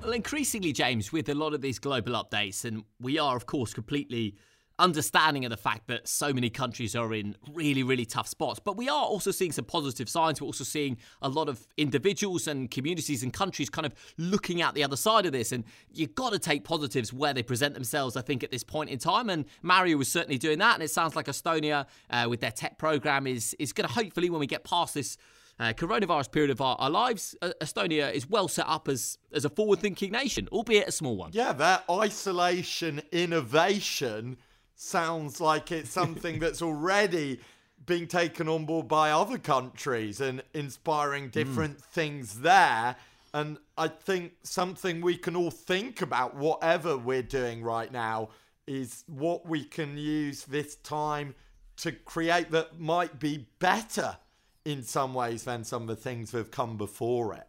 Well, 0.01 0.13
increasingly, 0.13 0.73
James, 0.73 1.11
with 1.11 1.29
a 1.29 1.35
lot 1.35 1.53
of 1.53 1.61
these 1.61 1.77
global 1.77 2.13
updates, 2.13 2.65
and 2.65 2.83
we 2.99 3.19
are, 3.19 3.35
of 3.35 3.45
course, 3.45 3.71
completely 3.71 4.35
understanding 4.81 5.45
of 5.45 5.51
the 5.51 5.57
fact 5.57 5.87
that 5.87 6.07
so 6.07 6.33
many 6.33 6.49
countries 6.49 6.95
are 6.95 7.13
in 7.13 7.35
really, 7.53 7.83
really 7.83 8.05
tough 8.05 8.27
spots. 8.27 8.59
But 8.59 8.75
we 8.75 8.89
are 8.89 9.03
also 9.03 9.31
seeing 9.31 9.51
some 9.51 9.65
positive 9.65 10.09
signs. 10.09 10.41
We're 10.41 10.47
also 10.47 10.63
seeing 10.63 10.97
a 11.21 11.29
lot 11.29 11.47
of 11.47 11.67
individuals 11.77 12.47
and 12.47 12.69
communities 12.69 13.23
and 13.23 13.31
countries 13.31 13.69
kind 13.69 13.85
of 13.85 13.93
looking 14.17 14.61
at 14.61 14.73
the 14.73 14.83
other 14.83 14.97
side 14.97 15.25
of 15.25 15.31
this. 15.31 15.51
And 15.51 15.63
you've 15.93 16.15
got 16.15 16.33
to 16.33 16.39
take 16.39 16.63
positives 16.63 17.13
where 17.13 17.33
they 17.33 17.43
present 17.43 17.75
themselves, 17.75 18.17
I 18.17 18.21
think, 18.21 18.43
at 18.43 18.51
this 18.51 18.63
point 18.63 18.89
in 18.89 18.99
time. 18.99 19.29
And 19.29 19.45
Mario 19.61 19.97
was 19.97 20.11
certainly 20.11 20.37
doing 20.37 20.59
that. 20.59 20.73
And 20.73 20.83
it 20.83 20.89
sounds 20.89 21.15
like 21.15 21.27
Estonia, 21.27 21.85
uh, 22.09 22.27
with 22.29 22.41
their 22.41 22.51
tech 22.51 22.77
program, 22.77 23.27
is, 23.27 23.55
is 23.59 23.71
going 23.71 23.87
to 23.87 23.93
hopefully, 23.93 24.29
when 24.29 24.39
we 24.39 24.47
get 24.47 24.63
past 24.63 24.95
this 24.95 25.17
uh, 25.59 25.73
coronavirus 25.73 26.31
period 26.31 26.49
of 26.49 26.59
our, 26.59 26.75
our 26.79 26.89
lives, 26.89 27.35
uh, 27.43 27.51
Estonia 27.61 28.11
is 28.11 28.27
well 28.27 28.47
set 28.47 28.65
up 28.67 28.87
as, 28.87 29.19
as 29.31 29.45
a 29.45 29.49
forward 29.49 29.79
thinking 29.79 30.11
nation, 30.11 30.47
albeit 30.51 30.87
a 30.87 30.91
small 30.91 31.15
one. 31.15 31.29
Yeah, 31.33 31.53
that 31.53 31.83
isolation 31.89 33.01
innovation 33.11 34.37
sounds 34.75 35.39
like 35.39 35.71
it's 35.71 35.89
something 35.89 36.39
that's 36.39 36.61
already 36.61 37.39
being 37.85 38.07
taken 38.07 38.47
on 38.47 38.65
board 38.65 38.87
by 38.87 39.11
other 39.11 39.37
countries 39.37 40.21
and 40.21 40.43
inspiring 40.53 41.29
different 41.29 41.77
mm. 41.77 41.83
things 41.83 42.41
there. 42.41 42.95
And 43.33 43.57
I 43.77 43.87
think 43.87 44.33
something 44.43 45.01
we 45.01 45.17
can 45.17 45.35
all 45.35 45.51
think 45.51 46.01
about, 46.01 46.35
whatever 46.35 46.97
we're 46.97 47.23
doing 47.23 47.63
right 47.63 47.91
now, 47.91 48.29
is 48.67 49.03
what 49.07 49.45
we 49.45 49.63
can 49.63 49.97
use 49.97 50.43
this 50.43 50.75
time 50.75 51.35
to 51.77 51.91
create 51.91 52.51
that 52.51 52.79
might 52.79 53.19
be 53.19 53.47
better 53.59 54.17
in 54.65 54.83
some 54.83 55.13
ways 55.13 55.43
than 55.43 55.63
some 55.63 55.83
of 55.83 55.87
the 55.87 55.95
things 55.95 56.31
that 56.31 56.37
have 56.37 56.51
come 56.51 56.77
before 56.77 57.33
it. 57.33 57.47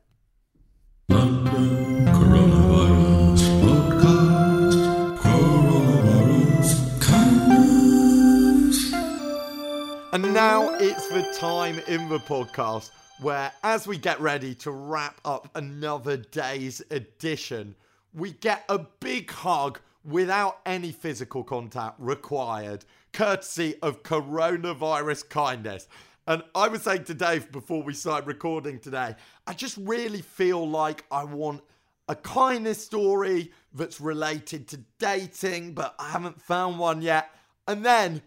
And 10.15 10.35
now 10.35 10.75
it's 10.75 11.09
the 11.09 11.23
time 11.33 11.79
in 11.89 12.11
the 12.11 12.19
podcast 12.19 12.91
where, 13.23 13.51
as 13.63 13.87
we 13.87 13.97
get 13.97 14.21
ready 14.21 14.55
to 14.57 14.71
wrap 14.71 15.19
up 15.25 15.49
another 15.55 16.19
day's 16.19 16.83
edition, 16.91 17.75
we 18.13 18.33
get 18.33 18.63
a 18.69 18.81
big 19.01 19.31
hug 19.31 19.81
without 20.05 20.59
any 20.67 20.93
physical 20.93 21.43
contact 21.43 21.95
required, 21.99 22.85
courtesy 23.15 23.77
of 23.81 24.03
coronavirus 24.03 25.31
kindness. 25.31 25.89
And 26.27 26.43
I 26.55 26.69
was 26.69 26.83
saying 26.83 27.05
to 27.05 27.15
Dave 27.15 27.51
before 27.51 27.83
we 27.83 27.95
started 27.95 28.27
recording 28.27 28.81
today, 28.81 29.17
I 29.47 29.55
just 29.55 29.79
really 29.79 30.21
feel 30.21 30.69
like 30.69 31.07
I 31.11 31.25
want 31.25 31.63
a 32.09 32.17
kindness 32.17 32.85
story 32.85 33.51
that's 33.73 33.99
related 33.99 34.69
to 34.69 34.81
dating, 34.99 35.73
but 35.73 35.95
I 35.99 36.11
haven't 36.11 36.43
found 36.43 36.79
one 36.79 37.01
yet. 37.01 37.31
And 37.67 37.83
then 37.83 38.21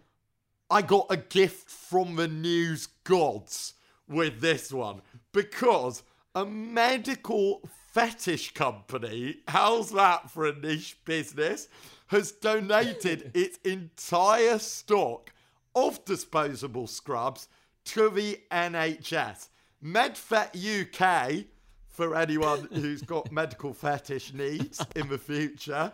I 0.68 0.82
got 0.82 1.06
a 1.10 1.16
gift 1.16 1.70
from 1.70 2.16
the 2.16 2.26
news 2.26 2.88
gods 3.04 3.74
with 4.08 4.40
this 4.40 4.72
one 4.72 5.00
because 5.32 6.02
a 6.34 6.44
medical 6.44 7.68
fetish 7.92 8.52
company, 8.52 9.36
how's 9.46 9.92
that 9.92 10.30
for 10.30 10.46
a 10.46 10.54
niche 10.54 10.98
business, 11.04 11.68
has 12.08 12.32
donated 12.32 13.30
its 13.34 13.58
entire 13.64 14.58
stock 14.58 15.32
of 15.74 16.04
disposable 16.04 16.88
scrubs 16.88 17.48
to 17.84 18.10
the 18.10 18.40
NHS. 18.50 19.48
MedFet 19.84 20.82
UK, 20.82 21.44
for 21.86 22.16
anyone 22.16 22.68
who's 22.72 23.02
got 23.02 23.30
medical 23.32 23.72
fetish 23.72 24.32
needs 24.32 24.84
in 24.96 25.08
the 25.08 25.18
future, 25.18 25.92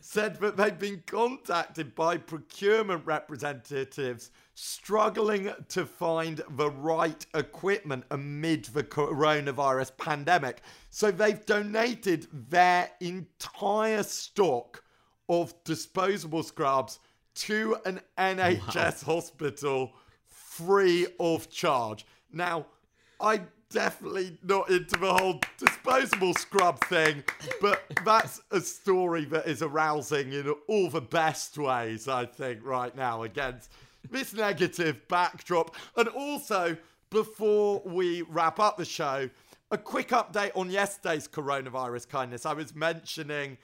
said 0.00 0.40
that 0.40 0.56
they've 0.56 0.78
been 0.78 1.02
contacted 1.06 1.94
by 1.94 2.16
procurement 2.16 3.04
representatives 3.04 4.30
struggling 4.54 5.50
to 5.68 5.84
find 5.84 6.42
the 6.56 6.70
right 6.70 7.24
equipment 7.34 8.04
amid 8.10 8.64
the 8.66 8.82
coronavirus 8.82 9.96
pandemic. 9.98 10.62
So 10.90 11.10
they've 11.10 11.44
donated 11.44 12.26
their 12.32 12.90
entire 13.00 14.02
stock 14.02 14.82
of 15.28 15.54
disposable 15.64 16.42
scrubs 16.42 16.98
to 17.34 17.76
an 17.86 18.00
NHS 18.18 19.06
wow. 19.06 19.14
hospital 19.14 19.92
free 20.26 21.06
of 21.18 21.50
charge. 21.50 22.06
Now, 22.32 22.66
I'm 23.20 23.48
definitely 23.72 24.36
not 24.42 24.70
into 24.70 24.96
the 24.98 25.12
whole 25.12 25.40
disposable 25.58 26.34
scrub 26.34 26.78
thing, 26.84 27.24
but 27.60 27.82
that's 28.04 28.40
a 28.50 28.60
story 28.60 29.24
that 29.26 29.46
is 29.46 29.62
arousing 29.62 30.32
in 30.32 30.54
all 30.68 30.90
the 30.90 31.00
best 31.00 31.58
ways, 31.58 32.08
I 32.08 32.26
think, 32.26 32.64
right 32.64 32.94
now 32.96 33.22
against 33.22 33.70
this 34.10 34.34
negative 34.34 35.06
backdrop. 35.08 35.74
And 35.96 36.08
also, 36.08 36.76
before 37.10 37.82
we 37.84 38.22
wrap 38.22 38.58
up 38.58 38.76
the 38.76 38.84
show, 38.84 39.28
a 39.70 39.78
quick 39.78 40.08
update 40.08 40.50
on 40.54 40.70
yesterday's 40.70 41.26
coronavirus 41.26 42.08
kindness. 42.08 42.44
I 42.44 42.52
was 42.52 42.74
mentioning 42.74 43.56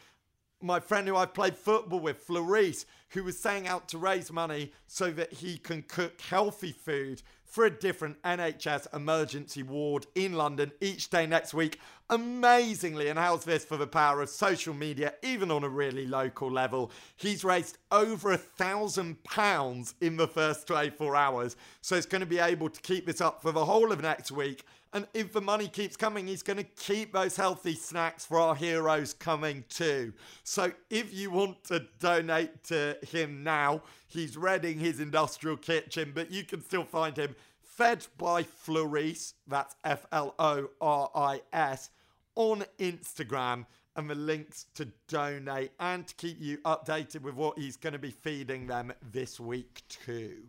my 0.61 0.81
friend 0.81 1.07
who 1.07 1.17
I've 1.17 1.35
played 1.35 1.55
football 1.55 2.01
with, 2.01 2.19
Floris, 2.19 2.87
who 3.11 3.25
was 3.25 3.39
saying 3.39 3.69
out 3.69 3.89
to 3.89 3.99
raise 3.99 4.33
money 4.33 4.73
so 4.87 5.11
that 5.13 5.33
he 5.33 5.59
can 5.59 5.83
cook 5.83 6.21
healthy 6.21 6.73
food 6.73 7.23
for 7.49 7.65
a 7.65 7.71
different 7.71 8.23
NHS 8.23 8.95
emergency 8.95 9.63
ward 9.63 10.07
in 10.15 10.35
London 10.35 10.71
each 10.81 11.09
day 11.11 11.27
next 11.27 11.55
week. 11.55 11.81
Amazingly, 12.11 13.09
and 13.09 13.19
how's 13.19 13.45
this 13.45 13.65
for 13.65 13.77
the 13.77 13.87
power 13.87 14.23
of 14.23 14.29
social 14.29 14.75
media, 14.75 15.15
even 15.23 15.51
on 15.51 15.65
a 15.65 15.69
really 15.69 16.07
local 16.07 16.51
level? 16.51 16.91
He's 17.17 17.45
raised 17.45 17.79
over 17.91 18.33
a 18.33 18.39
thousand 18.39 19.25
pounds 19.25 19.95
in 20.01 20.17
the 20.17 20.29
first 20.29 20.67
24 20.67 21.17
hours, 21.17 21.57
so 21.81 21.97
it's 21.97 22.07
going 22.07 22.21
to 22.21 22.27
be 22.27 22.39
able 22.39 22.69
to 22.71 22.81
keep 22.83 23.07
this 23.07 23.21
up 23.21 23.43
for 23.43 23.53
the 23.53 23.65
whole 23.65 23.93
of 23.93 24.03
next 24.03 24.31
week. 24.31 24.65
And 24.93 25.07
if 25.13 25.33
the 25.33 25.41
money 25.41 25.69
keeps 25.69 25.97
coming, 25.97 26.27
he's 26.27 26.43
going 26.43 26.57
to 26.57 26.65
keep 26.65 27.13
those 27.13 27.37
healthy 27.37 27.75
snacks 27.75 28.25
for 28.25 28.39
our 28.39 28.55
heroes 28.55 29.13
coming 29.13 29.65
too. 29.69 30.15
So 30.45 30.73
if 30.89 31.13
you 31.13 31.31
want 31.31 31.63
to 31.65 31.85
donate 31.99 32.65
to 32.65 32.97
him 33.07 33.45
now, 33.45 33.83
he's 34.07 34.37
reading 34.37 34.79
his 34.79 35.01
industrial 35.01 35.59
kitchen, 35.59 36.13
but 36.15 36.31
you 36.31 36.45
can 36.45 36.63
still 36.65 36.85
find 36.85 37.17
him 37.17 37.37
fed 37.61 38.07
by 38.17 38.43
Floris, 38.43 39.35
that's 39.47 39.77
F 39.85 40.07
L 40.11 40.35
O 40.39 40.71
R 40.81 41.11
I 41.15 41.43
S, 41.53 41.91
on 42.35 42.65
Instagram. 42.79 43.67
And 43.95 44.09
the 44.09 44.15
links 44.15 44.67
to 44.75 44.87
donate 45.09 45.73
and 45.81 46.07
to 46.07 46.15
keep 46.15 46.41
you 46.41 46.59
updated 46.59 47.23
with 47.23 47.35
what 47.35 47.59
he's 47.59 47.77
going 47.77 47.95
to 47.95 47.99
be 47.99 48.13
feeding 48.13 48.69
them 48.69 48.93
this 49.13 49.41
week 49.41 49.83
too. 49.89 50.45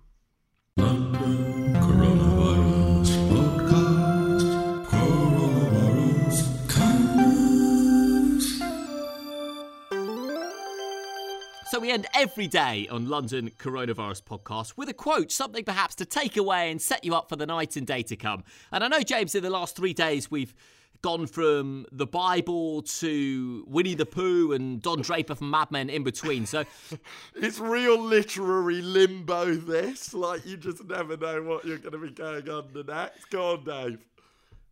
End 11.90 12.06
every 12.14 12.48
day 12.48 12.88
on 12.92 13.10
London 13.10 13.50
Coronavirus 13.58 14.22
Podcast 14.22 14.74
with 14.78 14.90
a 14.90 14.94
quote, 14.94 15.32
something 15.32 15.64
perhaps 15.64 15.96
to 15.96 16.06
take 16.06 16.38
away 16.38 16.70
and 16.70 16.80
set 16.80 17.04
you 17.04 17.16
up 17.16 17.30
for 17.30 17.36
the 17.36 17.48
night 17.48 17.76
and 17.78 17.88
day 17.88 18.04
to 18.04 18.16
come. 18.16 18.44
And 18.72 18.84
I 18.84 18.88
know, 18.88 19.02
James, 19.02 19.34
in 19.34 19.42
the 19.42 19.50
last 19.50 19.76
three 19.76 19.94
days 19.94 20.30
we've 20.30 20.54
gone 21.02 21.26
from 21.26 21.88
the 21.92 22.06
Bible 22.06 22.84
to 22.84 23.64
Winnie 23.68 23.96
the 23.96 24.06
Pooh 24.06 24.52
and 24.52 24.82
Don 24.82 25.02
Draper 25.02 25.34
from 25.34 25.50
Mad 25.50 25.72
Men 25.72 25.90
in 25.90 26.04
between. 26.04 26.46
So 26.46 26.64
It's 27.36 27.58
real 27.58 28.00
literary 28.00 28.84
limbo, 28.84 29.56
this. 29.56 30.14
Like, 30.14 30.46
you 30.46 30.58
just 30.58 30.84
never 30.86 31.18
know 31.18 31.42
what 31.42 31.66
you're 31.66 31.80
going 31.80 31.94
to 31.94 31.98
be 31.98 32.12
going 32.12 32.48
under 32.50 32.84
next. 32.84 33.32
Go 33.32 33.54
on, 33.54 33.64
Dave. 33.64 34.00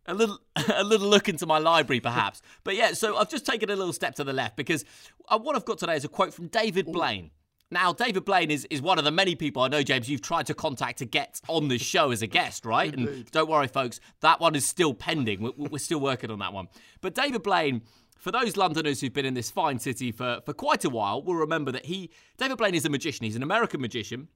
A 0.08 0.14
little 0.14 0.40
a 0.74 0.82
little 0.82 1.08
look 1.08 1.28
into 1.28 1.46
my 1.46 1.58
library 1.58 2.00
perhaps. 2.00 2.42
But 2.64 2.74
yeah 2.74 2.92
so 2.92 3.16
i've 3.16 3.30
just 3.30 3.46
taken 3.46 3.70
a 3.70 3.76
little 3.76 3.92
step 3.92 4.14
to 4.16 4.24
the 4.24 4.32
left 4.32 4.56
because 4.56 4.84
uh, 5.28 5.38
what 5.38 5.54
i've 5.54 5.64
got 5.64 5.78
today 5.78 5.96
is 5.96 6.04
a 6.04 6.08
quote 6.08 6.34
from 6.34 6.48
david 6.48 6.86
blaine. 6.86 7.30
Now 7.70 7.92
david 7.92 8.24
blaine 8.24 8.50
is, 8.50 8.66
is 8.70 8.82
one 8.82 8.98
of 8.98 9.04
the 9.04 9.10
many 9.10 9.34
people 9.36 9.62
i 9.62 9.68
know 9.68 9.82
james 9.82 10.08
you've 10.08 10.22
tried 10.22 10.46
to 10.46 10.54
contact 10.54 10.98
to 10.98 11.04
get 11.04 11.40
on 11.48 11.68
this 11.68 11.82
show 11.82 12.10
as 12.10 12.22
a 12.22 12.26
guest 12.26 12.64
right? 12.64 12.92
And 12.92 13.30
don't 13.30 13.48
worry 13.48 13.68
folks 13.68 14.00
that 14.20 14.40
one 14.40 14.54
is 14.54 14.66
still 14.66 14.94
pending. 14.94 15.42
We're, 15.42 15.52
we're 15.56 15.78
still 15.78 16.00
working 16.00 16.30
on 16.30 16.40
that 16.40 16.52
one. 16.52 16.68
But 17.00 17.14
david 17.14 17.42
blaine 17.42 17.82
for 18.18 18.32
those 18.32 18.56
Londoners 18.56 19.00
who've 19.00 19.12
been 19.12 19.24
in 19.24 19.34
this 19.34 19.50
fine 19.50 19.78
city 19.78 20.10
for, 20.10 20.40
for 20.44 20.52
quite 20.52 20.84
a 20.84 20.90
while, 20.90 21.22
will 21.22 21.36
remember 21.36 21.70
that 21.72 21.86
he, 21.86 22.10
David 22.36 22.58
Blaine, 22.58 22.74
is 22.74 22.84
a 22.84 22.90
magician. 22.90 23.24
He's 23.24 23.36
an 23.36 23.44
American 23.44 23.80
magician. 23.80 24.28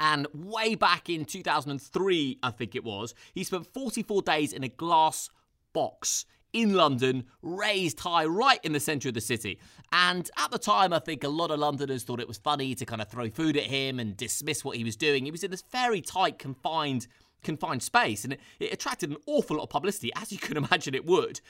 And 0.00 0.26
way 0.32 0.74
back 0.74 1.10
in 1.10 1.26
2003, 1.26 2.38
I 2.42 2.50
think 2.50 2.74
it 2.74 2.82
was, 2.82 3.14
he 3.34 3.44
spent 3.44 3.66
44 3.66 4.22
days 4.22 4.52
in 4.54 4.64
a 4.64 4.68
glass 4.68 5.28
box 5.74 6.24
in 6.54 6.72
London, 6.72 7.26
raised 7.42 8.00
high 8.00 8.24
right 8.24 8.58
in 8.64 8.72
the 8.72 8.80
centre 8.80 9.08
of 9.08 9.14
the 9.14 9.20
city. 9.20 9.60
And 9.92 10.28
at 10.38 10.50
the 10.50 10.58
time, 10.58 10.94
I 10.94 10.98
think 11.00 11.22
a 11.22 11.28
lot 11.28 11.50
of 11.50 11.60
Londoners 11.60 12.02
thought 12.02 12.18
it 12.18 12.26
was 12.26 12.38
funny 12.38 12.74
to 12.74 12.86
kind 12.86 13.02
of 13.02 13.08
throw 13.08 13.28
food 13.28 13.58
at 13.58 13.64
him 13.64 14.00
and 14.00 14.16
dismiss 14.16 14.64
what 14.64 14.78
he 14.78 14.84
was 14.84 14.96
doing. 14.96 15.26
He 15.26 15.30
was 15.30 15.44
in 15.44 15.50
this 15.50 15.62
very 15.70 16.00
tight, 16.00 16.38
confined, 16.38 17.06
confined 17.42 17.82
space, 17.82 18.24
and 18.24 18.32
it, 18.32 18.40
it 18.58 18.72
attracted 18.72 19.10
an 19.10 19.18
awful 19.26 19.56
lot 19.56 19.64
of 19.64 19.70
publicity, 19.70 20.10
as 20.16 20.32
you 20.32 20.38
can 20.38 20.56
imagine 20.64 20.94
it 20.94 21.04
would. 21.04 21.40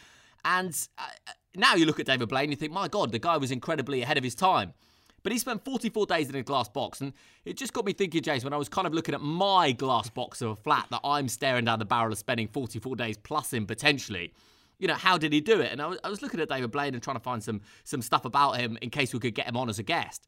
And 0.45 0.77
uh, 0.99 1.33
now 1.55 1.77
you 1.77 1.87
look 1.87 2.01
at 2.01 2.07
David 2.07 2.29
Blaine, 2.29 2.51
you 2.51 2.57
think, 2.57 2.73
my 2.73 2.89
God, 2.89 3.13
the 3.13 3.19
guy 3.21 3.37
was 3.37 3.53
incredibly 3.53 4.03
ahead 4.03 4.19
of 4.19 4.25
his 4.25 4.35
time. 4.35 4.75
But 5.23 5.33
he 5.33 5.39
spent 5.39 5.65
44 5.65 6.07
days 6.07 6.29
in 6.29 6.35
a 6.35 6.43
glass 6.43 6.69
box, 6.69 7.01
and 7.01 7.13
it 7.45 7.57
just 7.57 7.73
got 7.73 7.85
me 7.85 7.93
thinking, 7.93 8.23
James, 8.23 8.45
when 8.45 8.53
I 8.53 8.57
was 8.57 8.69
kind 8.69 8.87
of 8.87 8.95
looking 8.95 9.15
at 9.15 9.21
my 9.21 9.73
glass 9.73 10.09
box 10.09 10.41
of 10.41 10.51
a 10.51 10.57
flat 10.57 10.87
that 10.91 11.01
I'm 11.05 11.29
staring 11.29 11.65
down 11.65 11.79
the 11.79 11.85
barrel 11.85 12.13
of 12.13 12.19
spending 12.19 12.49
44 12.49 12.97
days 12.97 13.19
plus 13.19 13.53
in 13.53 13.67
potentially. 13.67 14.33
You 14.79 14.89
know, 14.89 14.95
how 14.95 15.19
did 15.19 15.33
he 15.33 15.43
do 15.43 15.61
it? 15.61 15.73
And 15.73 15.83
I 15.83 15.87
was, 15.87 15.99
I 16.03 16.09
was 16.09 16.23
looking 16.23 16.41
at 16.41 16.49
David 16.49 16.71
Blaine 16.71 16.95
and 16.95 17.03
trying 17.03 17.17
to 17.17 17.23
find 17.23 17.43
some 17.43 17.61
some 17.85 18.01
stuff 18.01 18.25
about 18.25 18.57
him 18.57 18.79
in 18.81 18.89
case 18.89 19.13
we 19.13 19.21
could 19.21 19.35
get 19.35 19.47
him 19.47 19.57
on 19.57 19.69
as 19.69 19.79
a 19.79 19.83
guest. 19.83 20.27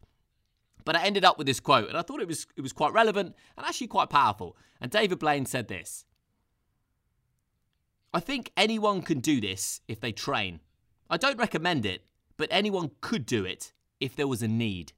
But 0.84 0.95
I 0.95 1.05
ended 1.05 1.24
up 1.24 1.38
with 1.38 1.47
this 1.47 1.61
quote, 1.61 1.88
and 1.88 1.97
I 1.97 2.03
thought 2.03 2.20
it 2.20 2.28
was 2.28 2.47
it 2.55 2.61
was 2.61 2.74
quite 2.74 2.93
relevant 2.93 3.34
and 3.57 3.64
actually 3.64 3.86
quite 3.86 4.11
powerful. 4.11 4.57
And 4.78 4.90
David 4.90 5.18
Blaine 5.18 5.47
said 5.47 5.68
this: 5.68 6.05
"I 8.12 8.20
think 8.20 8.53
anyone 8.55 9.01
can 9.01 9.20
do 9.20 9.40
this 9.40 9.80
if 9.88 10.01
they 10.01 10.12
train. 10.12 10.61
I 11.09 11.16
don't 11.16 11.38
recommend 11.38 11.86
it, 11.86 12.05
but 12.36 12.49
anyone 12.51 12.90
could 13.01 13.24
do 13.24 13.47
it 13.47 13.72
if 14.03 14.16
there 14.16 14.28
was 14.28 14.42
a 14.42 14.48
need." 14.48 14.92